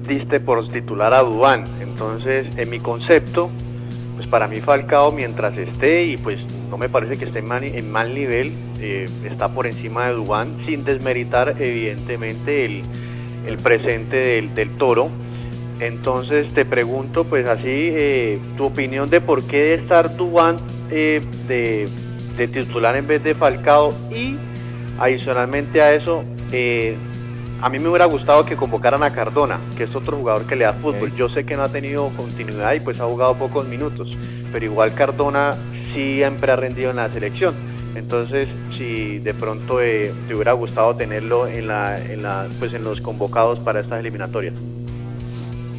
diste 0.09 0.41
por 0.41 0.67
titular 0.69 1.13
a 1.13 1.23
Dubán. 1.23 1.65
Entonces, 1.81 2.47
en 2.57 2.71
mi 2.71 2.81
concepto, 2.81 3.51
pues 4.17 4.27
para 4.29 4.47
mí 4.47 4.61
Falcao 4.61 5.13
mientras 5.13 5.57
esté 5.59 6.05
y 6.05 6.17
pues 6.17 6.39
no 6.71 6.79
me 6.79 6.89
parece 6.89 7.19
que 7.19 7.27
esté 7.27 7.41
en 7.41 7.91
mal, 7.91 8.15
nivel, 8.15 8.53
eh, 8.81 9.09
está 9.31 9.49
por 9.49 9.67
encima 9.67 10.09
de 10.09 10.15
Dubán, 10.15 10.57
sin 10.67 10.85
desmeritar 10.85 11.57
evidentemente 11.59 12.65
el, 12.65 13.59
presente 13.59 14.17
del, 14.55 14.71
toro. 14.79 15.11
Entonces 15.83 16.55
te 16.55 16.65
pregunto 16.65 17.25
pues 17.25 17.49
así 17.49 17.65
eh, 17.67 18.39
tu 18.57 18.67
opinión 18.67 19.11
de 19.11 19.21
por 19.21 19.43
qué 19.43 19.75
estar 19.75 20.17
Dubán 20.17 20.59
eh, 20.93 21.21
de, 21.49 21.89
de, 22.37 22.49
titular 22.49 22.97
en 22.97 23.09
vez 23.09 23.25
de 23.25 23.35
Falcao 23.35 23.93
y 24.09 24.37
adicionalmente 25.01 25.83
a 25.83 25.93
eso 25.93 26.23
eh, 26.53 26.97
a 27.61 27.69
mí 27.69 27.81
me 27.81 27.89
hubiera 27.89 28.05
gustado 28.05 28.45
que 28.45 28.55
convocaran 28.55 29.03
a 29.03 29.13
Cardona, 29.13 29.59
que 29.77 29.85
es 29.85 29.95
otro 29.95 30.17
jugador 30.17 30.47
que 30.47 30.55
le 30.55 30.65
da 30.65 30.73
fútbol. 30.75 31.13
Yo 31.17 31.29
sé 31.29 31.45
que 31.45 31.57
no 31.57 31.63
ha 31.65 31.69
tenido 31.69 32.11
continuidad 32.17 32.75
y 32.75 32.81
pues 32.81 33.01
ha 33.01 33.05
jugado 33.05 33.35
pocos 33.35 33.67
minutos, 33.67 34.17
pero 34.53 34.65
igual 34.65 34.95
Cardona 34.95 35.57
siempre 35.95 36.53
ha 36.53 36.57
rendido 36.57 36.91
en 36.91 36.97
la 36.97 37.09
selección. 37.09 37.55
Entonces, 37.97 38.49
si 38.77 39.19
de 39.19 39.35
pronto 39.35 39.81
eh, 39.81 40.13
te 40.29 40.35
hubiera 40.35 40.53
gustado 40.53 40.95
tenerlo 40.95 41.47
en 41.47 41.67
la, 41.67 42.01
en 42.05 42.23
la, 42.23 42.47
pues 42.59 42.73
en 42.73 42.85
los 42.85 43.01
convocados 43.01 43.59
para 43.61 43.81
estas 43.81 44.01
eliminatorias. 44.01 44.55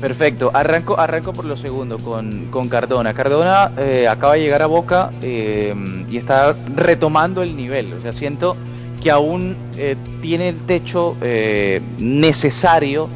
Perfecto, 0.04 0.52
arranco, 0.54 1.00
arranco 1.00 1.32
por 1.32 1.46
lo 1.46 1.56
segundo 1.56 1.98
con, 1.98 2.48
con 2.52 2.68
Cardona. 2.68 3.14
Cardona 3.14 3.72
eh, 3.78 4.06
acaba 4.06 4.34
de 4.34 4.42
llegar 4.42 4.62
a 4.62 4.66
Boca 4.66 5.14
eh, 5.22 5.74
y 6.10 6.18
está 6.18 6.54
retomando 6.76 7.42
el 7.42 7.56
nivel. 7.56 7.94
O 7.94 8.02
sea, 8.02 8.12
siento 8.12 8.58
que 9.02 9.10
aún 9.10 9.56
eh, 9.78 9.96
tiene 10.22 10.50
el 10.50 10.58
techo 10.66 11.16
eh, 11.22 11.80
necesario 12.00 13.08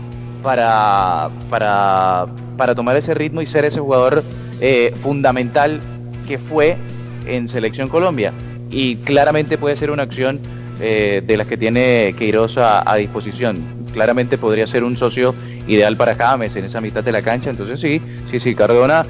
para, 0.42 1.30
para, 1.50 2.28
para, 2.56 2.74
tomar 2.74 2.96
ese 2.96 3.14
ritmo 3.14 3.42
y 3.42 3.48
ser 3.48 3.66
ese 3.66 3.82
jugador 3.82 4.24
eh, 4.62 4.94
fundamental 5.04 5.82
que 6.26 6.38
fue 6.38 6.78
en 7.26 7.50
Selección 7.50 7.90
Colombia. 7.90 8.32
Y 8.72 8.96
claramente 8.96 9.58
puede 9.58 9.76
ser 9.76 9.92
una 9.92 10.04
acción 10.04 10.40
de 10.80 11.36
las 11.36 11.48
que 11.48 11.58
tiene 11.58 12.16
Queiroz 12.18 12.56
a, 12.58 12.96
disposición. 12.96 13.62
Claramente 13.94 14.38
podría 14.38 14.68
ser 14.68 14.84
un 14.84 14.96
socio 14.96 15.34
ideal 15.68 15.98
para 15.98 16.16
James 16.16 16.56
en 16.56 16.66
esa 16.66 16.82
mitad 16.82 17.04
de 17.04 17.12
la 17.12 17.22
cancha. 17.22 17.50
Entonces 17.50 17.80
sí, 17.80 18.02
sí, 18.32 18.40
sí, 18.40 18.56
Cardona, 18.56 19.06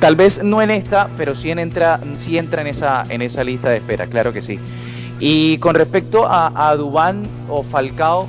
tal 0.00 0.16
vez 0.16 0.42
no 0.42 0.62
en 0.62 0.70
esta, 0.70 1.08
pero 1.16 1.34
sí 1.34 1.50
entra, 1.50 2.00
sí 2.18 2.38
entra 2.38 2.62
en 2.62 2.68
esa, 2.68 3.04
en 3.08 3.22
esa 3.22 3.44
lista 3.44 3.70
de 3.70 3.76
espera, 3.76 4.06
claro 4.06 4.32
que 4.32 4.42
sí. 4.42 4.58
Y 5.18 5.58
con 5.58 5.74
respecto 5.74 6.26
a, 6.26 6.70
a 6.70 6.76
Dubán 6.76 7.22
o 7.48 7.62
Falcao, 7.62 8.26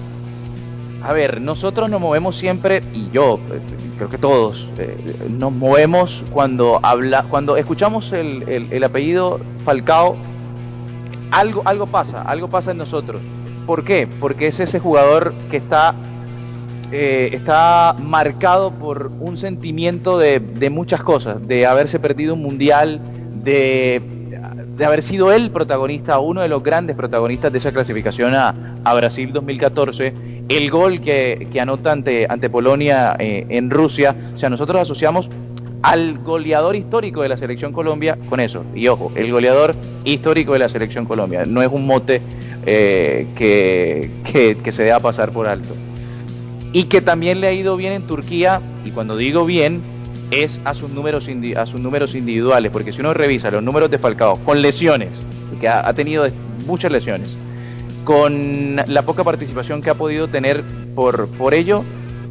a 1.03 1.13
ver, 1.13 1.41
nosotros 1.41 1.89
nos 1.89 2.01
movemos 2.01 2.35
siempre, 2.35 2.81
y 2.93 3.09
yo 3.11 3.39
eh, 3.51 3.59
creo 3.97 4.09
que 4.09 4.17
todos, 4.17 4.67
eh, 4.77 4.97
nos 5.29 5.51
movemos 5.51 6.23
cuando 6.31 6.79
habla, 6.81 7.23
cuando 7.23 7.55
escuchamos 7.57 8.11
el, 8.13 8.67
el, 8.71 8.83
apellido 8.83 9.39
Falcao, 9.63 10.15
algo, 11.31 11.61
algo 11.65 11.85
pasa, 11.87 12.21
algo 12.23 12.47
pasa 12.47 12.71
en 12.71 12.77
nosotros. 12.77 13.21
¿Por 13.65 13.83
qué? 13.83 14.07
Porque 14.19 14.47
es 14.47 14.59
ese 14.59 14.79
jugador 14.79 15.33
que 15.51 15.57
está, 15.57 15.93
eh, 16.91 17.29
está 17.33 17.95
marcado 17.99 18.71
por 18.71 19.11
un 19.19 19.37
sentimiento 19.37 20.17
de, 20.17 20.39
de 20.39 20.69
muchas 20.69 21.01
cosas, 21.01 21.45
de 21.47 21.65
haberse 21.65 21.99
perdido 21.99 22.33
un 22.33 22.41
mundial, 22.41 22.99
de 23.43 24.01
de 24.77 24.85
haber 24.85 25.01
sido 25.01 25.31
el 25.31 25.49
protagonista, 25.49 26.19
uno 26.19 26.41
de 26.41 26.47
los 26.47 26.61
grandes 26.61 26.95
protagonistas 26.95 27.51
de 27.51 27.57
esa 27.57 27.71
clasificación 27.71 28.33
a, 28.35 28.53
Brasil 28.95 29.33
2014, 29.33 30.13
el 30.47 30.71
gol 30.71 31.01
que, 31.01 31.47
anota 31.59 31.91
ante, 31.91 32.25
ante 32.29 32.49
Polonia 32.49 33.15
eh, 33.19 33.45
en 33.49 33.69
Rusia, 33.69 34.15
o 34.33 34.37
sea, 34.37 34.49
nosotros 34.49 34.79
asociamos 34.79 35.29
al 35.81 36.19
goleador 36.19 36.75
histórico 36.75 37.21
de 37.21 37.29
la 37.29 37.37
selección 37.37 37.73
Colombia 37.73 38.17
con 38.29 38.39
eso. 38.39 38.63
Y 38.73 38.87
ojo, 38.87 39.11
el 39.15 39.31
goleador 39.31 39.75
histórico 40.05 40.53
de 40.53 40.59
la 40.59 40.69
selección 40.69 41.05
Colombia, 41.05 41.45
no 41.45 41.61
es 41.61 41.69
un 41.69 41.85
mote 41.85 42.21
eh, 42.65 43.27
que, 43.35 44.09
que, 44.23 44.57
que 44.63 44.71
se 44.71 44.83
deba 44.83 44.99
pasar 44.99 45.31
por 45.31 45.47
alto. 45.47 45.75
Y 46.73 46.85
que 46.85 47.01
también 47.01 47.41
le 47.41 47.47
ha 47.47 47.53
ido 47.53 47.77
bien 47.77 47.93
en 47.93 48.03
Turquía, 48.03 48.61
y 48.85 48.91
cuando 48.91 49.15
digo 49.17 49.45
bien, 49.45 49.81
es 50.31 50.59
a 50.65 50.73
sus 50.73 50.89
números, 50.89 51.27
a 51.55 51.65
sus 51.65 51.79
números 51.79 52.15
individuales, 52.15 52.71
porque 52.71 52.91
si 52.91 52.99
uno 52.99 53.13
revisa 53.13 53.49
los 53.51 53.63
números 53.63 53.89
de 53.89 53.97
Falcao 53.97 54.37
con 54.43 54.61
lesiones, 54.61 55.09
que 55.59 55.67
ha, 55.67 55.91
tenido 55.93 56.27
muchas 56.65 56.91
lesiones, 56.91 57.29
con 58.03 58.75
la 58.87 59.01
poca 59.01 59.23
participación 59.23 59.81
que 59.81 59.89
ha 59.89 59.95
podido 59.95 60.27
tener 60.27 60.63
por, 60.95 61.27
por 61.29 61.53
ello, 61.53 61.83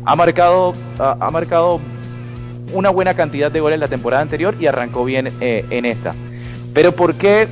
ha 0.05 0.14
marcado, 0.14 0.74
ha, 0.99 1.30
marcado 1.30 1.80
una 2.72 2.91
buena 2.91 3.14
cantidad 3.14 3.51
de 3.51 3.61
goles 3.61 3.78
la 3.78 3.89
temporada 3.89 4.22
anterior 4.22 4.55
y 4.61 4.66
arrancó 4.66 5.05
bien 5.05 5.32
eh, 5.41 5.64
en 5.70 5.84
esta. 5.84 6.14
Pero 6.74 6.93
¿por 6.93 7.14
qué 7.14 7.49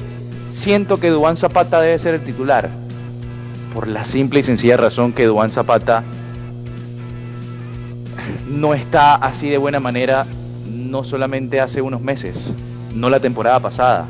siento 0.50 1.00
que 1.00 1.10
Duan 1.10 1.36
Zapata 1.36 1.80
debe 1.80 1.98
ser 1.98 2.14
el 2.14 2.22
titular? 2.22 2.68
Por 3.72 3.88
la 3.88 4.04
simple 4.04 4.40
y 4.40 4.42
sencilla 4.42 4.76
razón 4.76 5.12
que 5.12 5.24
Duan 5.24 5.50
Zapata 5.50 6.04
no 8.54 8.74
está 8.74 9.14
así 9.16 9.50
de 9.50 9.58
buena 9.58 9.80
manera 9.80 10.26
no 10.70 11.04
solamente 11.04 11.60
hace 11.60 11.82
unos 11.82 12.00
meses, 12.00 12.52
no 12.94 13.10
la 13.10 13.20
temporada 13.20 13.60
pasada. 13.60 14.06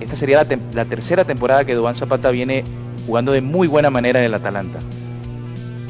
Esta 0.00 0.16
sería 0.16 0.46
la, 0.72 0.84
tercera 0.84 1.24
temporada 1.24 1.64
que 1.64 1.74
Duan 1.74 1.96
Zapata 1.96 2.30
viene 2.30 2.64
jugando 3.06 3.32
de 3.32 3.40
muy 3.40 3.68
buena 3.68 3.90
manera 3.90 4.20
en 4.20 4.26
el 4.26 4.34
Atalanta 4.34 4.78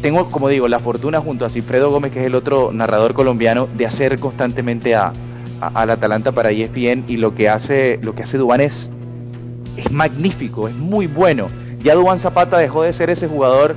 tengo, 0.01 0.31
como 0.31 0.49
digo, 0.49 0.69
la 0.69 0.79
fortuna 0.79 1.21
junto 1.21 1.45
a 1.45 1.51
Cifredo 1.51 1.91
Gómez, 1.91 2.13
que 2.13 2.21
es 2.21 2.27
el 2.27 2.35
otro 2.35 2.71
narrador 2.73 3.15
colombiano, 3.15 3.69
de 3.77 3.87
hacer 3.87 4.19
constantemente 4.19 4.95
a, 4.95 5.13
al 5.61 5.91
Atalanta 5.91 6.33
para 6.33 6.51
ESPN 6.51 7.05
y 7.09 7.17
lo 7.17 7.35
que 7.35 7.49
hace, 7.49 7.99
lo 8.03 8.15
que 8.15 8.23
hace 8.23 8.39
Dubán 8.39 8.61
es, 8.61 8.91
es 9.77 9.91
magnífico, 9.91 10.69
es 10.69 10.75
muy 10.75 11.07
bueno. 11.07 11.49
Ya 11.83 11.95
Dubán 11.95 12.21
Zapata 12.21 12.59
dejó 12.59 12.83
de 12.83 12.93
ser 12.93 13.11
ese 13.11 13.29
jugador 13.29 13.75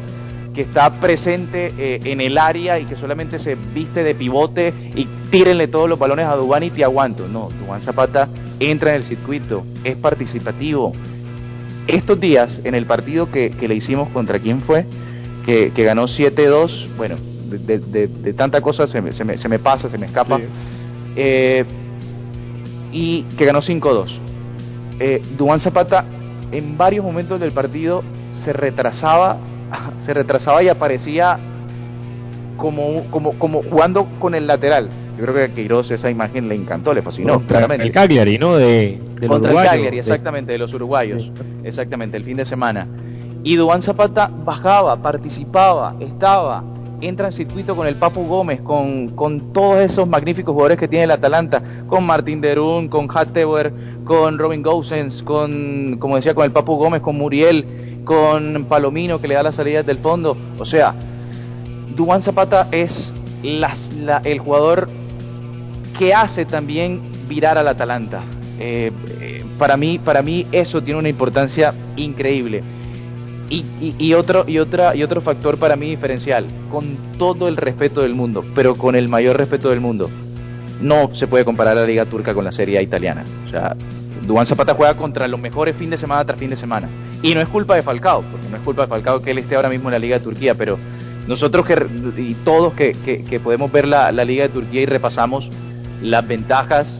que 0.53 0.61
está 0.61 0.99
presente 0.99 1.73
eh, 1.77 1.99
en 2.03 2.21
el 2.21 2.37
área 2.37 2.79
y 2.79 2.85
que 2.85 2.95
solamente 2.95 3.39
se 3.39 3.55
viste 3.55 4.03
de 4.03 4.13
pivote 4.15 4.73
y 4.95 5.07
tírenle 5.29 5.67
todos 5.67 5.89
los 5.89 5.97
balones 5.97 6.25
a 6.25 6.35
Dubán 6.35 6.63
y 6.63 6.69
te 6.69 6.83
aguanto. 6.83 7.27
No, 7.27 7.49
Dubán 7.59 7.81
Zapata 7.81 8.27
entra 8.59 8.91
en 8.91 8.97
el 8.97 9.03
circuito, 9.03 9.63
es 9.83 9.95
participativo. 9.95 10.93
Estos 11.87 12.19
días, 12.19 12.59
en 12.63 12.75
el 12.75 12.85
partido 12.85 13.31
que, 13.31 13.51
que 13.51 13.67
le 13.67 13.75
hicimos 13.75 14.09
contra 14.09 14.39
quién 14.39 14.61
fue, 14.61 14.85
que, 15.45 15.71
ganó 15.83 16.03
7-2, 16.03 16.87
bueno, 16.97 17.15
de, 17.47 18.33
tanta 18.33 18.61
cosa 18.61 18.87
se 18.87 19.01
me, 19.01 19.13
se, 19.13 19.23
me, 19.25 19.37
se 19.37 19.49
me, 19.49 19.59
pasa, 19.59 19.89
se 19.89 19.97
me 19.97 20.05
escapa, 20.05 20.39
eh, 21.15 21.65
y 22.91 23.23
que 23.37 23.45
ganó 23.45 23.59
5-2. 23.59 24.11
Eh, 24.99 25.21
Duan 25.37 25.59
Zapata 25.59 26.05
en 26.51 26.77
varios 26.77 27.03
momentos 27.03 27.39
del 27.39 27.51
partido 27.51 28.03
se 28.35 28.53
retrasaba, 28.53 29.37
se 29.99 30.13
retrasaba 30.13 30.63
y 30.63 30.69
aparecía 30.69 31.37
como, 32.57 33.03
como, 33.09 33.33
como 33.33 33.63
jugando 33.63 34.07
con 34.19 34.35
el 34.35 34.47
lateral. 34.47 34.89
Yo 35.17 35.23
creo 35.23 35.35
que 35.35 35.43
a 35.43 35.53
Queiroz 35.53 35.91
esa 35.91 36.09
imagen 36.09 36.47
le 36.47 36.55
encantó, 36.55 36.93
le 36.93 37.01
fascinó. 37.01 37.41
claramente. 37.41 37.85
El 37.85 37.91
Cagliari, 37.91 38.37
¿no? 38.37 38.55
De, 38.55 38.99
Contra 39.27 39.51
el 39.51 39.67
Cagliari, 39.67 39.99
exactamente, 39.99 40.51
de 40.51 40.57
los 40.57 40.73
uruguayos. 40.73 41.31
Exactamente, 41.63 42.17
el 42.17 42.23
fin 42.23 42.37
de 42.37 42.45
semana. 42.45 42.87
Y 43.43 43.55
Dubán 43.55 43.81
Zapata 43.81 44.31
bajaba, 44.45 44.97
participaba, 44.97 45.95
estaba, 45.99 46.63
entra 47.01 47.27
en 47.27 47.31
circuito 47.31 47.75
con 47.75 47.87
el 47.87 47.95
Papu 47.95 48.25
Gómez, 48.27 48.61
con, 48.61 49.09
con 49.09 49.53
todos 49.53 49.79
esos 49.79 50.07
magníficos 50.07 50.53
jugadores 50.53 50.77
que 50.77 50.87
tiene 50.87 51.05
el 51.05 51.11
Atalanta, 51.11 51.61
con 51.87 52.03
Martín 52.05 52.41
Derún, 52.41 52.87
con 52.87 53.07
Hattewer, 53.07 53.71
con 54.05 54.37
Robin 54.37 54.61
Gosens, 54.61 55.23
con, 55.23 55.97
como 55.99 56.15
decía, 56.15 56.33
con 56.33 56.45
el 56.45 56.51
Papu 56.51 56.75
Gómez, 56.75 57.01
con 57.01 57.17
Muriel, 57.17 57.65
con 58.03 58.65
Palomino 58.65 59.19
que 59.19 59.27
le 59.27 59.35
da 59.35 59.43
las 59.43 59.55
salidas 59.55 59.85
del 59.85 59.97
fondo. 59.97 60.37
O 60.57 60.65
sea, 60.65 60.95
Dubán 61.95 62.21
Zapata 62.21 62.67
es 62.71 63.13
el 63.43 64.39
jugador 64.39 64.89
que 65.97 66.13
hace 66.13 66.45
también 66.45 67.01
virar 67.27 67.57
al 67.57 67.67
Atalanta. 67.67 68.23
Eh, 68.59 68.91
eh, 69.19 69.43
para, 69.57 69.77
mí, 69.77 69.99
para 69.99 70.21
mí 70.21 70.45
eso 70.51 70.81
tiene 70.81 70.99
una 70.99 71.09
importancia 71.09 71.73
increíble. 71.95 72.63
Y, 73.49 74.13
otro, 74.13 74.45
y, 74.47 74.53
y 74.53 75.03
otro 75.03 75.21
factor 75.21 75.57
para 75.57 75.75
mí 75.75 75.89
diferencial, 75.89 76.45
con 76.71 76.95
todo 77.17 77.49
el 77.49 77.57
respeto 77.57 78.01
del 78.01 78.15
mundo, 78.15 78.45
pero 78.55 78.75
con 78.75 78.95
el 78.95 79.09
mayor 79.09 79.35
respeto 79.35 79.71
del 79.71 79.81
mundo, 79.81 80.09
no 80.81 81.13
se 81.13 81.27
puede 81.27 81.43
comparar 81.43 81.75
la 81.75 81.85
liga 81.85 82.05
turca 82.05 82.33
con 82.33 82.45
la 82.45 82.53
serie 82.53 82.81
italiana. 82.81 83.25
O 83.45 83.49
sea, 83.49 83.75
Dubán 84.25 84.45
Zapata 84.45 84.73
juega 84.73 84.95
contra 84.95 85.27
los 85.27 85.37
mejores 85.37 85.75
fin 85.75 85.89
de 85.89 85.97
semana 85.97 86.23
tras 86.23 86.39
fin 86.39 86.49
de 86.49 86.55
semana. 86.55 86.87
Y 87.23 87.35
no 87.35 87.41
es 87.41 87.47
culpa 87.47 87.75
de 87.75 87.83
Falcao, 87.83 88.23
porque 88.23 88.47
no 88.49 88.57
es 88.57 88.63
culpa 88.63 88.83
de 88.83 88.87
Falcao 88.87 89.21
que 89.21 89.31
él 89.31 89.37
esté 89.37 89.55
ahora 89.55 89.69
mismo 89.69 89.89
en 89.89 89.93
la 89.93 89.99
liga 89.99 90.17
de 90.17 90.23
Turquía, 90.23 90.55
pero 90.55 90.77
nosotros 91.27 91.65
que, 91.65 91.85
y 92.17 92.33
todos 92.43 92.73
que, 92.73 92.93
que, 92.93 93.39
podemos 93.39 93.71
ver 93.71 93.87
la, 93.87 94.11
la 94.11 94.25
liga 94.25 94.43
de 94.43 94.49
Turquía 94.49 94.81
y 94.81 94.85
repasamos 94.85 95.49
las 96.01 96.27
ventajas 96.27 96.99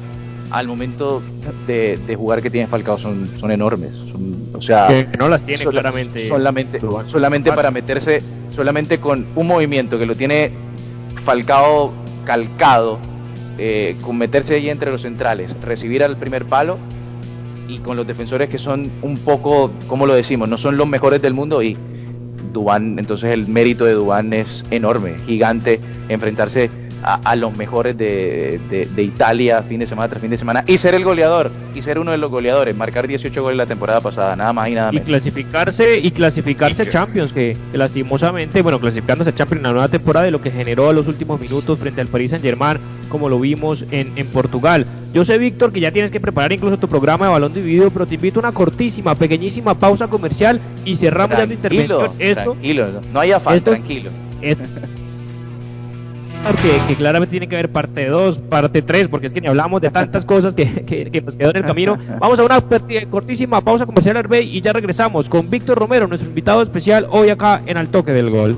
al 0.51 0.67
momento 0.67 1.21
de, 1.65 2.15
jugar 2.15 2.41
que 2.41 2.49
tiene 2.49 2.67
Falcao 2.67 2.99
son, 2.99 3.29
son 3.39 3.51
enormes. 3.51 3.93
o 4.53 4.61
sea, 4.61 4.87
que 4.87 5.17
no 5.17 5.29
las 5.29 5.43
tiene 5.43 5.65
claramente. 5.65 6.27
Solamente, 6.27 6.79
solamente 7.07 7.51
para 7.51 7.71
meterse, 7.71 8.21
solamente 8.53 8.99
con 8.99 9.25
un 9.35 9.47
movimiento 9.47 9.97
que 9.97 10.05
lo 10.05 10.15
tiene 10.15 10.51
Falcao 11.23 11.93
calcado, 12.25 12.99
eh, 13.57 13.95
con 14.01 14.17
meterse 14.17 14.55
ahí 14.55 14.69
entre 14.69 14.91
los 14.91 15.01
centrales, 15.01 15.55
recibir 15.61 16.03
al 16.03 16.17
primer 16.17 16.45
palo 16.45 16.77
y 17.67 17.79
con 17.79 17.97
los 17.97 18.07
defensores 18.07 18.49
que 18.49 18.57
son 18.57 18.91
un 19.01 19.17
poco, 19.17 19.71
como 19.87 20.05
lo 20.05 20.13
decimos, 20.13 20.49
no 20.49 20.57
son 20.57 20.77
los 20.77 20.87
mejores 20.87 21.21
del 21.21 21.33
mundo 21.33 21.61
y 21.61 21.77
Dubán, 22.53 22.99
entonces 22.99 23.31
el 23.33 23.47
mérito 23.47 23.85
de 23.85 23.93
Dubán 23.93 24.33
es 24.33 24.65
enorme, 24.71 25.15
gigante, 25.25 25.79
enfrentarse 26.09 26.69
a, 27.03 27.35
los 27.35 27.55
mejores 27.57 27.97
de, 27.97 28.59
de, 28.69 29.03
Italia 29.03 29.63
fin 29.63 29.79
de 29.79 29.87
semana 29.87 30.09
tras 30.09 30.21
fin 30.21 30.29
de 30.29 30.37
semana 30.37 30.63
y 30.67 30.77
ser 30.77 30.93
el 30.93 31.03
goleador 31.03 31.51
y 31.73 31.81
ser 31.81 31.99
uno 31.99 32.11
de 32.11 32.17
los 32.17 32.29
goleadores, 32.29 32.75
marcar 32.75 33.07
18 33.07 33.41
goles 33.41 33.57
la 33.57 33.65
temporada 33.65 34.01
pasada, 34.01 34.35
nada 34.35 34.53
más 34.53 34.69
y 34.69 34.75
nada 34.75 34.91
menos. 34.91 35.07
Y 35.07 35.09
clasificarse 35.09 35.97
y 35.97 36.11
clasificarse 36.11 36.89
Champions, 36.89 37.33
que, 37.33 37.57
lastimosamente, 37.73 38.61
bueno, 38.61 38.79
clasificándose 38.79 39.31
a 39.31 39.35
Champions 39.35 39.59
en 39.59 39.63
la 39.63 39.71
nueva 39.71 39.87
temporada 39.87 40.25
de 40.25 40.31
lo 40.31 40.41
que 40.41 40.51
generó 40.51 40.89
a 40.89 40.93
los 40.93 41.07
últimos 41.07 41.39
minutos 41.39 41.79
frente 41.79 42.01
al 42.01 42.07
Paris 42.07 42.31
Saint 42.31 42.43
Germain, 42.45 42.77
como 43.11 43.29
lo 43.29 43.39
vimos 43.39 43.85
en, 43.91 44.13
en 44.15 44.27
Portugal. 44.27 44.87
Yo 45.13 45.23
sé, 45.25 45.37
Víctor, 45.37 45.71
que 45.71 45.79
ya 45.79 45.91
tienes 45.91 46.09
que 46.09 46.19
preparar 46.19 46.53
incluso 46.53 46.79
tu 46.79 46.87
programa 46.87 47.25
de 47.25 47.31
balón 47.33 47.53
dividido, 47.53 47.91
pero 47.91 48.07
te 48.07 48.15
invito 48.15 48.39
a 48.39 48.41
una 48.41 48.51
cortísima, 48.53 49.13
pequeñísima 49.13 49.75
pausa 49.75 50.07
comercial 50.07 50.59
y 50.85 50.95
cerramos 50.95 51.37
ya 51.37 51.45
tu 51.45 51.53
intervención. 51.53 52.11
Esto, 52.17 52.43
tranquilo, 52.43 52.87
no 53.13 53.19
hay 53.19 53.31
afán, 53.33 53.59
tranquilo 53.59 54.09
que, 56.87 56.95
claramente 56.95 57.31
tiene 57.31 57.47
que 57.47 57.55
haber 57.55 57.69
parte 57.69 58.07
2, 58.07 58.39
parte 58.39 58.81
3, 58.81 59.07
porque 59.07 59.27
es 59.27 59.33
que 59.33 59.41
ni 59.41 59.47
hablamos 59.47 59.81
de 59.81 59.89
tantas 59.89 60.25
cosas 60.25 60.55
que, 60.55 61.21
nos 61.23 61.35
quedó 61.35 61.51
en 61.51 61.57
el 61.57 61.63
camino. 61.63 61.97
Vamos 62.19 62.39
a 62.39 62.43
una 62.43 62.61
cortísima 63.09 63.61
pausa 63.61 63.85
comercial, 63.85 64.17
Arbey, 64.17 64.55
y 64.55 64.61
ya 64.61 64.73
regresamos 64.73 65.29
con 65.29 65.49
Víctor 65.49 65.77
Romero, 65.77 66.07
nuestro 66.07 66.29
invitado 66.29 66.61
especial 66.61 67.07
hoy 67.09 67.29
acá 67.29 67.61
en 67.65 67.77
Al 67.77 67.89
Toque 67.89 68.11
del 68.11 68.29
Gol. 68.29 68.57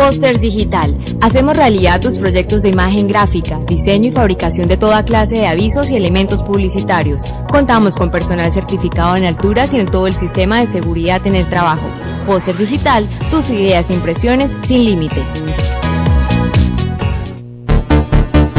Posters 0.00 0.40
Digital. 0.40 0.96
Hacemos 1.20 1.54
realidad 1.54 2.00
tus 2.00 2.16
proyectos 2.16 2.62
de 2.62 2.70
imagen 2.70 3.06
gráfica, 3.06 3.60
diseño 3.66 4.08
y 4.08 4.12
fabricación 4.12 4.66
de 4.66 4.78
toda 4.78 5.04
clase 5.04 5.34
de 5.34 5.46
avisos 5.46 5.90
y 5.90 5.96
elementos 5.96 6.42
publicitarios. 6.42 7.22
Contamos 7.50 7.96
con 7.96 8.10
personal 8.10 8.50
certificado 8.50 9.16
en 9.16 9.26
alturas 9.26 9.74
y 9.74 9.76
en 9.76 9.84
todo 9.84 10.06
el 10.06 10.14
sistema 10.14 10.58
de 10.60 10.66
seguridad 10.66 11.26
en 11.26 11.36
el 11.36 11.46
trabajo. 11.50 11.86
Poster 12.26 12.56
Digital, 12.56 13.06
tus 13.30 13.50
ideas 13.50 13.90
e 13.90 13.94
impresiones 13.94 14.50
sin 14.62 14.86
límite. 14.86 15.22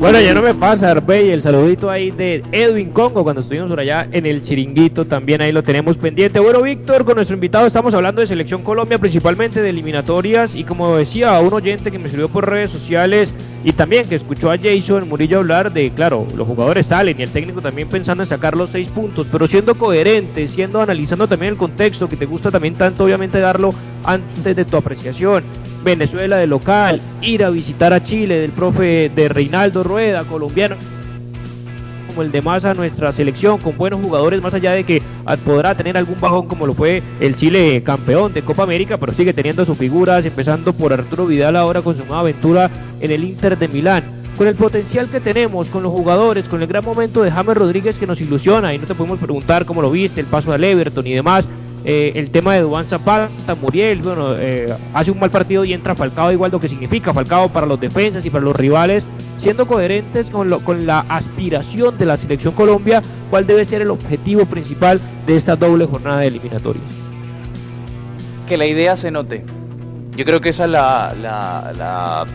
Bueno, 0.00 0.18
ya 0.18 0.32
no 0.32 0.40
me 0.40 0.54
pasa, 0.54 0.92
Arbey, 0.92 1.28
el 1.28 1.42
saludito 1.42 1.90
ahí 1.90 2.10
de 2.10 2.42
Edwin 2.52 2.90
Congo 2.90 3.22
cuando 3.22 3.42
estuvimos 3.42 3.68
por 3.68 3.80
allá 3.80 4.08
en 4.10 4.24
el 4.24 4.42
chiringuito, 4.42 5.04
también 5.04 5.42
ahí 5.42 5.52
lo 5.52 5.62
tenemos 5.62 5.98
pendiente. 5.98 6.40
Bueno, 6.40 6.62
Víctor, 6.62 7.04
con 7.04 7.16
nuestro 7.16 7.34
invitado 7.34 7.66
estamos 7.66 7.92
hablando 7.92 8.22
de 8.22 8.26
Selección 8.26 8.62
Colombia, 8.62 8.98
principalmente 8.98 9.60
de 9.60 9.68
eliminatorias, 9.68 10.54
y 10.54 10.64
como 10.64 10.96
decía 10.96 11.38
un 11.40 11.52
oyente 11.52 11.90
que 11.90 11.98
me 11.98 12.06
escribió 12.06 12.30
por 12.30 12.48
redes 12.48 12.70
sociales 12.70 13.34
y 13.62 13.72
también 13.72 14.08
que 14.08 14.14
escuchó 14.14 14.50
a 14.50 14.56
Jason 14.56 15.06
Murillo 15.06 15.40
hablar 15.40 15.70
de, 15.70 15.90
claro, 15.90 16.26
los 16.34 16.48
jugadores 16.48 16.86
salen 16.86 17.20
y 17.20 17.22
el 17.22 17.30
técnico 17.30 17.60
también 17.60 17.90
pensando 17.90 18.22
en 18.22 18.28
sacar 18.28 18.56
los 18.56 18.70
seis 18.70 18.88
puntos, 18.88 19.26
pero 19.30 19.46
siendo 19.46 19.74
coherente, 19.74 20.48
siendo 20.48 20.80
analizando 20.80 21.28
también 21.28 21.52
el 21.52 21.58
contexto, 21.58 22.08
que 22.08 22.16
te 22.16 22.24
gusta 22.24 22.50
también 22.50 22.74
tanto, 22.74 23.04
obviamente, 23.04 23.38
darlo 23.38 23.74
antes 24.04 24.56
de 24.56 24.64
tu 24.64 24.78
apreciación. 24.78 25.44
Venezuela 25.84 26.36
de 26.36 26.46
local, 26.46 27.00
ir 27.22 27.44
a 27.44 27.50
visitar 27.50 27.92
a 27.92 28.02
Chile 28.02 28.38
del 28.38 28.52
profe 28.52 29.10
de 29.14 29.28
Reinaldo 29.28 29.82
Rueda, 29.82 30.24
colombiano 30.24 30.76
como 32.10 32.22
el 32.22 32.32
de 32.32 32.42
a 32.44 32.74
nuestra 32.74 33.12
selección, 33.12 33.58
con 33.58 33.76
buenos 33.76 34.00
jugadores, 34.00 34.42
más 34.42 34.52
allá 34.52 34.72
de 34.72 34.82
que 34.82 35.00
podrá 35.44 35.76
tener 35.76 35.96
algún 35.96 36.20
bajón 36.20 36.48
como 36.48 36.66
lo 36.66 36.74
fue 36.74 37.02
el 37.20 37.36
Chile 37.36 37.82
campeón 37.84 38.32
de 38.32 38.42
Copa 38.42 38.64
América, 38.64 38.98
pero 38.98 39.14
sigue 39.14 39.32
teniendo 39.32 39.64
sus 39.64 39.78
figuras, 39.78 40.24
empezando 40.24 40.72
por 40.72 40.92
Arturo 40.92 41.26
Vidal 41.26 41.54
ahora 41.54 41.82
con 41.82 41.96
su 41.96 42.04
nueva 42.04 42.20
aventura 42.20 42.68
en 43.00 43.10
el 43.12 43.24
Inter 43.24 43.56
de 43.56 43.68
Milán. 43.68 44.02
Con 44.36 44.48
el 44.48 44.54
potencial 44.54 45.08
que 45.08 45.20
tenemos, 45.20 45.68
con 45.68 45.82
los 45.82 45.92
jugadores, 45.92 46.48
con 46.48 46.62
el 46.62 46.66
gran 46.66 46.84
momento 46.84 47.22
de 47.22 47.30
James 47.30 47.56
Rodríguez 47.56 47.98
que 47.98 48.06
nos 48.06 48.20
ilusiona 48.20 48.74
y 48.74 48.78
no 48.78 48.86
te 48.86 48.94
podemos 48.94 49.18
preguntar 49.18 49.64
cómo 49.64 49.82
lo 49.82 49.90
viste, 49.90 50.20
el 50.20 50.26
paso 50.26 50.52
al 50.52 50.64
Everton 50.64 51.06
y 51.06 51.12
demás, 51.12 51.46
eh, 51.84 52.12
el 52.16 52.30
tema 52.30 52.54
de 52.54 52.60
Duan 52.60 52.84
Zapata, 52.84 53.30
Muriel, 53.60 54.02
bueno, 54.02 54.34
eh, 54.36 54.74
hace 54.92 55.10
un 55.10 55.18
mal 55.18 55.30
partido 55.30 55.64
y 55.64 55.72
entra 55.72 55.94
Falcao, 55.94 56.30
igual 56.30 56.50
lo 56.50 56.60
que 56.60 56.68
significa 56.68 57.14
Falcao 57.14 57.48
para 57.48 57.66
los 57.66 57.80
defensas 57.80 58.24
y 58.26 58.30
para 58.30 58.44
los 58.44 58.54
rivales, 58.54 59.04
siendo 59.38 59.66
coherentes 59.66 60.26
con, 60.26 60.50
lo, 60.50 60.60
con 60.60 60.86
la 60.86 61.00
aspiración 61.08 61.96
de 61.96 62.04
la 62.04 62.16
selección 62.18 62.52
Colombia, 62.52 63.02
cuál 63.30 63.46
debe 63.46 63.64
ser 63.64 63.80
el 63.80 63.90
objetivo 63.90 64.44
principal 64.44 65.00
de 65.26 65.36
esta 65.36 65.56
doble 65.56 65.86
jornada 65.86 66.20
de 66.20 66.26
eliminatorias. 66.26 66.84
Que 68.46 68.56
la 68.58 68.66
idea 68.66 68.96
se 68.96 69.10
note. 69.10 69.44
Yo 70.16 70.24
creo 70.26 70.40
que 70.40 70.50
esa 70.50 70.64
es 70.64 70.70
la, 70.70 71.14
la, 71.22 72.26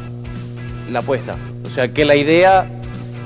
la, 0.89 0.99
apuesta. 0.99 1.35
O 1.65 1.69
sea, 1.69 1.89
que 1.89 2.05
la 2.05 2.15
idea 2.15 2.65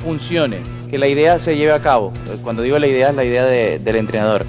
funcione, 0.03 0.57
que 0.89 0.97
la 0.97 1.07
idea 1.07 1.39
se 1.39 1.55
lleve 1.55 1.71
a 1.71 1.79
cabo. 1.79 2.11
Cuando 2.43 2.63
digo 2.63 2.77
la 2.79 2.87
idea 2.87 3.11
es 3.11 3.15
la 3.15 3.23
idea 3.23 3.45
del 3.45 3.95
entrenador. 3.95 4.45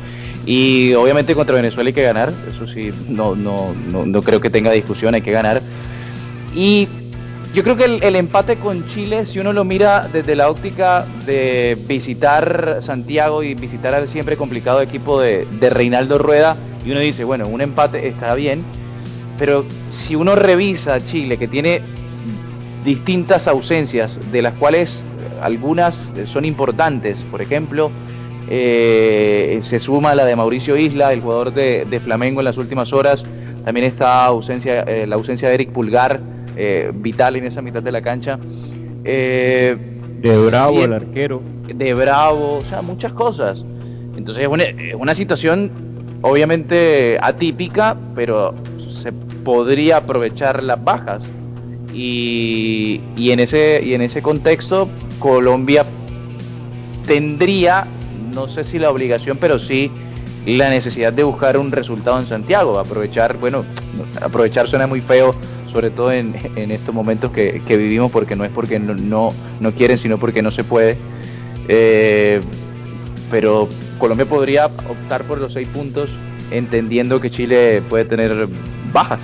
Y 0.46 0.94
obviamente 0.94 1.34
contra 1.34 1.56
Venezuela 1.56 1.88
hay 1.88 1.94
que 1.94 2.02
ganar, 2.02 2.32
eso 2.48 2.66
sí, 2.66 2.92
no, 3.08 3.34
no, 3.34 3.74
no, 3.74 4.22
creo 4.22 4.40
que 4.40 4.50
tenga 4.50 4.72
discusión, 4.72 5.14
hay 5.14 5.22
que 5.22 5.32
ganar. 5.32 5.60
Y 6.54 6.88
yo 7.54 7.62
creo 7.62 7.76
que 7.76 7.84
el, 7.84 8.16
empate 8.16 8.56
con 8.56 8.88
Chile, 8.88 9.26
si 9.26 9.38
uno 9.38 9.52
lo 9.52 9.64
mira 9.64 10.08
desde 10.12 10.34
la 10.34 10.50
óptica 10.50 11.04
de 11.26 11.76
visitar 11.86 12.78
Santiago 12.80 13.42
y 13.42 13.54
visitar 13.54 13.94
al 13.94 14.08
siempre 14.08 14.36
complicado 14.36 14.80
equipo 14.80 15.20
de, 15.20 15.46
de 15.60 15.70
Reinaldo 15.70 16.18
Rueda, 16.18 16.56
y 16.84 16.90
uno 16.90 17.00
dice, 17.00 17.24
bueno, 17.24 17.46
un 17.46 17.60
empate 17.60 18.08
está 18.08 18.34
bien, 18.34 18.64
pero 19.38 19.64
si 19.90 20.16
uno 20.16 20.34
revisa 20.34 21.04
Chile, 21.04 21.36
que 21.36 21.48
tiene 21.48 21.82
distintas 22.84 23.46
ausencias, 23.46 24.18
de 24.32 24.42
las 24.42 24.54
cuales 24.54 25.02
algunas 25.42 26.10
son 26.26 26.44
importantes, 26.44 27.18
por 27.30 27.42
ejemplo, 27.42 27.90
eh, 28.48 29.60
se 29.62 29.78
suma 29.78 30.14
la 30.14 30.24
de 30.24 30.34
Mauricio 30.36 30.76
Isla, 30.76 31.12
el 31.12 31.20
jugador 31.20 31.52
de, 31.52 32.00
Flamengo 32.02 32.40
en 32.40 32.46
las 32.46 32.56
últimas 32.56 32.92
horas. 32.92 33.24
También 33.64 33.86
está 33.86 34.24
ausencia, 34.24 34.82
eh, 34.82 35.06
la 35.06 35.16
ausencia 35.16 35.48
de 35.48 35.54
Eric 35.54 35.70
Pulgar, 35.70 36.20
eh, 36.56 36.90
vital 36.94 37.36
en 37.36 37.44
esa 37.44 37.62
mitad 37.62 37.82
de 37.82 37.92
la 37.92 38.02
cancha. 38.02 38.38
de 39.02 39.76
Bravo, 40.22 40.84
el 40.84 40.92
arquero. 40.92 41.42
De 41.74 41.94
Bravo, 41.94 42.58
o 42.58 42.64
sea, 42.68 42.82
muchas 42.82 43.12
cosas. 43.12 43.64
Entonces 44.16 44.44
es 44.44 44.94
una, 44.94 45.14
situación 45.14 45.70
obviamente 46.22 47.18
atípica, 47.22 47.96
pero 48.14 48.54
se 49.00 49.12
podría 49.12 49.98
aprovechar 49.98 50.62
las 50.62 50.82
bajas. 50.82 51.22
Y, 51.92 53.00
y, 53.16 53.32
en 53.32 53.40
ese, 53.40 53.82
y 53.84 53.94
en 53.94 54.02
ese 54.02 54.22
contexto, 54.22 54.88
Colombia 55.18 55.84
tendría 57.06 57.86
no 58.32 58.48
sé 58.48 58.64
si 58.64 58.78
la 58.78 58.90
obligación, 58.90 59.38
pero 59.38 59.58
sí 59.58 59.90
la 60.46 60.70
necesidad 60.70 61.12
de 61.12 61.22
buscar 61.22 61.58
un 61.58 61.70
resultado 61.70 62.18
en 62.18 62.26
Santiago, 62.26 62.78
aprovechar, 62.78 63.36
bueno, 63.36 63.64
aprovechar 64.20 64.68
suena 64.68 64.86
muy 64.86 65.00
feo, 65.00 65.34
sobre 65.70 65.90
todo 65.90 66.10
en, 66.12 66.34
estos 66.70 66.94
momentos 66.94 67.30
que, 67.30 67.62
vivimos, 67.68 68.10
porque 68.10 68.34
no 68.36 68.44
es 68.44 68.50
porque 68.50 68.78
no, 68.78 69.32
no, 69.60 69.72
quieren, 69.72 69.98
sino 69.98 70.18
porque 70.18 70.42
no 70.42 70.50
se 70.50 70.64
puede. 70.64 70.96
Eh, 71.68 72.40
pero 73.30 73.68
Colombia 73.98 74.26
podría 74.26 74.66
optar 74.66 75.24
por 75.24 75.38
los 75.38 75.52
seis 75.52 75.68
puntos, 75.68 76.10
entendiendo 76.50 77.20
que 77.20 77.30
Chile 77.30 77.82
puede 77.88 78.04
tener 78.04 78.48
bajas. 78.92 79.20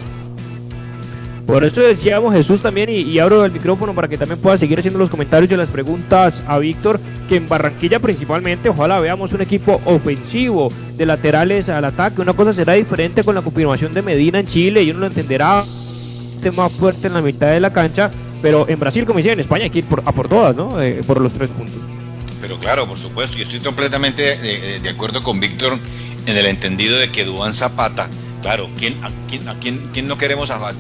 Por 1.47 1.65
eso 1.65 1.81
decíamos 1.81 2.35
Jesús 2.35 2.61
también, 2.61 2.91
y, 2.91 3.19
abro 3.21 3.45
el 3.45 3.53
micrófono 3.53 3.95
para 3.95 4.09
que 4.09 4.19
también 4.19 4.41
pueda 4.41 4.59
seguir 4.59 4.81
haciendo 4.81 4.99
los 4.99 5.09
comentarios 5.09 5.51
y 5.53 5.57
las 5.57 5.69
preguntas 5.69 6.43
a 6.49 6.59
Víctor, 6.59 6.99
que 7.29 7.37
en 7.37 7.49
Barranquilla 7.49 8.01
principalmente, 8.01 8.69
ojalá 8.69 8.99
veamos 8.99 9.33
un 9.33 9.43
equipo 9.43 9.81
ofensivo 9.85 10.73
de 10.97 11.07
laterales 11.07 11.69
al 11.69 11.85
ataque. 11.85 12.21
Una 12.21 12.33
cosa 12.33 12.53
será 12.53 12.73
diferente 12.73 13.23
con 13.23 13.37
la 13.37 13.43
confirmación 13.43 13.95
de 13.95 14.03
Medina 14.03 14.41
en 14.41 14.47
Chile, 14.47 14.83
y 14.83 14.91
uno 14.91 15.01
lo 15.01 15.07
entenderá 15.07 15.65
más 16.55 16.73
fuerte 16.73 17.09
en 17.09 17.15
la 17.15 17.23
mitad 17.23 17.53
de 17.53 17.61
la 17.61 17.73
cancha, 17.73 18.11
pero 18.43 18.69
en 18.69 18.79
Brasil, 18.79 19.05
como 19.05 19.19
decía, 19.19 19.33
en 19.33 19.41
España 19.41 19.65
hay 19.65 19.83
por, 19.83 20.03
a 20.05 20.13
por 20.13 20.29
todas, 20.29 20.55
¿no? 20.55 20.81
Eh, 20.81 21.03
por 21.07 21.21
los 21.21 21.33
tres 21.33 21.51
puntos. 21.51 21.75
Pero 22.41 22.59
claro, 22.59 22.87
por 22.87 22.99
supuesto, 22.99 23.39
y 23.39 23.43
estoy 23.43 23.61
completamente 23.61 24.39
eh, 24.43 24.81
de 24.81 24.89
acuerdo 24.89 25.23
con 25.23 25.41
Víctor 25.41 25.79
en 26.27 26.37
el 26.37 26.47
entendido 26.47 26.99
de 26.99 27.11
que 27.11 27.25
Duan 27.25 27.55
Zapata 27.55 28.09
Claro, 28.47 28.71
¿quién, 28.79 28.95
a, 29.03 29.11
quién, 29.27 29.49
a 29.49 29.59
quién, 29.59 30.07
no 30.07 30.17
queremos 30.19 30.53
a 30.53 30.73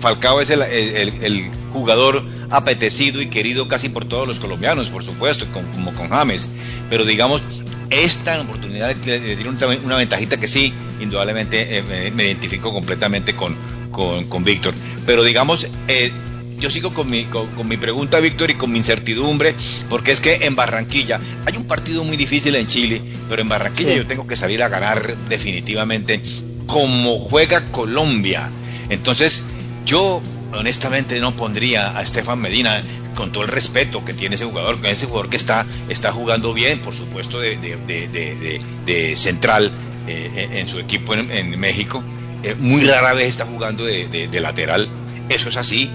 Falcao? 0.00 0.40
es 0.40 0.48
el, 0.48 1.50
jugador 1.70 2.24
apetecido 2.48 3.20
y 3.20 3.26
querido 3.26 3.68
casi 3.68 3.90
por 3.90 4.06
todos 4.06 4.26
los 4.26 4.40
colombianos, 4.40 4.88
por 4.88 5.04
supuesto, 5.04 5.46
como 5.52 5.92
con 5.92 6.08
James. 6.08 6.48
Pero 6.88 7.04
digamos, 7.04 7.42
esta 7.90 8.40
oportunidad 8.40 8.96
de 8.96 9.36
tiene 9.36 9.78
una, 9.84 9.96
ventajita 9.96 10.38
que 10.38 10.48
sí, 10.48 10.72
indudablemente 10.98 11.76
eh, 11.76 12.10
me, 12.10 12.24
identifico 12.24 12.72
completamente 12.72 13.36
con, 13.36 13.54
con, 13.90 14.42
Víctor. 14.42 14.72
Pero 15.04 15.24
digamos, 15.24 15.68
eh, 15.88 16.10
yo 16.58 16.70
sigo 16.70 16.94
con 16.94 17.10
mi, 17.10 17.24
con, 17.24 17.68
mi 17.68 17.76
pregunta, 17.76 18.18
Víctor, 18.20 18.50
y 18.50 18.54
con 18.54 18.72
mi 18.72 18.78
incertidumbre, 18.78 19.54
porque 19.90 20.12
es 20.12 20.22
que 20.22 20.46
en 20.46 20.56
Barranquilla 20.56 21.20
hay 21.44 21.58
un 21.58 21.66
partido 21.66 22.02
muy 22.02 22.16
difícil 22.16 22.56
en 22.56 22.66
Chile, 22.66 23.02
pero 23.28 23.42
en 23.42 23.48
Barranquilla 23.50 23.94
yo 23.94 24.06
tengo 24.06 24.26
que 24.26 24.38
salir 24.38 24.62
a 24.62 24.68
ganar 24.68 25.14
definitivamente 25.28 26.22
como 26.66 27.18
juega 27.18 27.70
Colombia. 27.70 28.50
Entonces, 28.88 29.44
yo 29.84 30.22
honestamente 30.58 31.20
no 31.20 31.36
pondría 31.36 31.96
a 31.96 32.02
Estefan 32.02 32.40
Medina 32.40 32.82
con 33.14 33.32
todo 33.32 33.44
el 33.44 33.48
respeto 33.48 34.04
que 34.04 34.14
tiene 34.14 34.36
ese 34.36 34.44
jugador, 34.44 34.76
con 34.76 34.86
ese 34.86 35.06
jugador 35.06 35.28
que 35.28 35.36
está, 35.36 35.66
está 35.88 36.12
jugando 36.12 36.52
bien, 36.54 36.80
por 36.80 36.94
supuesto, 36.94 37.40
de, 37.40 37.56
de, 37.56 39.16
central 39.16 39.72
eh, 40.06 40.48
en 40.52 40.68
su 40.68 40.78
equipo 40.78 41.14
en, 41.14 41.58
México. 41.58 42.02
Eh, 42.42 42.54
muy 42.58 42.84
rara 42.84 43.14
vez 43.14 43.28
está 43.28 43.46
jugando 43.46 43.84
de, 43.84 44.40
lateral. 44.40 44.88
Eso 45.28 45.48
es 45.48 45.56
así. 45.56 45.90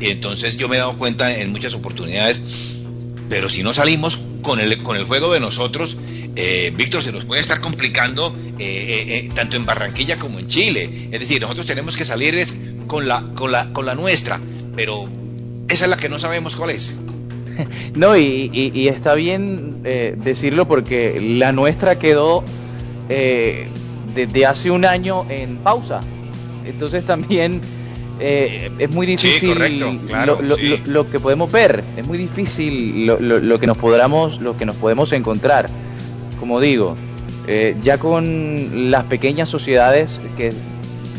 Entonces 0.00 0.56
yo 0.56 0.68
me 0.68 0.76
he 0.76 0.78
dado 0.78 0.96
cuenta 0.96 1.36
en 1.36 1.52
muchas 1.52 1.74
oportunidades, 1.74 2.40
pero 3.28 3.48
si 3.48 3.62
no 3.62 3.72
salimos 3.72 4.18
con 4.42 4.58
el, 4.58 4.82
con 4.82 4.96
el 4.96 5.04
juego 5.04 5.32
de 5.32 5.38
nosotros, 5.38 5.96
eh, 6.34 6.72
Víctor, 6.74 7.02
se 7.02 7.12
nos 7.12 7.26
puede 7.26 7.40
estar 7.40 7.60
complicando 7.60 8.34
eh, 8.58 9.04
eh, 9.08 9.30
tanto 9.34 9.56
en 9.56 9.66
Barranquilla 9.66 10.18
como 10.18 10.38
en 10.38 10.46
Chile. 10.46 10.88
Es 11.10 11.20
decir, 11.20 11.42
nosotros 11.42 11.66
tenemos 11.66 11.96
que 11.96 12.04
salir 12.04 12.34
con, 12.86 13.06
la, 13.06 13.22
con, 13.34 13.52
la, 13.52 13.72
con 13.72 13.84
la 13.84 13.94
nuestra, 13.94 14.40
pero 14.74 15.08
esa 15.68 15.84
es 15.84 15.90
la 15.90 15.96
que 15.96 16.08
no 16.08 16.18
sabemos 16.18 16.56
cuál 16.56 16.70
es. 16.70 17.00
No, 17.94 18.16
y, 18.16 18.88
está 18.88 19.14
bien 19.14 19.82
decirlo 19.82 20.66
porque 20.66 21.20
la 21.20 21.52
nuestra 21.52 21.98
quedó 21.98 22.42
desde 23.08 24.46
hace 24.46 24.70
un 24.70 24.86
año 24.86 25.26
en 25.28 25.58
pausa. 25.58 26.00
Entonces 26.64 27.04
también 27.04 27.60
es 28.18 28.88
muy 28.88 29.06
difícil 29.06 29.54
lo, 30.86 31.10
que 31.10 31.20
podemos 31.20 31.52
ver, 31.52 31.84
es 31.98 32.06
muy 32.06 32.16
difícil 32.16 33.04
lo, 33.04 33.60
que 33.60 33.66
nos 33.66 33.76
podamos, 33.76 34.40
lo 34.40 34.56
que 34.56 34.64
nos 34.64 34.76
podemos 34.76 35.12
encontrar 35.12 35.68
como 36.42 36.58
digo, 36.58 36.96
eh, 37.46 37.76
ya 37.84 37.98
con 37.98 38.90
las 38.90 39.04
pequeñas 39.04 39.48
sociedades 39.48 40.18
que 40.36 40.52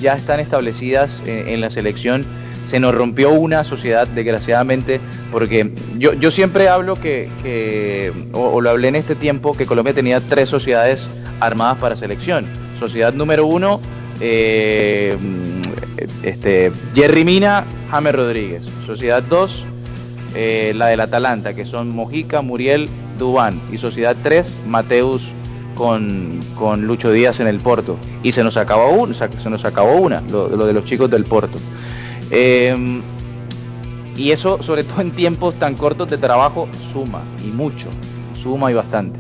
ya 0.02 0.16
están 0.16 0.42
establecidas 0.42 1.22
en, 1.26 1.62
la 1.62 1.70
selección, 1.70 2.26
se 2.66 2.78
nos 2.82 2.94
rompió 2.94 3.32
una 3.32 3.64
sociedad, 3.64 4.06
desgraciadamente, 4.06 5.00
porque 5.32 5.72
yo, 5.98 6.30
siempre 6.30 6.68
hablo 6.68 6.96
que, 6.96 8.12
o, 8.34 8.60
lo 8.60 8.70
hablé 8.70 8.90
en 8.90 8.98
este 8.98 9.16
tiempo, 9.16 9.54
que 9.56 9.66
Colombia 9.66 9.94
tenía 9.94 10.20
tres 10.20 10.50
sociedades 10.50 11.08
armadas 11.40 11.78
para 11.78 11.96
selección. 11.96 12.46
Sociedad 12.78 13.14
número 13.14 13.46
uno, 13.46 13.80
eh, 14.20 15.18
este, 16.22 16.70
Jerry 16.96 17.24
Mina, 17.24 17.64
James 17.90 18.14
Rodríguez. 18.14 18.64
Sociedad 18.86 19.24
dos, 19.24 19.66
eh, 20.36 20.74
la 20.76 20.88
del 20.88 21.00
Atalanta, 21.00 21.54
que 21.54 21.66
son 21.66 21.90
Mojica, 21.92 22.42
Muriel, 22.42 22.90
Dubán 23.18 23.60
y 23.72 23.78
Sociedad 23.78 24.16
3, 24.24 24.46
Mateus 24.68 25.24
con, 25.76 26.40
con, 26.58 26.86
Lucho 26.86 27.12
Díaz 27.12 27.40
en 27.40 27.48
el 27.48 27.60
Porto. 27.60 27.98
Y 28.24 28.32
se 28.32 28.44
nos 28.44 28.58
acabó 28.58 29.08
se 29.14 29.50
nos 29.50 29.66
acabó 29.66 29.96
una 29.98 30.22
lo, 30.32 30.48
de 30.48 30.74
los 30.74 30.86
chicos 30.86 31.10
del 31.10 31.26
Porto. 31.26 31.60
Em, 32.32 33.02
y 34.16 34.32
eso, 34.32 34.62
sobre 34.62 34.84
todo 34.84 35.02
en 35.02 35.12
tiempos 35.12 35.56
tan 35.56 35.76
cortos 35.76 36.10
de 36.10 36.18
trabajo, 36.18 36.68
suma 36.92 37.22
y 37.44 37.48
mucho, 37.48 37.88
suma 38.42 38.72
y 38.72 38.74
bastante. 38.74 39.20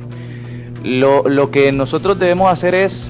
Lo, 0.83 1.27
lo 1.27 1.49
que 1.49 1.71
nosotros 1.71 2.19
debemos 2.19 2.51
hacer 2.51 2.75
es 2.75 3.09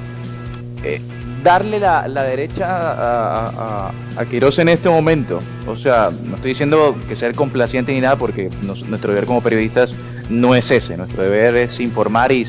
eh, 0.83 1.01
darle 1.43 1.79
la, 1.79 2.07
derecha 2.07 2.65
a, 2.67 3.91
a, 4.17 4.23
en 4.57 4.69
este 4.69 4.89
momento. 4.89 5.39
O 5.67 5.75
sea, 5.75 6.09
no 6.23 6.35
estoy 6.35 6.49
diciendo 6.49 6.95
que 7.07 7.15
ser 7.15 7.35
complaciente 7.35 7.93
ni 7.93 8.01
nada, 8.01 8.15
porque 8.15 8.49
nuestro 8.61 9.11
deber 9.11 9.25
como 9.25 9.41
periodistas 9.41 9.91
no 10.29 10.55
es 10.55 10.71
ese. 10.71 10.97
Nuestro 10.97 11.23
deber 11.23 11.55
es 11.57 11.79
informar 11.79 12.31
y, 12.31 12.45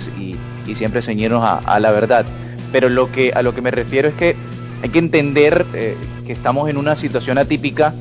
siempre 0.75 1.03
ceñirnos 1.03 1.43
a, 1.45 1.81
la 1.81 1.91
verdad. 1.91 2.25
Pero 2.73 2.89
lo 2.89 3.11
que, 3.11 3.33
a 3.35 3.43
lo 3.43 3.55
que 3.55 3.63
me 3.63 3.71
refiero 3.71 4.09
es 4.09 4.15
que 4.15 4.37
hay 4.83 4.89
que 4.89 4.99
entender 4.99 5.67
eh, 5.75 5.97
que 6.27 6.33
estamos 6.33 6.69
en 6.69 6.77
una 6.77 6.97
situación 6.97 7.39
atípica, 7.39 7.93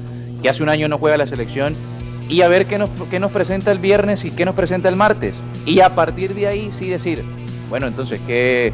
que 0.41 0.50
hace 0.50 0.64
un 0.64 0.70
año 0.70 0.88
no 0.88 0.98
juega 0.98 1.18
la 1.18 1.28
selección, 1.28 1.76
y 2.30 2.41
a 2.41 2.48
ver 2.48 2.66
qué 2.66 2.78
nos, 2.78 2.89
qué 3.10 3.20
nos 3.20 3.32
presenta 3.32 3.72
el 3.72 3.80
viernes 3.80 4.24
y 4.26 4.32
qué 4.32 4.46
nos 4.46 4.56
presenta 4.56 4.89
el 4.89 4.96
martes. 4.96 5.36
Y 5.66 5.82
a 5.82 5.94
partir 5.94 6.34
de 6.34 6.48
ahí 6.48 6.72
sí 6.78 6.89
decir, 6.89 7.24
bueno, 7.70 7.88
entonces, 7.88 8.20
¿qué, 8.26 8.74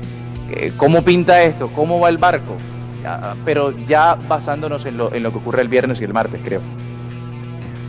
cómo 0.78 1.02
pinta 1.02 1.44
esto, 1.44 1.70
cómo 1.76 2.00
va 2.00 2.10
el 2.10 2.18
barco, 2.18 2.56
pero 3.46 3.74
ya 3.88 4.16
basándonos 4.28 4.86
en 4.86 4.98
lo, 4.98 5.14
en 5.14 5.24
lo 5.24 5.32
que 5.32 5.38
ocurre 5.38 5.62
el 5.62 5.68
viernes 5.68 6.02
y 6.02 6.04
el 6.04 6.14
martes, 6.14 6.42
creo. 6.44 6.62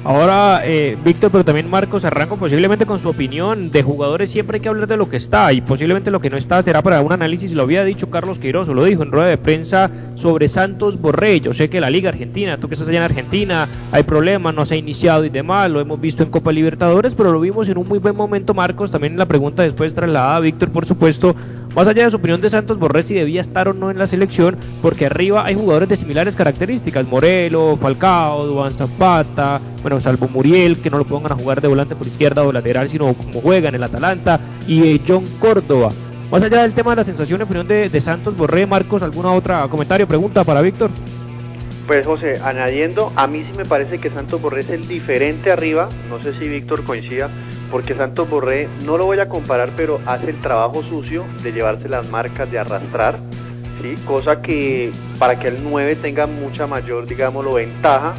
Ahora, 0.02 0.62
eh, 0.64 0.96
Víctor, 1.04 1.30
pero 1.30 1.44
también 1.44 1.68
Marcos 1.68 2.06
Arranco, 2.06 2.38
posiblemente 2.38 2.86
con 2.86 3.00
su 3.00 3.10
opinión 3.10 3.70
de 3.70 3.82
jugadores, 3.82 4.30
siempre 4.30 4.56
hay 4.56 4.62
que 4.62 4.70
hablar 4.70 4.88
de 4.88 4.96
lo 4.96 5.10
que 5.10 5.18
está 5.18 5.52
y 5.52 5.60
posiblemente 5.60 6.10
lo 6.10 6.22
que 6.22 6.30
no 6.30 6.38
está 6.38 6.62
será 6.62 6.80
para 6.80 7.02
un 7.02 7.12
análisis. 7.12 7.52
Lo 7.52 7.64
había 7.64 7.84
dicho 7.84 8.08
Carlos 8.08 8.38
Queiroz, 8.38 8.68
lo 8.68 8.82
dijo 8.84 9.02
en 9.02 9.12
rueda 9.12 9.28
de 9.28 9.36
prensa 9.36 9.90
sobre 10.14 10.48
Santos 10.48 10.98
Borrell. 10.98 11.42
Yo 11.42 11.52
sé 11.52 11.68
que 11.68 11.80
la 11.80 11.90
Liga 11.90 12.08
Argentina, 12.08 12.56
tú 12.56 12.66
que 12.66 12.76
estás 12.76 12.88
allá 12.88 12.96
en 12.96 13.04
Argentina, 13.04 13.68
hay 13.92 14.02
problemas, 14.04 14.54
no 14.54 14.64
se 14.64 14.74
ha 14.74 14.78
iniciado 14.78 15.26
y 15.26 15.28
demás, 15.28 15.70
lo 15.70 15.80
hemos 15.80 16.00
visto 16.00 16.22
en 16.22 16.30
Copa 16.30 16.50
Libertadores, 16.50 17.14
pero 17.14 17.30
lo 17.30 17.38
vimos 17.38 17.68
en 17.68 17.76
un 17.76 17.86
muy 17.86 17.98
buen 17.98 18.16
momento, 18.16 18.54
Marcos. 18.54 18.90
También 18.90 19.18
la 19.18 19.26
pregunta 19.26 19.64
después 19.64 19.92
trasladada 19.92 20.36
a 20.36 20.40
Víctor, 20.40 20.70
por 20.70 20.86
supuesto, 20.86 21.36
más 21.74 21.86
allá 21.86 22.04
de 22.04 22.10
su 22.10 22.16
opinión 22.16 22.40
de 22.40 22.50
Santos 22.50 22.78
Borré 22.78 23.02
si 23.02 23.14
debía 23.14 23.40
estar 23.40 23.68
o 23.68 23.74
no 23.74 23.90
en 23.90 23.98
la 23.98 24.06
selección, 24.06 24.56
porque 24.82 25.06
arriba 25.06 25.44
hay 25.44 25.54
jugadores 25.54 25.88
de 25.88 25.96
similares 25.96 26.34
características, 26.34 27.06
Morelo, 27.06 27.78
Falcao, 27.80 28.46
Duan 28.46 28.74
Zapata, 28.74 29.60
bueno, 29.82 30.00
salvo 30.00 30.28
Muriel, 30.28 30.78
que 30.78 30.90
no 30.90 30.98
lo 30.98 31.04
pongan 31.04 31.32
a 31.32 31.36
jugar 31.36 31.60
de 31.60 31.68
volante 31.68 31.94
por 31.94 32.06
izquierda 32.06 32.42
o 32.42 32.52
lateral, 32.52 32.88
sino 32.90 33.14
como 33.14 33.40
juega 33.40 33.68
en 33.68 33.76
el 33.76 33.82
Atalanta, 33.84 34.40
y 34.66 34.82
eh, 34.82 35.00
John 35.06 35.24
Córdoba. 35.38 35.92
Más 36.30 36.42
allá 36.42 36.62
del 36.62 36.72
tema 36.72 36.90
de 36.90 36.96
la 36.96 37.04
sensación, 37.04 37.42
opinión 37.42 37.66
de, 37.66 38.00
Santos 38.00 38.36
Borré, 38.36 38.66
Marcos, 38.66 39.02
¿alguna 39.02 39.32
otra 39.32 39.66
comentario, 39.68 40.06
pregunta 40.06 40.44
para 40.44 40.62
Víctor? 40.62 40.90
Pues 41.86 42.06
José, 42.06 42.40
añadiendo, 42.44 43.12
a 43.16 43.26
mí 43.26 43.44
sí 43.50 43.56
me 43.56 43.64
parece 43.64 43.98
que 43.98 44.10
Santos 44.10 44.40
Borré 44.40 44.60
es 44.60 44.70
el 44.70 44.86
diferente 44.86 45.50
arriba, 45.50 45.88
no 46.08 46.22
sé 46.22 46.32
si 46.38 46.46
Víctor 46.46 46.84
coincida, 46.84 47.30
porque 47.70 47.94
Santos 47.94 48.28
Borré, 48.28 48.68
no 48.84 48.98
lo 48.98 49.06
voy 49.06 49.18
a 49.20 49.28
comparar, 49.28 49.70
pero 49.76 50.00
hace 50.06 50.30
el 50.30 50.40
trabajo 50.40 50.82
sucio 50.82 51.24
de 51.42 51.52
llevarse 51.52 51.88
las 51.88 52.08
marcas, 52.08 52.50
de 52.50 52.58
arrastrar, 52.58 53.16
¿sí? 53.80 53.94
cosa 54.06 54.42
que 54.42 54.92
para 55.18 55.38
que 55.38 55.48
el 55.48 55.62
9 55.62 55.96
tenga 55.96 56.26
mucha 56.26 56.66
mayor, 56.66 57.06
digámoslo, 57.06 57.54
ventaja 57.54 58.14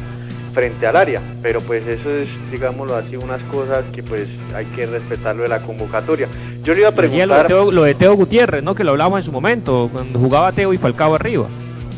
frente 0.52 0.86
al 0.86 0.96
área, 0.96 1.20
pero 1.42 1.60
pues 1.60 1.86
eso 1.86 2.10
es, 2.10 2.28
digámoslo 2.50 2.94
así, 2.94 3.16
unas 3.16 3.40
cosas 3.44 3.84
que 3.92 4.02
pues 4.02 4.28
hay 4.54 4.66
que 4.66 4.86
respetarlo 4.86 5.42
de 5.42 5.48
la 5.48 5.60
convocatoria. 5.60 6.28
Yo 6.62 6.74
le 6.74 6.80
iba 6.80 6.90
a 6.90 6.92
preguntar... 6.92 7.50
Lo 7.50 7.82
de, 7.82 7.94
Teo, 7.94 8.14
Gutiérrez, 8.14 8.62
¿no? 8.62 8.74
Que 8.74 8.84
lo 8.84 8.90
hablábamos 8.90 9.20
en 9.20 9.22
su 9.24 9.32
momento, 9.32 9.88
cuando 9.92 10.18
jugaba 10.18 10.52
Teo 10.52 10.72
y 10.72 10.78
Falcao 10.78 11.14
arriba. 11.14 11.46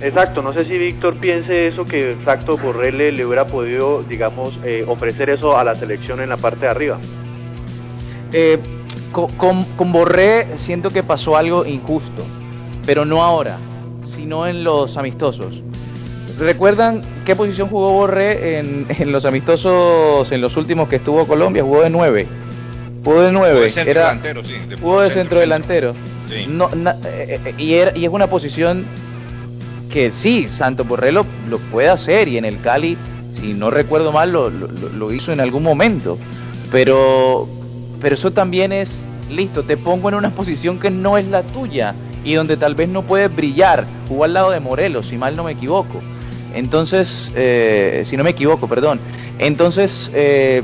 Exacto, 0.00 0.42
no 0.42 0.52
sé 0.52 0.64
si 0.64 0.76
Víctor 0.76 1.16
piense 1.16 1.68
eso, 1.68 1.84
que 1.84 2.12
exacto 2.12 2.56
Borré 2.56 2.92
le, 2.92 3.24
hubiera 3.24 3.46
podido, 3.46 4.02
digamos, 4.02 4.54
eh, 4.64 4.84
ofrecer 4.86 5.30
eso 5.30 5.56
a 5.56 5.64
la 5.64 5.74
selección 5.74 6.20
en 6.20 6.28
la 6.28 6.36
parte 6.36 6.60
de 6.60 6.68
arriba. 6.68 6.98
Eh, 8.36 8.58
con, 9.12 9.92
Borré 9.92 10.48
siento 10.56 10.90
que 10.90 11.04
pasó 11.04 11.36
algo 11.36 11.64
injusto, 11.64 12.24
pero 12.84 13.04
no 13.04 13.22
ahora, 13.22 13.58
sino 14.12 14.48
en 14.48 14.64
los 14.64 14.96
amistosos. 14.96 15.62
¿Recuerdan 16.36 17.02
qué 17.24 17.36
posición 17.36 17.68
jugó 17.68 17.92
Borré 17.92 18.58
en, 18.58 18.88
los 19.12 19.24
amistosos, 19.24 20.32
en 20.32 20.40
los 20.40 20.56
últimos 20.56 20.88
que 20.88 20.96
estuvo 20.96 21.24
Colombia? 21.28 21.62
Jugó 21.62 21.82
de 21.82 21.90
9. 21.90 22.26
Jugó 23.04 23.22
de 23.22 23.30
9. 23.30 23.52
Jugó 23.52 23.62
de 23.62 23.70
centro 23.70 24.00
delantero, 24.00 24.44
sí. 24.44 24.54
jugó 24.80 25.00
de 25.02 25.10
centro, 25.10 25.38
delantero. 25.38 25.94
No, 26.48 26.68
eh, 26.72 27.40
eh, 27.44 27.54
y, 27.56 28.00
y, 28.00 28.04
es 28.04 28.10
una 28.10 28.26
posición 28.26 28.84
que 29.92 30.10
sí, 30.10 30.48
Santo 30.48 30.84
Borré 30.84 31.12
lo, 31.12 31.24
puede 31.70 31.88
hacer 31.88 32.26
y 32.26 32.36
en 32.36 32.44
el 32.44 32.60
Cali, 32.60 32.96
si 33.32 33.54
no 33.54 33.70
recuerdo 33.70 34.10
mal, 34.10 34.32
lo, 34.32 34.50
lo 34.50 35.12
hizo 35.12 35.32
en 35.32 35.38
algún 35.38 35.62
momento. 35.62 36.18
Pero 36.72 37.46
pero 38.04 38.16
eso 38.16 38.32
también 38.32 38.70
es, 38.70 39.00
listo, 39.30 39.62
te 39.62 39.78
pongo 39.78 40.10
en 40.10 40.16
una 40.16 40.28
posición 40.28 40.78
que 40.78 40.90
no 40.90 41.16
es 41.16 41.26
la 41.28 41.42
tuya 41.42 41.94
y 42.22 42.34
donde 42.34 42.58
tal 42.58 42.74
vez 42.74 42.86
no 42.86 43.00
puedes 43.00 43.34
brillar. 43.34 43.86
Jugó 44.08 44.24
al 44.24 44.34
lado 44.34 44.50
de 44.50 44.60
Morelos, 44.60 45.06
si 45.06 45.16
mal 45.16 45.34
no 45.34 45.44
me 45.44 45.52
equivoco. 45.52 46.02
Entonces, 46.54 47.30
eh, 47.34 48.02
si 48.04 48.18
no 48.18 48.22
me 48.22 48.28
equivoco, 48.28 48.68
perdón. 48.68 49.00
Entonces, 49.38 50.10
eh, 50.12 50.62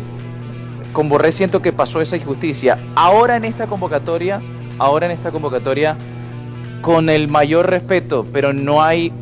con 0.92 1.08
Borré 1.08 1.32
siento 1.32 1.62
que 1.62 1.72
pasó 1.72 2.02
esa 2.02 2.14
injusticia. 2.14 2.76
Ahora 2.94 3.36
en 3.36 3.46
esta 3.46 3.66
convocatoria, 3.66 4.42
ahora 4.76 5.06
en 5.06 5.12
esta 5.12 5.30
convocatoria, 5.30 5.96
con 6.82 7.08
el 7.08 7.26
mayor 7.28 7.70
respeto, 7.70 8.26
pero 8.30 8.52
no 8.52 8.82
hay 8.82 9.14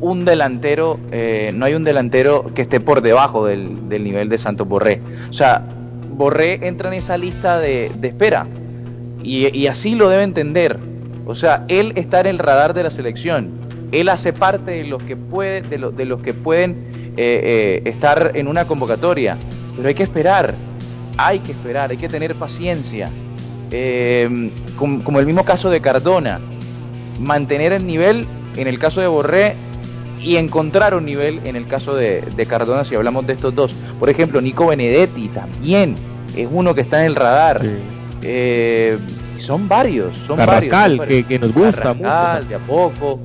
un 0.00 0.24
delantero, 0.24 1.00
eh, 1.10 1.50
no 1.52 1.66
hay 1.66 1.74
un 1.74 1.82
delantero 1.82 2.52
que 2.54 2.62
esté 2.62 2.78
por 2.78 3.00
debajo 3.00 3.44
del, 3.46 3.88
del 3.88 4.04
nivel 4.04 4.28
de 4.28 4.38
Santos 4.38 4.68
Borré. 4.68 5.00
O 5.28 5.32
sea, 5.32 5.73
Borré 6.16 6.66
entra 6.66 6.88
en 6.88 6.94
esa 6.94 7.16
lista 7.18 7.58
de, 7.58 7.90
espera. 8.02 8.46
Y, 9.22 9.66
así 9.66 9.94
lo 9.94 10.08
debe 10.08 10.22
entender. 10.22 10.78
O 11.26 11.34
sea, 11.34 11.64
él 11.68 11.92
está 11.96 12.20
en 12.20 12.26
el 12.26 12.38
radar 12.38 12.74
de 12.74 12.82
la 12.82 12.90
selección. 12.90 13.50
Él 13.92 14.08
hace 14.08 14.32
parte 14.32 14.72
de 14.72 14.84
los 14.84 15.02
que, 15.02 15.16
puede, 15.16 15.62
de, 15.62 15.78
de 15.78 16.04
los 16.04 16.20
que 16.20 16.34
pueden 16.34 16.72
eh, 17.16 17.82
eh, 17.84 17.88
estar 17.88 18.32
en 18.34 18.48
una 18.48 18.66
convocatoria. 18.66 19.36
Pero 19.76 19.88
hay 19.88 19.94
que 19.94 20.02
esperar. 20.02 20.54
Hay 21.16 21.38
que 21.38 21.52
esperar, 21.52 21.90
hay 21.90 21.96
que 21.96 22.08
tener 22.08 22.34
paciencia. 22.34 23.08
Eh, 23.70 24.50
como, 24.76 25.20
el 25.20 25.26
mismo 25.26 25.44
caso 25.44 25.70
de 25.70 25.80
Cardona. 25.80 26.40
Mantener 27.20 27.72
el 27.72 27.86
nivel, 27.86 28.26
en 28.56 28.66
el 28.66 28.78
caso 28.78 29.00
de 29.00 29.06
Borré, 29.06 29.54
y 30.24 30.36
encontrar 30.36 30.94
un 30.94 31.04
nivel 31.04 31.40
en 31.44 31.54
el 31.54 31.66
caso 31.66 31.94
de, 31.94 32.46
Cardona 32.48 32.84
si 32.84 32.94
hablamos 32.94 33.26
de 33.26 33.34
estos 33.34 33.54
dos. 33.54 33.72
Por 34.00 34.08
ejemplo, 34.08 34.40
Nico 34.40 34.66
Benedetti 34.66 35.28
también 35.28 35.96
es 36.34 36.48
uno 36.50 36.74
que 36.74 36.80
está 36.80 37.00
en 37.00 37.06
el 37.06 37.14
radar. 37.14 37.60
Eh, 38.22 38.98
son 39.38 39.68
varios, 39.68 40.16
son 40.26 40.38
varios. 40.38 41.06
Que, 41.06 41.24
que, 41.24 41.38
nos 41.38 41.52
gusta 41.52 41.92
mucho. 41.92 42.48
de 42.48 42.54
a 42.54 42.58
poco. 42.66 43.20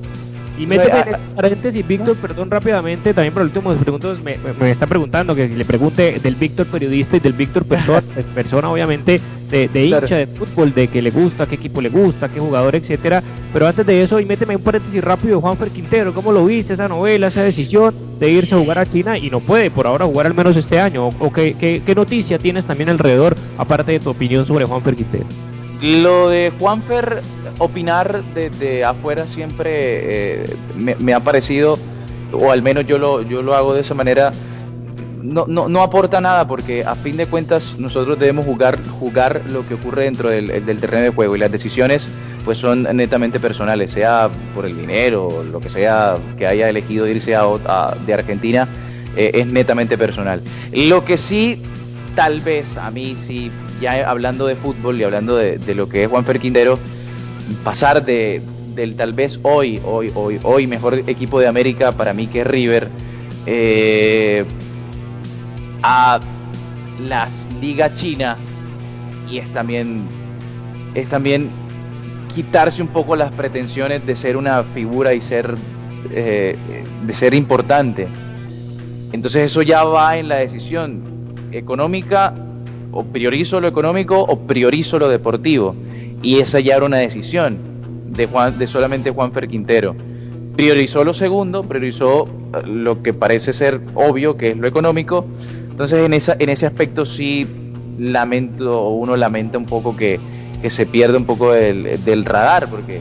Y 0.60 0.66
métete 0.66 1.10
en 1.10 1.34
paréntesis, 1.34 1.88
Víctor, 1.88 2.16
perdón 2.16 2.50
rápidamente, 2.50 3.14
también 3.14 3.32
por 3.32 3.40
el 3.40 3.48
último 3.48 3.74
preguntas 3.76 4.18
me, 4.22 4.36
me, 4.60 4.70
está 4.70 4.86
preguntando 4.86 5.34
que 5.34 5.48
si 5.48 5.54
le 5.54 5.64
pregunte 5.64 6.20
del 6.22 6.34
Víctor 6.34 6.66
periodista 6.66 7.16
y 7.16 7.20
del 7.20 7.32
Víctor 7.32 7.64
persona, 7.64 8.02
persona 8.34 8.70
obviamente 8.70 9.22
de, 9.50 9.86
hincha 9.86 10.16
de 10.16 10.26
fútbol, 10.26 10.74
de 10.74 10.88
que 10.88 11.00
le 11.00 11.10
gusta, 11.10 11.46
qué 11.46 11.54
equipo 11.54 11.80
le 11.80 11.88
gusta, 11.88 12.28
qué 12.28 12.40
jugador, 12.40 12.74
etcétera. 12.74 13.22
Pero 13.54 13.66
antes 13.66 13.86
de 13.86 14.02
eso, 14.02 14.20
y 14.20 14.26
méteme 14.26 14.54
un 14.54 14.62
paréntesis 14.62 15.02
rápido, 15.02 15.40
Juanfer 15.40 15.70
Quintero, 15.70 16.12
¿cómo 16.12 16.30
lo 16.30 16.44
viste 16.44 16.74
esa 16.74 16.88
novela, 16.88 17.28
esa 17.28 17.42
decisión 17.42 17.94
de 18.18 18.30
irse 18.30 18.54
a 18.54 18.58
jugar 18.58 18.80
a 18.80 18.86
China 18.86 19.16
y 19.16 19.30
no 19.30 19.40
puede 19.40 19.70
por 19.70 19.86
ahora 19.86 20.04
jugar 20.04 20.26
al 20.26 20.34
menos 20.34 20.58
este 20.58 20.78
año? 20.78 21.08
¿O, 21.08 21.32
qué, 21.32 21.56
qué, 21.58 21.82
qué 21.86 21.94
noticia 21.94 22.38
tienes 22.38 22.66
también 22.66 22.90
alrededor, 22.90 23.34
aparte 23.56 23.92
de 23.92 24.00
tu 24.00 24.10
opinión 24.10 24.44
sobre 24.44 24.66
Juanfer 24.66 24.94
Quintero? 24.94 25.26
Lo 25.82 26.28
de 26.28 26.52
Juanfer, 26.58 27.22
opinar 27.58 28.22
desde 28.34 28.84
afuera 28.84 29.26
siempre 29.26 29.70
eh, 29.72 30.56
me, 30.76 31.14
ha 31.14 31.20
parecido, 31.20 31.78
o 32.32 32.50
al 32.50 32.62
menos 32.62 32.86
yo 32.86 32.98
lo, 32.98 33.22
yo 33.22 33.42
lo 33.42 33.54
hago 33.54 33.72
de 33.72 33.80
esa 33.80 33.94
manera, 33.94 34.30
no, 35.22 35.46
no, 35.48 35.68
no, 35.68 35.82
aporta 35.82 36.20
nada 36.20 36.46
porque 36.46 36.84
a 36.84 36.96
fin 36.96 37.16
de 37.16 37.26
cuentas 37.26 37.78
nosotros 37.78 38.18
debemos 38.18 38.44
jugar, 38.44 38.78
jugar 38.98 39.42
lo 39.50 39.66
que 39.66 39.74
ocurre 39.74 40.04
dentro 40.04 40.28
del, 40.28 40.64
terreno 40.80 41.04
de 41.04 41.10
juego 41.10 41.36
y 41.36 41.38
las 41.38 41.52
decisiones 41.52 42.02
pues 42.44 42.58
son 42.58 42.82
netamente 42.94 43.40
personales, 43.40 43.92
sea 43.92 44.28
por 44.54 44.66
el 44.66 44.76
dinero, 44.76 45.44
lo 45.50 45.60
que 45.60 45.70
sea 45.70 46.18
que 46.36 46.46
haya 46.46 46.68
elegido 46.68 47.06
irse 47.06 47.34
a, 47.34 47.94
de 48.06 48.14
Argentina, 48.14 48.68
eh, 49.16 49.30
es 49.34 49.46
netamente 49.46 49.96
personal. 49.98 50.42
Lo 50.72 51.04
que 51.04 51.18
sí, 51.18 51.62
tal 52.14 52.40
vez 52.40 52.76
a 52.76 52.90
mí 52.90 53.16
sí 53.26 53.50
ya 53.80 54.08
hablando 54.08 54.46
de 54.46 54.56
fútbol 54.56 55.00
y 55.00 55.04
hablando 55.04 55.36
de, 55.36 55.74
lo 55.74 55.88
que 55.88 56.04
es 56.04 56.08
Juanfer 56.08 56.38
Quintero, 56.38 56.78
pasar 57.64 58.04
de, 58.04 58.42
del 58.74 58.94
tal 58.96 59.12
vez 59.12 59.38
hoy, 59.42 59.80
hoy, 59.84 60.12
hoy, 60.14 60.38
hoy 60.42 60.66
mejor 60.66 60.94
equipo 61.06 61.40
de 61.40 61.48
América 61.48 61.92
para 61.92 62.12
mí 62.12 62.26
que 62.26 62.42
es 62.42 62.46
River, 62.46 62.88
eh, 63.46 64.44
a 65.82 66.20
las 67.08 67.32
ligas 67.60 67.96
China 67.96 68.36
y 69.30 69.38
es 69.38 69.52
también 69.54 70.02
es 70.94 71.08
también 71.08 71.50
quitarse 72.34 72.82
un 72.82 72.88
poco 72.88 73.16
las 73.16 73.32
pretensiones 73.32 74.04
de 74.04 74.14
ser 74.14 74.36
una 74.36 74.62
figura 74.62 75.14
y 75.14 75.20
ser 75.20 75.54
eh, 76.10 76.56
de 77.06 77.14
ser 77.14 77.34
importante. 77.34 78.08
Entonces 79.12 79.50
eso 79.50 79.62
ya 79.62 79.84
va 79.84 80.18
en 80.18 80.28
la 80.28 80.36
decisión 80.36 81.09
económica 81.52 82.34
o 82.92 83.04
priorizo 83.04 83.60
lo 83.60 83.68
económico 83.68 84.20
o 84.20 84.40
priorizo 84.40 84.98
lo 84.98 85.08
deportivo 85.08 85.74
y 86.22 86.40
esa 86.40 86.60
ya 86.60 86.76
era 86.76 86.86
una 86.86 86.98
decisión 86.98 87.58
de 88.08 88.26
Juan 88.26 88.58
de 88.58 88.66
solamente 88.66 89.10
Juan 89.10 89.32
Fer 89.32 89.48
Quintero. 89.48 89.94
Priorizó 90.56 91.04
lo 91.04 91.14
segundo, 91.14 91.62
priorizó 91.62 92.24
eh, 92.26 92.66
lo 92.66 93.02
que 93.02 93.14
parece 93.14 93.52
ser 93.52 93.80
obvio 93.94 94.36
que 94.36 94.50
es 94.50 94.56
lo 94.56 94.68
económico. 94.68 95.24
Entonces 95.70 96.04
en 96.04 96.12
esa 96.12 96.36
en 96.38 96.48
ese 96.48 96.66
aspecto 96.66 97.06
sí 97.06 97.46
lamento 97.98 98.88
uno 98.90 99.16
lamenta 99.16 99.58
un 99.58 99.66
poco 99.66 99.96
que 99.96 100.18
se 100.68 100.84
pierde 100.84 101.16
un 101.16 101.24
poco 101.24 101.52
del 101.52 102.24
radar, 102.26 102.68
porque 102.68 103.00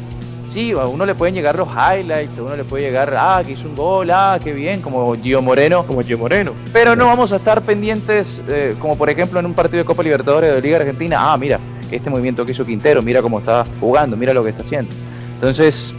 sí, 0.54 0.72
a 0.72 0.86
uno 0.86 1.06
le 1.06 1.16
pueden 1.16 1.36
llegar 1.36 1.56
los 1.58 1.68
highlights, 1.70 2.38
a 2.38 2.44
uno 2.44 2.56
le 2.56 2.64
puede 2.64 2.84
llegar, 2.84 3.14
ah, 3.18 3.42
que 3.46 3.54
hizo 3.54 3.68
un 3.68 3.76
gol, 3.76 4.10
ah, 4.12 4.40
qué 4.44 4.52
bien, 4.54 4.82
como 4.82 5.16
Gio 5.22 5.42
Moreno. 5.42 5.86
Como 5.86 6.02
Gio 6.02 6.18
Moreno. 6.18 6.54
Pero 6.74 6.96
no 6.96 7.06
vamos 7.06 7.32
a 7.32 7.38
estar 7.38 7.62
pendientes, 7.62 8.42
eh, 8.48 8.76
como 8.80 8.98
por 8.98 9.10
ejemplo 9.10 9.40
en 9.40 9.46
un 9.46 9.54
partido 9.54 9.80
de 9.80 9.86
Copa 9.86 10.04
Libertadores 10.04 10.54
de 10.54 10.62
Liga 10.62 10.78
Argentina, 10.78 11.18
ah, 11.34 11.38
mira, 11.38 11.60
este 11.92 12.10
movimiento 12.10 12.46
que 12.46 12.52
hizo 12.52 12.66
Quintero, 12.66 13.02
mira 13.02 13.22
cómo 13.22 13.40
está 13.40 13.66
jugando, 13.80 14.16
mira 14.18 14.34
lo 14.34 14.44
que 14.44 14.50
está 14.52 14.64
haciendo. 14.64 14.92
Entonces... 15.36 15.94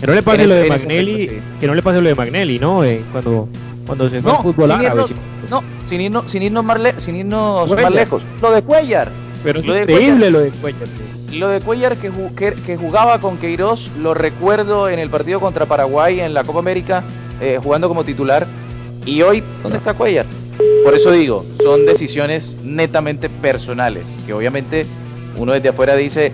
Que 0.00 0.06
no 0.06 0.12
le 0.12 0.22
pase 0.22 0.46
lo 0.46 0.54
de 0.54 0.68
Magnelli, 0.68 1.40
que 1.58 1.66
no 1.66 1.74
le 1.74 1.82
pase 1.82 2.02
lo 2.02 2.08
de 2.08 2.14
Magnelli, 2.14 2.58
¿no? 2.58 2.84
Eh, 2.84 3.02
cuando, 3.12 3.48
cuando 3.86 4.10
se 4.10 4.20
fue 4.20 4.30
no, 4.30 4.42
fútbol 4.42 4.66
sin 4.66 4.72
árabe. 4.80 5.02
irnos, 5.04 5.10
no, 5.50 5.62
sin 5.88 6.00
irnos, 6.02 6.30
sin 6.30 6.42
irnos, 6.42 6.64
más, 6.64 6.80
le- 6.80 7.00
sin 7.00 7.16
irnos 7.16 7.70
más 7.70 7.90
lejos. 7.92 8.22
Lo 8.42 8.50
de 8.50 8.62
Cuellar. 8.62 9.10
Pero 9.46 9.62
Lo 9.62 9.80
increíble 9.80 10.30
lo 10.30 10.38
de 10.40 10.50
Cuellar. 10.50 10.88
Lo 11.32 11.48
de 11.48 11.60
Cuellar 11.60 11.96
que, 11.96 12.10
ju- 12.10 12.34
que, 12.34 12.52
que 12.54 12.76
jugaba 12.76 13.20
con 13.20 13.38
Queiroz, 13.38 13.90
lo 13.96 14.12
recuerdo 14.14 14.88
en 14.88 14.98
el 14.98 15.08
partido 15.10 15.38
contra 15.40 15.66
Paraguay 15.66 16.20
en 16.20 16.34
la 16.34 16.44
Copa 16.44 16.58
América, 16.58 17.04
eh, 17.40 17.58
jugando 17.62 17.88
como 17.88 18.04
titular. 18.04 18.46
Y 19.04 19.22
hoy, 19.22 19.42
¿dónde 19.62 19.78
está 19.78 19.94
Cuellar? 19.94 20.26
Por 20.84 20.94
eso 20.94 21.12
digo, 21.12 21.44
son 21.62 21.86
decisiones 21.86 22.56
netamente 22.62 23.28
personales, 23.28 24.04
que 24.26 24.32
obviamente 24.32 24.86
uno 25.36 25.52
desde 25.52 25.68
afuera 25.68 25.94
dice, 25.96 26.32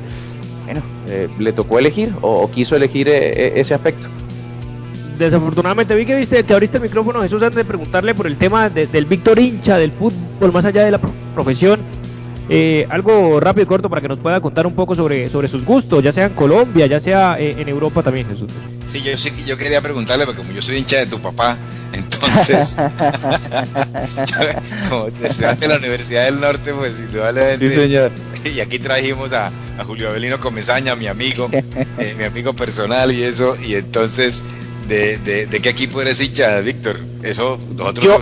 bueno, 0.65 0.81
eh, 1.09 1.29
le 1.39 1.53
tocó 1.53 1.79
elegir 1.79 2.13
o, 2.23 2.43
o 2.43 2.51
quiso 2.51 2.77
elegir 2.77 3.09
eh, 3.09 3.53
ese 3.61 3.75
aspecto. 3.75 4.07
Desafortunadamente 5.19 5.95
vi 5.95 6.07
que 6.07 6.15
viste 6.17 6.43
que 6.45 6.53
abriste 6.55 6.79
el 6.79 6.83
micrófono 6.85 7.21
Jesús 7.21 7.43
antes 7.43 7.57
de 7.57 7.65
preguntarle 7.65 8.15
por 8.15 8.27
el 8.27 8.37
tema 8.37 8.69
de- 8.71 8.87
del 8.87 9.05
Víctor 9.05 9.39
hincha 9.39 9.77
del 9.77 9.93
fútbol 9.93 10.53
más 10.53 10.65
allá 10.65 10.85
de 10.85 10.91
la 10.93 10.99
pro- 10.99 11.13
profesión. 11.35 11.81
Eh, 12.49 12.87
algo 12.91 13.41
rápido 13.41 13.65
y 13.65 13.67
corto 13.67 13.89
para 13.89 14.03
que 14.03 14.09
nos 14.09 14.19
pueda 14.19 14.41
contar 14.41 14.67
un 14.67 14.75
poco 14.75 14.95
sobre, 14.95 15.31
sobre 15.31 15.49
sus 15.49 15.65
gustos, 15.65 16.03
ya 16.03 16.13
sea 16.13 16.27
en 16.27 16.35
Colombia, 16.35 16.87
ya 16.87 17.01
sea 17.01 17.37
eh, 17.39 17.55
en 17.59 17.69
Europa 17.69 18.03
también, 18.03 18.27
Jesús. 18.29 18.51
Sí, 18.85 19.01
yo 19.03 19.17
sí 19.17 19.33
yo 19.47 19.57
quería 19.57 19.81
preguntarle, 19.81 20.25
porque 20.27 20.43
como 20.43 20.53
yo 20.53 20.61
soy 20.61 20.79
hincha 20.79 20.99
de 20.99 21.07
tu 21.07 21.19
papá, 21.21 21.57
entonces, 21.93 22.77
yo, 22.77 24.35
como 24.91 25.07
estudiante 25.07 25.67
de 25.67 25.69
la 25.69 25.77
Universidad 25.79 26.25
del 26.25 26.41
Norte, 26.41 26.73
pues 26.73 26.99
indudablemente. 26.99 27.69
Sí, 27.69 27.75
señor. 27.75 28.11
Y 28.45 28.61
aquí 28.61 28.79
trajimos 28.79 29.33
a, 29.33 29.47
a 29.79 29.85
Julio 29.85 30.09
Avelino 30.09 30.41
Comesaña, 30.41 30.97
mi 30.97 31.07
amigo, 31.07 31.49
eh, 31.53 32.15
mi 32.19 32.25
amigo 32.25 32.55
personal 32.55 33.13
y 33.13 33.23
eso, 33.23 33.55
y 33.65 33.75
entonces, 33.75 34.43
¿de, 34.89 35.19
de, 35.19 35.47
de 35.47 35.61
qué 35.61 35.69
equipo 35.69 36.03
eres 36.03 36.21
hincha, 36.21 36.59
Víctor? 36.61 36.97
Eso 37.23 37.59
nosotros 37.77 38.05
Yo- 38.05 38.21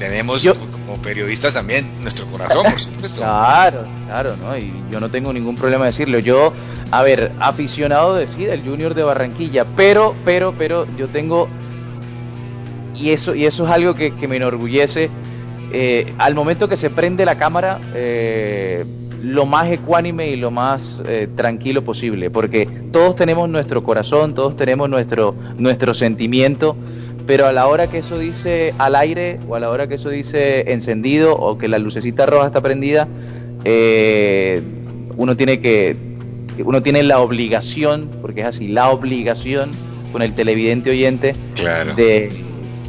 tenemos 0.00 0.42
yo- 0.42 0.54
como 0.90 1.02
periodistas 1.02 1.54
también 1.54 1.86
nuestro 2.02 2.26
corazón, 2.26 2.64
por 2.64 2.80
supuesto. 2.80 3.20
Claro, 3.20 3.86
claro, 4.06 4.34
¿no? 4.36 4.56
Y 4.56 4.72
yo 4.90 4.98
no 4.98 5.08
tengo 5.08 5.32
ningún 5.32 5.54
problema 5.54 5.84
de 5.84 5.92
decirlo. 5.92 6.18
Yo, 6.18 6.52
a 6.90 7.02
ver, 7.02 7.30
aficionado 7.38 8.16
de 8.16 8.26
sí, 8.26 8.44
del 8.44 8.62
Junior 8.62 8.94
de 8.94 9.04
Barranquilla, 9.04 9.64
pero, 9.76 10.16
pero, 10.24 10.52
pero, 10.58 10.86
yo 10.96 11.06
tengo, 11.08 11.48
y 12.96 13.10
eso, 13.10 13.36
y 13.36 13.46
eso 13.46 13.64
es 13.64 13.70
algo 13.70 13.94
que, 13.94 14.12
que 14.16 14.26
me 14.26 14.36
enorgullece, 14.36 15.10
eh, 15.72 16.12
al 16.18 16.34
momento 16.34 16.68
que 16.68 16.76
se 16.76 16.90
prende 16.90 17.24
la 17.24 17.38
cámara, 17.38 17.80
eh, 17.94 18.84
lo 19.22 19.46
más 19.46 19.70
ecuánime 19.70 20.28
y 20.30 20.36
lo 20.36 20.50
más 20.50 21.00
eh, 21.06 21.28
tranquilo 21.36 21.84
posible, 21.84 22.30
porque 22.30 22.66
todos 22.90 23.14
tenemos 23.14 23.48
nuestro 23.48 23.84
corazón, 23.84 24.34
todos 24.34 24.56
tenemos 24.56 24.90
nuestro, 24.90 25.36
nuestro 25.56 25.94
sentimiento, 25.94 26.74
pero 27.30 27.46
a 27.46 27.52
la 27.52 27.68
hora 27.68 27.86
que 27.88 27.98
eso 27.98 28.18
dice 28.18 28.74
al 28.76 28.96
aire 28.96 29.38
o 29.48 29.54
a 29.54 29.60
la 29.60 29.70
hora 29.70 29.86
que 29.86 29.94
eso 29.94 30.08
dice 30.10 30.72
encendido 30.72 31.32
o 31.36 31.56
que 31.58 31.68
la 31.68 31.78
lucecita 31.78 32.26
roja 32.26 32.48
está 32.48 32.60
prendida, 32.60 33.06
eh, 33.64 34.60
uno 35.16 35.36
tiene 35.36 35.60
que, 35.60 35.94
uno 36.64 36.82
tiene 36.82 37.04
la 37.04 37.20
obligación, 37.20 38.10
porque 38.20 38.40
es 38.40 38.48
así, 38.48 38.66
la 38.66 38.90
obligación 38.90 39.70
con 40.10 40.22
el 40.22 40.34
televidente 40.34 40.90
oyente 40.90 41.36
Claro. 41.54 41.94
de, 41.94 42.32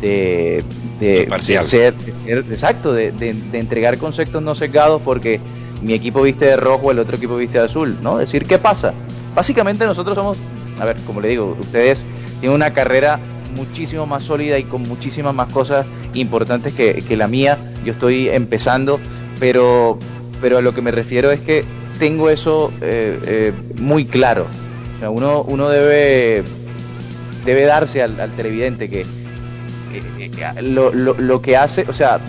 de, 0.01 0.63
de, 0.99 1.21
Imparcial. 1.25 1.63
de 1.65 1.69
ser, 1.69 1.93
de 1.93 2.11
ser- 2.25 2.45
exacto, 2.49 2.93
de, 2.93 3.11
de- 3.11 3.33
de 3.35 3.59
entregar 3.59 3.99
conceptos 3.99 4.41
no 4.41 4.55
sesgados 4.55 5.03
porque 5.05 5.39
mi 5.83 5.93
equipo 5.93 6.23
viste 6.23 6.45
de 6.45 6.55
rojo, 6.57 6.89
el 6.89 6.97
otro 6.97 7.17
equipo 7.17 7.37
viste 7.37 7.59
de 7.59 7.65
azul, 7.65 7.95
¿no? 8.01 8.17
Decir, 8.17 8.47
¿qué 8.47 8.57
pasa? 8.57 8.91
Básicamente 9.35 9.85
nosotros 9.85 10.15
somos, 10.15 10.35
a 10.79 10.85
ver, 10.85 10.95
como 11.05 11.21
le 11.21 11.27
digo, 11.27 11.55
ustedes 11.59 12.03
tienen 12.39 12.55
una 12.55 12.73
carrera 12.73 13.19
muchísimo 13.55 14.05
más 14.05 14.23
sólida 14.23 14.57
y 14.57 14.63
con 14.63 14.83
muchísimas 14.83 15.33
más 15.33 15.51
cosas 15.51 15.85
importantes 16.13 16.73
que, 16.73 17.03
que 17.07 17.17
la 17.17 17.27
mía. 17.27 17.57
Yo 17.85 17.93
estoy 17.93 18.29
empezando, 18.29 18.99
pero, 19.39 19.97
pero 20.41 20.57
a 20.57 20.61
lo 20.61 20.73
que 20.73 20.81
me 20.81 20.91
refiero 20.91 21.31
es 21.31 21.39
que 21.39 21.65
tengo 21.99 22.29
eso 22.29 22.71
eh, 22.81 23.19
eh, 23.25 23.53
muy 23.79 24.05
claro. 24.05 24.47
O 24.95 24.99
sea, 24.99 25.09
uno, 25.09 25.43
uno 25.43 25.69
debe, 25.69 26.43
debe 27.45 27.65
darse 27.65 28.01
al, 28.01 28.15
televidente 28.35 28.89
que 28.89 29.05
lo, 30.61 30.93
lo, 30.93 31.13
lo 31.15 31.41
que 31.41 31.57
hace, 31.57 31.85
o 31.87 31.93
sea, 31.93 32.19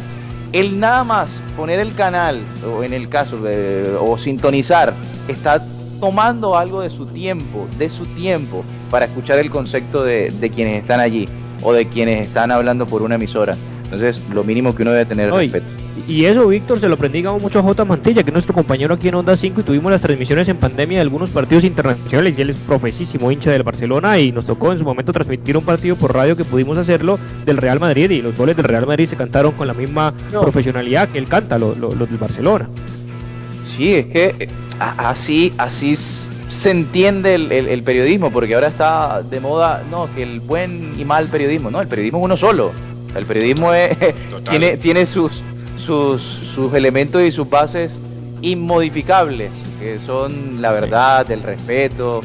el 0.53 0.79
nada 0.79 1.05
más 1.05 1.41
poner 1.57 1.81
el 1.81 1.95
canal, 1.95 2.41
o 2.66 2.83
en 2.83 2.93
el 2.93 3.09
caso, 3.09 3.39
de, 3.39 3.97
o 3.99 4.18
sintonizar, 4.18 4.93
está 5.29 5.64
tomando 6.01 6.57
algo 6.57 6.81
de 6.81 6.91
su 6.91 7.07
tiempo, 7.07 7.66
de 7.79 7.89
su 7.89 8.05
tiempo, 8.07 8.64
para 8.93 9.07
escuchar 9.07 9.38
el 9.40 9.51
concepto 9.51 10.05
de, 10.05 10.30
de 10.30 10.51
quienes 10.51 10.80
están 10.82 11.01
allí, 11.01 11.28
o 11.64 11.72
de 11.72 11.86
quienes 11.88 12.28
están 12.28 12.53
hablando 12.53 12.86
por 12.86 13.03
una 13.03 13.16
emisora. 13.16 13.57
Entonces, 13.84 14.20
lo 14.32 14.45
mínimo 14.45 14.74
que 14.74 14.82
uno 14.82 14.93
debe 14.93 15.05
tener 15.05 15.26
es 15.28 15.32
respeto. 15.53 15.66
Y 16.09 16.24
eso, 16.24 16.47
Víctor, 16.49 16.78
se 16.80 16.88
lo 16.88 16.97
prendíamos 16.97 17.43
mucho 17.43 17.59
a 17.59 17.62
J. 17.62 17.84
Mantilla, 17.84 18.22
que 18.22 18.30
es 18.30 18.32
nuestro 18.32 18.55
compañero 18.55 18.95
aquí 18.95 19.09
en 19.09 19.14
Onda 19.16 19.36
5, 19.36 19.61
y 19.61 19.64
tuvimos 19.64 19.93
las 19.93 20.01
transmisiones 20.01 20.49
en 20.49 20.57
pandemia 20.57 20.97
de 20.99 21.03
algunos 21.03 21.30
partidos 21.30 21.64
internacionales, 21.64 22.34
y 22.36 22.40
él 22.43 22.51
es 22.51 22.57
profesísimo 22.57 23.30
hincha 23.30 23.51
del 23.51 23.62
Barcelona, 23.62 24.18
y 24.18 24.32
nos 24.32 24.47
tocó 24.47 24.72
en 24.72 24.78
su 24.78 24.84
momento 24.84 25.12
transmitir 25.12 25.57
un 25.57 25.64
partido 25.64 25.97
por 25.97 26.14
radio 26.14 26.34
que 26.36 26.45
pudimos 26.45 26.78
hacerlo 26.78 27.18
del 27.45 27.59
Real 27.59 27.80
Madrid, 27.80 28.11
y 28.11 28.22
los 28.22 28.34
goles 28.36 28.57
del 28.57 28.64
Real 28.64 28.86
Madrid 28.86 29.07
se 29.07 29.16
cantaron 29.16 29.53
con 29.53 29.66
la 29.66 29.74
misma 29.74 30.12
profesionalidad 30.43 31.09
que 31.11 31.18
él 31.18 31.26
canta, 31.28 31.59
lo- 31.59 31.74
lo- 31.74 31.95
los 31.95 32.09
del 32.09 32.18
Barcelona. 32.18 32.68
Sí, 33.62 33.95
es 33.95 34.07
que 34.07 34.34
eh, 34.38 34.49
así, 34.80 35.53
así 35.59 35.95
se 36.53 36.70
entiende 36.70 37.34
el, 37.34 37.50
el- 37.50 37.68
el 37.68 37.82
periodismo, 37.82 38.30
porque 38.30 38.55
ahora 38.55 38.68
está 38.68 39.22
de 39.22 39.40
moda, 39.40 39.82
no, 39.90 40.09
que 40.14 40.22
el 40.22 40.40
buen 40.40 40.92
y 40.98 41.05
mal 41.05 41.28
periodismo, 41.28 41.70
no, 41.70 41.80
el 41.80 41.88
periodismo 41.88 42.18
es 42.18 42.24
uno 42.24 42.36
solo. 42.36 42.72
El 43.16 43.24
periodismo 43.26 43.72
es- 43.74 43.96
tiene, 44.50 44.76
tiene 44.76 45.07
sus, 45.07 45.42
sus, 45.76 46.20
sus 46.55 46.72
elementos 46.74 47.22
y 47.22 47.30
sus 47.30 47.48
bases 47.48 47.98
inmodificables, 48.42 49.50
que 49.80 49.98
son 50.07 50.61
la 50.62 50.72
verdad, 50.72 51.30
el 51.30 51.42
respeto, 51.42 52.20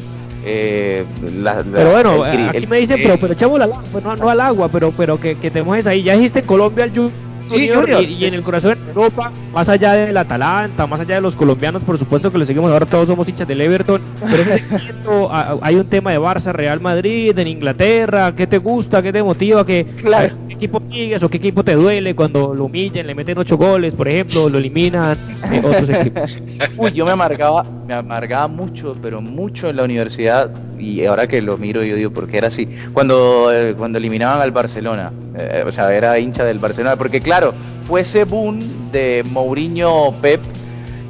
eh, 0.45 1.03
la- 1.41 1.55
la- 1.55 1.63
Pero 1.63 1.91
bueno, 1.91 2.25
el 2.25 2.47
aquí 2.49 2.57
el- 2.57 2.67
me 2.67 2.77
dicen, 2.79 2.99
pero, 3.01 3.17
pero 3.19 3.33
echémosle 3.33 3.63
al 3.65 3.71
agua, 3.71 3.83
pues 3.91 4.03
no, 4.03 4.15
no 4.15 4.29
al 4.29 4.41
agua, 4.41 4.69
pero, 4.69 4.91
pero 4.95 5.19
que, 5.19 5.35
que 5.35 5.49
te 5.51 5.63
mojes 5.63 5.87
ahí. 5.87 6.03
Ya 6.03 6.15
dijiste 6.15 6.43
Colombia 6.43 6.83
al 6.83 6.91
Junior, 6.91 7.11
Sí, 7.49 7.69
Junior. 7.69 8.03
Y, 8.03 8.13
y 8.13 8.25
en 8.25 8.33
el 8.33 8.43
corazón 8.43 8.77
de 8.83 8.91
Europa, 8.91 9.31
más 9.53 9.69
allá 9.69 9.93
del 9.93 10.17
Atalanta, 10.17 10.87
más 10.87 10.99
allá 10.99 11.15
de 11.15 11.21
los 11.21 11.35
colombianos, 11.35 11.83
por 11.83 11.97
supuesto 11.97 12.31
que 12.31 12.37
lo 12.37 12.45
seguimos 12.45 12.71
ahora, 12.71 12.85
todos 12.85 13.07
somos 13.07 13.27
hinchas 13.27 13.47
del 13.47 13.61
Everton. 13.61 14.01
Pero 14.19 14.43
ese 14.43 14.63
hay 15.61 15.75
un 15.75 15.87
tema 15.87 16.11
de 16.11 16.19
Barça, 16.19 16.51
Real 16.51 16.79
Madrid, 16.81 17.37
en 17.37 17.47
Inglaterra, 17.47 18.33
¿qué 18.35 18.47
te 18.47 18.57
gusta, 18.57 19.01
qué 19.01 19.11
te 19.11 19.23
motiva, 19.23 19.65
qué, 19.65 19.85
Claro. 19.97 20.35
Qué 20.57 20.65
equipo 20.65 20.81
sigues 20.91 21.23
o 21.23 21.29
qué 21.29 21.37
equipo 21.37 21.63
te 21.63 21.75
duele 21.75 22.15
cuando 22.15 22.53
lo 22.53 22.65
humillan, 22.65 23.05
le 23.07 23.15
meten 23.15 23.37
ocho 23.37 23.57
goles, 23.57 23.93
por 23.95 24.07
ejemplo, 24.07 24.49
lo 24.49 24.57
eliminan 24.57 25.17
eh, 25.51 25.61
otros 25.63 25.89
equipos? 25.89 26.39
Uy, 26.77 26.91
yo 26.91 27.05
me 27.05 27.11
amargaba, 27.11 27.63
me 27.87 27.93
amargaba 27.93 28.47
mucho, 28.47 28.93
pero 29.01 29.21
mucho 29.21 29.69
en 29.69 29.75
la 29.77 29.83
universidad 29.83 30.49
y 30.79 31.05
ahora 31.05 31.27
que 31.27 31.41
lo 31.41 31.57
miro 31.57 31.83
yo 31.83 31.95
digo, 31.95 32.11
¿por 32.11 32.27
qué 32.27 32.37
era 32.37 32.47
así? 32.47 32.67
Cuando, 32.93 33.51
eh, 33.51 33.73
cuando 33.77 33.97
eliminaban 33.97 34.41
al 34.41 34.51
Barcelona, 34.51 35.11
eh, 35.37 35.63
o 35.65 35.71
sea, 35.71 35.93
era 35.93 36.17
hincha 36.19 36.43
del 36.43 36.59
Barcelona, 36.59 36.95
porque 36.95 37.21
claro, 37.21 37.53
fue 37.87 38.01
ese 38.01 38.25
boom 38.25 38.59
de 38.91 39.23
Mourinho 39.29 40.13
Pep, 40.21 40.41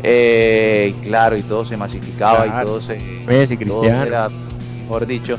eh, 0.03 0.93
claro, 1.03 1.37
y 1.37 1.41
todo 1.41 1.65
se 1.65 1.75
masificaba 1.75 2.45
Claro. 2.45 2.61
y 2.61 2.65
todo 2.65 2.81
se... 2.81 2.97
Messi, 3.27 3.57
todo 3.57 3.79
Cristiano. 3.81 4.03
era, 4.05 4.29
mejor 4.83 5.05
dicho. 5.07 5.37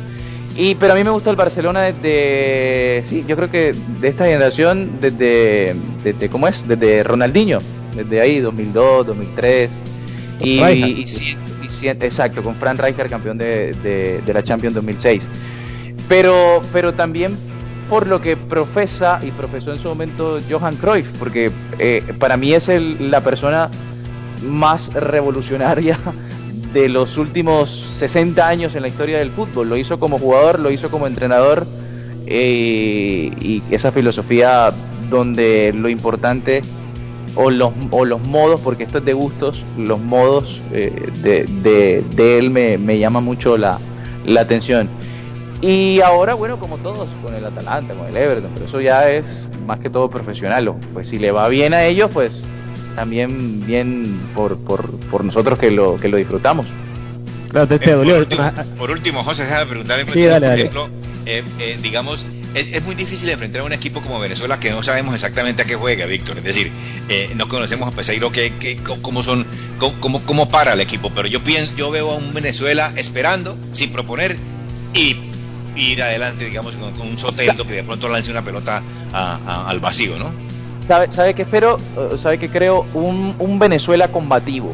Y, 0.56 0.74
pero 0.74 0.92
a 0.92 0.96
mí 0.96 1.04
me 1.04 1.10
gusta 1.10 1.30
el 1.30 1.36
Barcelona 1.36 1.82
desde, 1.82 3.04
sí, 3.06 3.24
yo 3.28 3.36
creo 3.36 3.50
que 3.50 3.74
de 4.00 4.08
esta 4.08 4.26
generación, 4.26 4.98
desde, 5.00 5.76
desde 6.02 6.28
¿cómo 6.28 6.48
es? 6.48 6.66
Desde 6.66 7.04
Ronaldinho. 7.04 7.60
desde 7.94 8.20
ahí, 8.20 8.40
2002, 8.40 9.06
2003. 9.06 9.70
Y, 10.40 10.60
y, 10.60 11.06
exacto, 11.82 12.42
con 12.42 12.56
Frank 12.56 12.80
Rijkaard, 12.80 13.08
campeón 13.08 13.38
de, 13.38 13.72
de, 14.24 14.32
la 14.32 14.42
Champions 14.42 14.74
2006. 14.74 15.28
Pero, 16.08 16.62
pero 16.72 16.94
también 16.94 17.36
por 17.88 18.06
lo 18.06 18.20
que 18.20 18.36
profesa 18.36 19.20
y 19.22 19.30
profesó 19.30 19.72
en 19.72 19.80
su 19.80 19.88
momento 19.88 20.40
Johan 20.50 20.76
Cruyff, 20.76 21.08
porque 21.18 21.50
eh, 21.78 22.02
para 22.18 22.36
mí 22.36 22.52
es 22.52 22.68
el, 22.68 23.10
la 23.10 23.22
persona 23.22 23.70
más 24.42 24.92
revolucionaria 24.92 25.98
de 26.72 26.88
los 26.88 27.16
últimos 27.16 27.70
60 27.98 28.46
años 28.46 28.74
en 28.74 28.82
la 28.82 28.88
historia 28.88 29.18
del 29.18 29.30
fútbol. 29.30 29.68
Lo 29.68 29.76
hizo 29.76 29.98
como 29.98 30.18
jugador, 30.18 30.58
lo 30.58 30.70
hizo 30.70 30.90
como 30.90 31.06
entrenador 31.06 31.66
eh, 32.26 33.30
y 33.40 33.62
esa 33.70 33.92
filosofía 33.92 34.72
donde 35.10 35.72
lo 35.74 35.88
importante 35.88 36.62
o 37.34 37.50
los, 37.50 37.72
o 37.90 38.04
los 38.04 38.20
modos, 38.20 38.60
porque 38.60 38.82
esto 38.82 38.98
es 38.98 39.04
de 39.04 39.12
gustos, 39.12 39.64
los 39.76 40.00
modos 40.00 40.60
eh, 40.72 41.10
de, 41.22 42.02
de, 42.02 42.38
él 42.38 42.50
me, 42.50 42.78
me, 42.78 42.98
llama 42.98 43.20
mucho 43.20 43.56
la, 43.56 43.78
la 44.26 44.40
atención. 44.40 44.88
Y 45.60 46.00
ahora, 46.00 46.34
bueno, 46.34 46.58
como 46.58 46.78
todos, 46.78 47.08
con 47.22 47.34
el 47.34 47.44
Atalanta, 47.44 47.94
con 47.94 48.06
el 48.06 48.16
Everton, 48.16 48.50
pero 48.54 48.66
eso 48.66 48.80
ya 48.80 49.08
es 49.08 49.24
más 49.66 49.80
que 49.80 49.90
todo 49.90 50.08
profesional. 50.10 50.74
Pues 50.92 51.08
si 51.08 51.18
le 51.18 51.30
va 51.30 51.48
bien 51.48 51.74
a 51.74 51.84
ellos, 51.84 52.10
pues 52.12 52.32
también 52.98 53.64
bien 53.64 54.32
por, 54.34 54.58
por, 54.58 54.90
por 55.08 55.24
nosotros 55.24 55.56
que 55.56 55.70
lo, 55.70 55.94
que 55.98 56.08
lo 56.08 56.16
disfrutamos. 56.16 56.66
Claro, 57.48 57.68
te, 57.68 57.92
dolió. 57.92 58.14
Por, 58.14 58.22
último, 58.22 58.52
por 58.76 58.90
último, 58.90 59.22
José, 59.22 59.44
déjame 59.44 59.66
preguntarle, 59.66 60.04
por 60.04 60.18
ejemplo, 60.18 60.88
eh, 61.24 61.44
eh, 61.60 61.78
digamos, 61.80 62.26
es, 62.54 62.82
muy 62.84 62.96
difícil 62.96 63.28
enfrentar 63.30 63.60
a 63.60 63.64
un 63.64 63.72
equipo 63.72 64.00
como 64.00 64.18
Venezuela 64.18 64.58
que 64.58 64.72
no 64.72 64.82
sabemos 64.82 65.14
exactamente 65.14 65.62
a 65.62 65.64
qué 65.64 65.76
juega, 65.76 66.06
Víctor. 66.06 66.38
Es 66.38 66.42
decir, 66.42 66.72
eh, 67.08 67.30
no 67.36 67.46
conocemos 67.46 67.86
a 67.86 67.92
Peseiro 67.92 68.32
que, 68.32 68.56
que, 68.56 68.78
cómo 68.78 69.22
son, 69.22 69.46
cómo, 69.78 70.20
cómo 70.22 70.48
para 70.48 70.72
el 70.72 70.80
equipo. 70.80 71.12
Pero 71.14 71.28
yo 71.28 71.44
pienso, 71.44 71.72
yo 71.76 71.92
veo 71.92 72.10
a 72.10 72.16
un 72.16 72.34
Venezuela 72.34 72.92
esperando, 72.96 73.56
sin 73.70 73.92
proponer 73.92 74.36
y 74.92 75.14
ir 75.76 76.02
adelante, 76.02 76.46
digamos, 76.46 76.74
con, 76.74 77.06
un 77.06 77.16
Soteldo 77.16 77.64
que 77.64 77.74
de 77.74 77.84
pronto 77.84 78.08
lance 78.08 78.32
una 78.32 78.42
pelota 78.42 78.82
al 79.12 79.78
vacío, 79.78 80.18
¿no? 80.18 80.47
¿Sabe, 80.88 81.34
que 81.34 81.42
espero? 81.42 81.76
¿Sabe 82.16 82.38
que 82.38 82.48
creo? 82.48 82.86
Un, 82.94 83.34
un 83.38 83.58
Venezuela 83.58 84.08
combativo. 84.08 84.72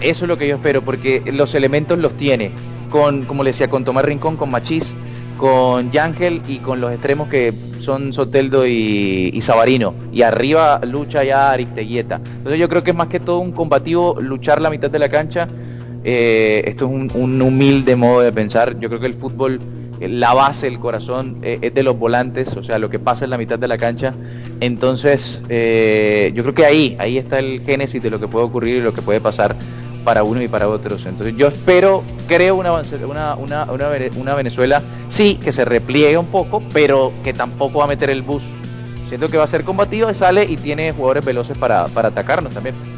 Eso 0.00 0.24
es 0.24 0.28
lo 0.28 0.36
que 0.36 0.48
yo 0.48 0.56
espero, 0.56 0.82
porque 0.82 1.22
los 1.32 1.54
elementos 1.54 1.98
los 1.98 2.16
tiene. 2.16 2.50
Con, 2.90 3.22
como 3.22 3.44
le 3.44 3.50
decía, 3.50 3.70
con 3.70 3.84
Tomás 3.84 4.04
Rincón, 4.04 4.36
con 4.36 4.50
Machís, 4.50 4.94
con 5.38 5.90
Yangel 5.92 6.42
y 6.48 6.58
con 6.58 6.80
los 6.80 6.92
extremos 6.92 7.28
que 7.28 7.54
son 7.78 8.12
Soteldo 8.12 8.66
y, 8.66 9.40
Sabarino. 9.42 9.94
Y 10.12 10.22
arriba 10.22 10.80
lucha 10.84 11.22
ya 11.24 11.52
Aristeguieta. 11.52 12.16
Entonces 12.16 12.58
yo 12.58 12.68
creo 12.68 12.82
que 12.82 12.90
es 12.90 12.96
más 12.96 13.08
que 13.08 13.20
todo 13.20 13.38
un 13.38 13.52
combativo 13.52 14.16
luchar 14.20 14.60
la 14.60 14.70
mitad 14.70 14.90
de 14.90 14.98
la 14.98 15.08
cancha. 15.08 15.48
Eh, 16.04 16.62
esto 16.66 16.86
es 16.86 17.12
un, 17.14 17.42
humilde 17.42 17.96
modo 17.96 18.20
de 18.20 18.32
pensar. 18.32 18.78
Yo 18.80 18.88
creo 18.88 19.00
que 19.00 19.06
el 19.06 19.14
fútbol, 19.14 19.60
eh, 20.00 20.08
la 20.08 20.34
base, 20.34 20.66
el 20.66 20.80
corazón 20.80 21.38
eh, 21.42 21.58
es 21.62 21.74
de 21.74 21.82
los 21.82 21.98
volantes, 21.98 22.56
o 22.56 22.64
sea, 22.64 22.78
lo 22.78 22.90
que 22.90 22.98
pasa 22.98 23.24
en 23.24 23.30
la 23.30 23.38
mitad 23.38 23.58
de 23.58 23.68
la 23.68 23.78
cancha. 23.78 24.14
Entonces, 24.62 25.40
yo 25.42 26.42
creo 26.44 26.54
que 26.54 26.64
ahí, 26.64 26.96
ahí 27.00 27.18
está 27.18 27.40
el 27.40 27.62
génesis 27.62 28.00
de 28.00 28.10
lo 28.10 28.20
que 28.20 28.28
puede 28.28 28.44
ocurrir 28.44 28.76
y 28.76 28.80
lo 28.80 28.94
que 28.94 29.02
puede 29.02 29.20
pasar 29.20 29.56
para 30.04 30.22
uno 30.22 30.40
y 30.40 30.46
para 30.46 30.68
otros. 30.68 31.04
Entonces 31.04 31.34
yo 31.36 31.48
espero, 31.48 32.04
creo 32.28 32.54
una, 32.54 32.72
una, 32.72 33.34
una, 33.34 33.66
una, 34.16 34.34
Venezuela, 34.36 34.80
sí, 35.08 35.36
que 35.42 35.50
se 35.50 35.64
repliegue 35.64 36.16
un 36.16 36.26
poco, 36.26 36.62
pero 36.72 37.12
que 37.24 37.32
tampoco 37.32 37.80
va 37.80 37.86
a 37.86 37.88
meter 37.88 38.08
el 38.08 38.22
bus. 38.22 38.44
Siento 39.08 39.28
que 39.28 39.36
va 39.36 39.44
a 39.44 39.48
ser 39.48 39.64
combativo, 39.64 40.14
sale 40.14 40.44
y 40.44 40.56
tiene 40.56 40.92
jugadores 40.92 41.24
veloces 41.24 41.58
para, 41.58 41.86
para 41.88 42.08
atacarnos 42.08 42.54
también. 42.54 42.91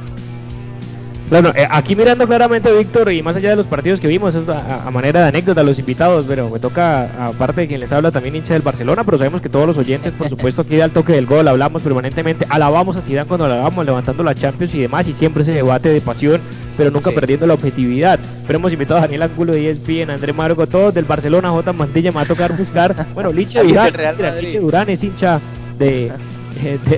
Bueno, 1.30 1.52
eh, 1.56 1.66
aquí 1.70 1.96
mirando 1.96 2.26
claramente, 2.26 2.70
Víctor, 2.70 3.10
y 3.10 3.22
más 3.22 3.34
allá 3.36 3.50
de 3.50 3.56
los 3.56 3.66
partidos 3.66 3.98
que 3.98 4.08
vimos, 4.08 4.34
a, 4.36 4.90
manera 4.90 5.22
de 5.22 5.28
anécdota 5.28 5.62
a 5.62 5.64
los 5.64 5.78
invitados, 5.78 6.26
pero 6.28 6.50
me 6.50 6.58
toca, 6.58 7.08
aparte 7.26 7.62
de 7.62 7.68
quien 7.68 7.80
les 7.80 7.90
habla, 7.92 8.10
también 8.10 8.36
hincha 8.36 8.52
del 8.52 8.62
Barcelona, 8.62 9.04
pero 9.04 9.16
sabemos 9.16 9.40
que 9.40 9.48
todos 9.48 9.66
los 9.66 9.78
oyentes, 9.78 10.12
por 10.12 10.28
supuesto, 10.28 10.62
aquí 10.62 10.80
al 10.80 10.90
toque 10.90 11.14
del 11.14 11.24
gol 11.24 11.48
hablamos 11.48 11.80
permanentemente, 11.82 12.46
alabamos 12.50 12.96
a 12.96 13.00
Zidane 13.00 13.26
cuando 13.26 13.46
alabamos, 13.46 13.86
levantando 13.86 14.22
la 14.22 14.34
Champions 14.34 14.74
y 14.74 14.80
demás, 14.80 15.08
y 15.08 15.14
siempre 15.14 15.42
ese 15.42 15.52
debate 15.52 15.88
de 15.88 16.02
pasión, 16.02 16.42
pero 16.76 16.90
nunca 16.90 17.10
perdiendo 17.10 17.46
la 17.46 17.54
objetividad. 17.54 18.18
Pero 18.46 18.58
hemos 18.58 18.72
invitado 18.72 18.98
a 18.98 19.02
Daniel 19.02 19.22
Angulo 19.22 19.54
de 19.54 19.70
ESPN, 19.70 20.10
André 20.10 20.34
Margo, 20.34 20.66
todos 20.66 20.92
del 20.92 21.06
Barcelona, 21.06 21.50
J. 21.50 21.72
Mantilla, 21.72 22.10
me 22.10 22.16
va 22.16 22.22
a 22.22 22.26
tocar 22.26 22.54
buscar, 22.56 23.06
bueno, 23.14 23.32
Liche 23.32 23.62
Durán, 23.62 23.92
Liche 24.40 24.60
Durán 24.60 24.90
es 24.90 25.02
hincha 25.02 25.40
de 25.78 26.12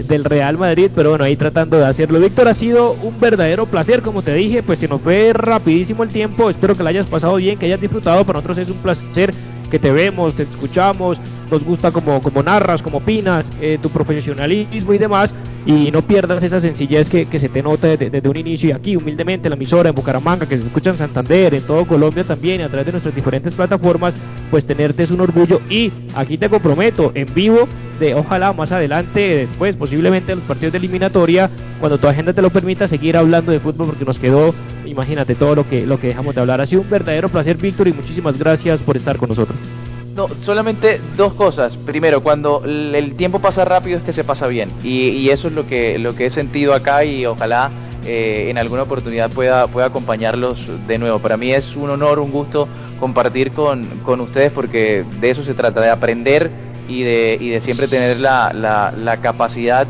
del 0.09 0.25
Real 0.25 0.59
Madrid, 0.59 0.91
pero 0.95 1.11
bueno, 1.11 1.25
ahí 1.25 1.37
tratando 1.37 1.79
de 1.79 1.87
hacerlo. 1.87 2.21
Víctor, 2.21 2.49
ha 2.49 2.55
sido 2.55 2.93
un 3.03 3.19
verdadero 3.19 3.67
placer, 3.67 4.03
como 4.03 4.23
te 4.23 4.35
dije, 4.35 4.63
pues 4.63 4.79
se 4.79 4.89
nos 4.89 5.01
fue 5.01 5.33
rapidísimo 5.33 6.03
el 6.03 6.11
tiempo, 6.11 6.51
espero 6.51 6.75
que 6.75 6.83
lo 6.83 6.89
hayas 6.89 7.07
pasado 7.07 7.37
bien, 7.37 7.59
que 7.59 7.67
hayas 7.67 7.81
disfrutado, 7.81 8.25
para 8.25 8.39
nosotros 8.39 8.59
es 8.59 8.71
un 8.71 8.79
placer 8.79 9.35
que 9.71 9.79
te 9.79 9.91
vemos, 9.91 10.35
te 10.35 10.45
escuchamos, 10.45 11.19
nos 11.51 11.65
gusta 11.65 11.91
como, 11.91 12.23
como 12.23 12.43
narras, 12.43 12.83
como 12.83 12.99
opinas, 12.99 13.45
eh, 13.61 13.79
tu 13.81 13.91
profesionalismo 13.91 14.93
y 14.93 14.99
demás, 14.99 15.35
y 15.67 15.91
no 15.91 16.01
pierdas 16.03 16.45
esa 16.45 16.61
sencillez 16.61 17.11
que, 17.11 17.27
que 17.27 17.41
se 17.41 17.49
te 17.49 17.61
nota 17.61 17.89
desde, 17.89 18.29
un 18.29 18.37
inicio 18.37 18.69
y 18.69 18.73
aquí 18.73 18.97
humildemente 18.97 19.49
la 19.49 19.57
emisora 19.57 19.89
en 19.89 19.97
Bucaramanga, 19.97 20.47
que 20.47 20.57
se 20.57 20.63
escucha 20.63 20.91
en 20.91 20.97
Santander, 20.97 21.55
en 21.55 21.63
todo 21.63 21.85
Colombia 21.85 22.23
también, 22.23 22.61
a 22.61 22.69
través 22.69 22.87
de 22.87 22.93
nuestras 22.93 23.15
diferentes 23.15 23.53
plataformas, 23.53 24.15
pues 24.51 24.65
tenerte 24.65 25.03
es 25.03 25.11
un 25.11 25.21
orgullo 25.21 25.61
y 25.69 25.93
aquí 26.15 26.39
te 26.39 26.49
comprometo 26.49 27.11
en 27.15 27.35
vivo 27.35 27.67
de 27.99 28.15
ojalá 28.15 28.53
más 28.53 28.71
adelante, 28.71 29.21
después 29.21 29.75
posiblemente 29.75 30.33
en 30.33 30.39
los 30.39 30.47
partidos 30.47 30.73
de 30.73 30.79
eliminatoria, 30.79 31.51
cuando 31.81 31.99
tu 31.99 32.07
agenda 32.07 32.33
te 32.33 32.43
lo 32.43 32.51
permita, 32.51 32.87
seguir 32.87 33.17
hablando 33.17 33.51
de 33.51 33.59
fútbol 33.59 33.89
porque 33.89 34.05
nos 34.05 34.21
quedó, 34.21 34.55
imagínate 34.85 35.35
todo 35.35 35.57
lo 35.57 35.69
que, 35.69 35.85
lo 35.85 35.99
que 35.99 36.09
dejamos 36.09 36.37
de 36.37 36.43
hablar. 36.43 36.61
Ha 36.61 36.67
sido 36.67 36.83
un 36.83 36.91
verdadero 36.91 37.29
placer, 37.29 37.57
Víctor, 37.57 37.89
y 37.89 37.93
muchísimas 37.93 38.39
gracias 38.39 38.81
por 38.81 38.97
estar 38.97 39.17
con 39.17 39.31
nosotros. 39.31 39.59
No, 40.17 40.29
solamente 40.43 40.99
dos 41.15 41.35
cosas. 41.35 41.77
Primero, 41.77 42.23
cuando 42.23 42.63
el 42.65 43.15
tiempo 43.17 43.39
pasa 43.39 43.67
rápido 43.67 43.99
es 43.99 44.03
que 44.03 44.15
se 44.15 44.25
pasa 44.25 44.47
bien. 44.47 44.71
Y, 44.83 45.29
eso 45.29 45.49
es 45.49 45.55
lo 45.55 45.67
que, 45.67 45.99
lo 45.99 46.17
que 46.17 46.27
he 46.27 46.31
sentido 46.31 46.73
acá 46.73 47.05
y 47.05 47.27
ojalá 47.27 47.71
eh, 48.07 48.47
en 48.49 48.57
alguna 48.57 48.85
oportunidad 48.85 49.31
pueda, 49.31 49.67
pueda 49.67 49.89
acompañarlos 49.89 50.59
de 50.89 50.97
nuevo. 50.97 51.19
Para 51.19 51.37
mí 51.37 51.53
es 51.53 51.77
un 51.77 51.91
honor, 51.91 52.19
un 52.19 52.33
gusto 52.33 52.67
compartir 52.99 53.53
con, 53.53 53.85
con 54.05 54.21
ustedes 54.23 54.51
porque 54.53 55.05
de 55.21 55.31
eso 55.31 55.45
se 55.45 55.53
trata, 55.53 55.83
de 55.83 55.91
aprender 55.91 56.51
y 56.89 57.03
de, 57.03 57.37
y 57.39 57.51
de 57.51 57.61
siempre 57.61 57.87
tener 57.87 58.19
la, 58.19 58.55
la, 58.55 59.17
capacidad 59.19 59.87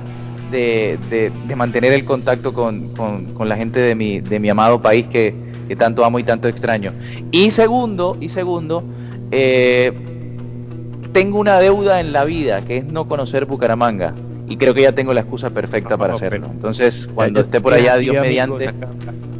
de, 0.50 0.98
de, 1.08 1.54
mantener 1.54 1.92
el 1.92 2.04
contacto 2.04 2.52
con, 2.52 2.88
con, 2.94 3.48
la 3.48 3.54
gente 3.54 3.78
de 3.78 3.94
mi, 3.94 4.20
de 4.20 4.40
mi 4.40 4.48
amado 4.48 4.82
país 4.82 5.06
que, 5.06 5.32
que 5.68 5.76
tanto 5.76 6.04
amo 6.04 6.18
y 6.18 6.24
tanto 6.24 6.48
extraño. 6.48 6.92
Y 7.30 7.52
segundo, 7.52 8.16
y 8.20 8.28
segundo, 8.28 8.82
eh, 9.30 9.92
tengo 11.16 11.38
una 11.38 11.58
deuda 11.60 11.98
en 11.98 12.12
la 12.12 12.26
vida, 12.26 12.60
que 12.60 12.76
es 12.76 12.84
no 12.84 13.06
conocer 13.06 13.46
Bucaramanga. 13.46 14.12
Y 14.48 14.58
creo 14.58 14.74
que 14.74 14.82
ya 14.82 14.92
tengo 14.92 15.14
la 15.14 15.20
excusa 15.20 15.48
perfecta 15.48 15.96
para 15.96 16.12
hacerlo. 16.12 16.46
Entonces, 16.46 17.06
cuando 17.14 17.40
esté 17.40 17.58
por 17.58 17.72
allá, 17.72 17.96
Dios 17.96 18.20
mediante, 18.20 18.70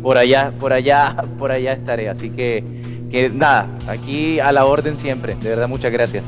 por 0.03 0.17
allá, 0.17 0.53
por 0.59 0.73
allá, 0.73 1.23
por 1.39 1.53
allá 1.53 1.75
estaré. 1.75 2.09
Así 2.09 2.31
que, 2.31 2.65
que 3.11 3.29
nada, 3.29 3.69
aquí 3.89 4.41
a 4.41 4.53
la 4.53 4.65
orden 4.65 4.99
siempre. 4.99 5.35
De 5.35 5.51
verdad, 5.51 5.69
muchas 5.69 5.93
gracias. 5.93 6.25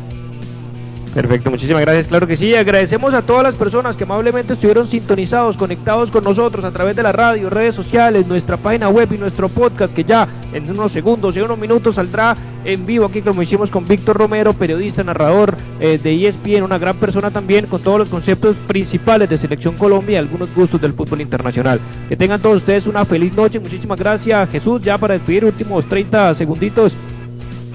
Perfecto, 1.15 1.51
muchísimas 1.51 1.83
gracias, 1.83 2.07
claro 2.07 2.27
que 2.27 2.37
sí. 2.37 2.55
Agradecemos 2.55 3.15
a 3.15 3.23
todas 3.23 3.43
las 3.43 3.55
personas 3.55 3.97
que 3.97 4.05
amablemente 4.05 4.53
estuvieron 4.53 4.87
sintonizados, 4.87 5.57
conectados 5.57 6.11
con 6.11 6.23
nosotros 6.23 6.65
a 6.65 6.71
través 6.71 6.97
de 6.97 7.03
la 7.03 7.13
radio, 7.13 7.51
redes 7.51 7.75
sociales, 7.75 8.27
nuestra 8.27 8.57
página 8.57 8.89
web 8.89 9.13
y 9.13 9.19
nuestro 9.19 9.49
podcast 9.49 9.95
que 9.95 10.05
ya 10.05 10.29
en 10.53 10.71
unos 10.71 10.93
segundos 10.93 11.37
y 11.37 11.41
unos 11.41 11.59
minutos 11.59 11.95
saldrá 11.97 12.37
en 12.65 12.85
vivo 12.85 13.07
aquí 13.07 13.23
como 13.23 13.43
hicimos 13.43 13.71
con 13.71 13.87
Víctor 13.87 14.17
Romero, 14.17 14.53
periodista, 14.53 15.03
narrador 15.03 15.57
eh, 15.81 15.99
de 16.03 16.27
ESPN, 16.27 16.63
una 16.63 16.79
gran 16.79 16.97
persona 16.97 17.31
también 17.31 17.67
con 17.67 17.81
todos 17.81 17.99
los 17.99 18.09
conceptos 18.09 18.57
principales 18.67 19.29
de 19.29 19.39
Selección 19.39 19.77
Colombia 19.77 20.15
y 20.15 20.17
algunos 20.17 20.55
gustos 20.55 20.81
del 20.81 20.93
fútbol 20.93 21.21
internacional. 21.21 21.81
Que 22.09 22.17
tengan 22.17 22.41
todos 22.41 22.59
ustedes 22.59 22.87
una 22.87 23.05
feliz 23.05 23.35
noche, 23.35 23.59
muchísimas 23.59 23.99
gracias 23.99 24.51
Jesús, 24.51 24.83
ya 24.83 24.99
para 24.99 25.15
despedir 25.15 25.45
últimos 25.45 25.87
30 25.87 26.35
segunditos. 26.35 26.95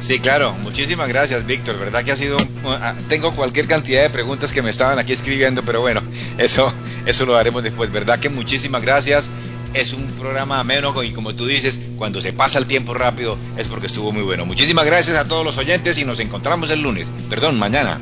Sí, 0.03 0.19
claro, 0.19 0.51
muchísimas 0.61 1.07
gracias, 1.07 1.45
Víctor. 1.45 1.79
Verdad 1.79 2.03
que 2.03 2.11
ha 2.11 2.17
sido. 2.17 2.35
Ah, 2.65 2.93
tengo 3.07 3.33
cualquier 3.33 3.67
cantidad 3.67 4.01
de 4.01 4.09
preguntas 4.09 4.51
que 4.51 4.61
me 4.61 4.69
estaban 4.69 4.99
aquí 4.99 5.13
escribiendo, 5.13 5.63
pero 5.63 5.79
bueno, 5.79 6.01
eso, 6.37 6.73
eso 7.05 7.25
lo 7.25 7.37
haremos 7.37 7.63
después. 7.63 7.89
Verdad 7.89 8.19
que 8.19 8.27
muchísimas 8.27 8.81
gracias. 8.81 9.29
Es 9.73 9.93
un 9.93 10.07
programa 10.19 10.59
ameno 10.59 10.93
y 11.03 11.11
como 11.13 11.33
tú 11.35 11.45
dices, 11.45 11.79
cuando 11.97 12.21
se 12.21 12.33
pasa 12.33 12.59
el 12.59 12.65
tiempo 12.65 12.93
rápido 12.93 13.37
es 13.57 13.69
porque 13.69 13.87
estuvo 13.87 14.11
muy 14.11 14.23
bueno. 14.23 14.45
Muchísimas 14.45 14.85
gracias 14.85 15.17
a 15.17 15.25
todos 15.25 15.45
los 15.45 15.57
oyentes 15.57 15.97
y 15.97 16.03
nos 16.03 16.19
encontramos 16.19 16.69
el 16.71 16.81
lunes. 16.81 17.09
Perdón, 17.29 17.57
mañana. 17.57 17.97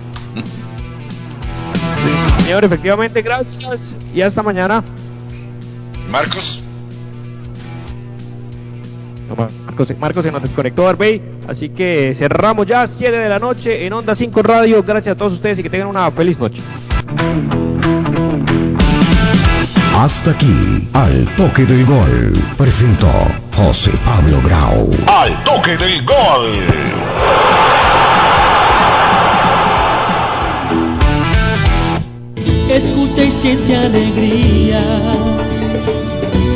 Señor, 2.39 2.65
efectivamente, 2.65 3.21
gracias 3.21 3.95
y 4.11 4.23
hasta 4.23 4.41
mañana. 4.41 4.83
Marcos. 6.09 6.63
Marcos, 9.71 9.97
Marcos 9.97 10.25
se 10.25 10.31
nos 10.33 10.41
desconectó 10.41 10.85
Arbey, 10.85 11.21
así 11.47 11.69
que 11.69 12.13
cerramos 12.13 12.67
ya 12.67 12.85
7 12.85 13.15
de 13.15 13.29
la 13.29 13.39
noche 13.39 13.85
en 13.85 13.93
Onda 13.93 14.13
5 14.13 14.43
Radio. 14.43 14.83
Gracias 14.83 15.15
a 15.15 15.17
todos 15.17 15.31
ustedes 15.31 15.59
y 15.59 15.63
que 15.63 15.69
tengan 15.69 15.87
una 15.87 16.11
feliz 16.11 16.37
noche. 16.37 16.61
Hasta 19.95 20.31
aquí, 20.31 20.89
al 20.91 21.25
toque 21.37 21.65
del 21.65 21.85
gol, 21.85 22.33
presentó 22.57 23.07
José 23.55 23.91
Pablo 24.03 24.41
Grau. 24.43 24.89
Al 25.07 25.41
toque 25.45 25.77
del 25.77 26.03
gol. 26.03 26.65
Escucha 32.69 33.23
y 33.23 33.31
siente 33.31 33.77
alegría. 33.77 34.81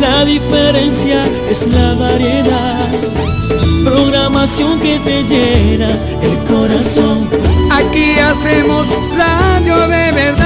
La 0.07 0.23
diferencia 0.23 1.25
es 1.49 1.65
la 1.65 1.95
variedad, 1.95 2.89
programación 3.83 4.79
que 4.79 4.99
te 4.99 5.23
llena 5.23 5.99
el 6.21 6.37
corazón. 6.43 7.27
Aquí 7.71 8.11
hacemos 8.19 8.87
radio 9.17 9.79
de 9.87 10.11
verdad. 10.11 10.25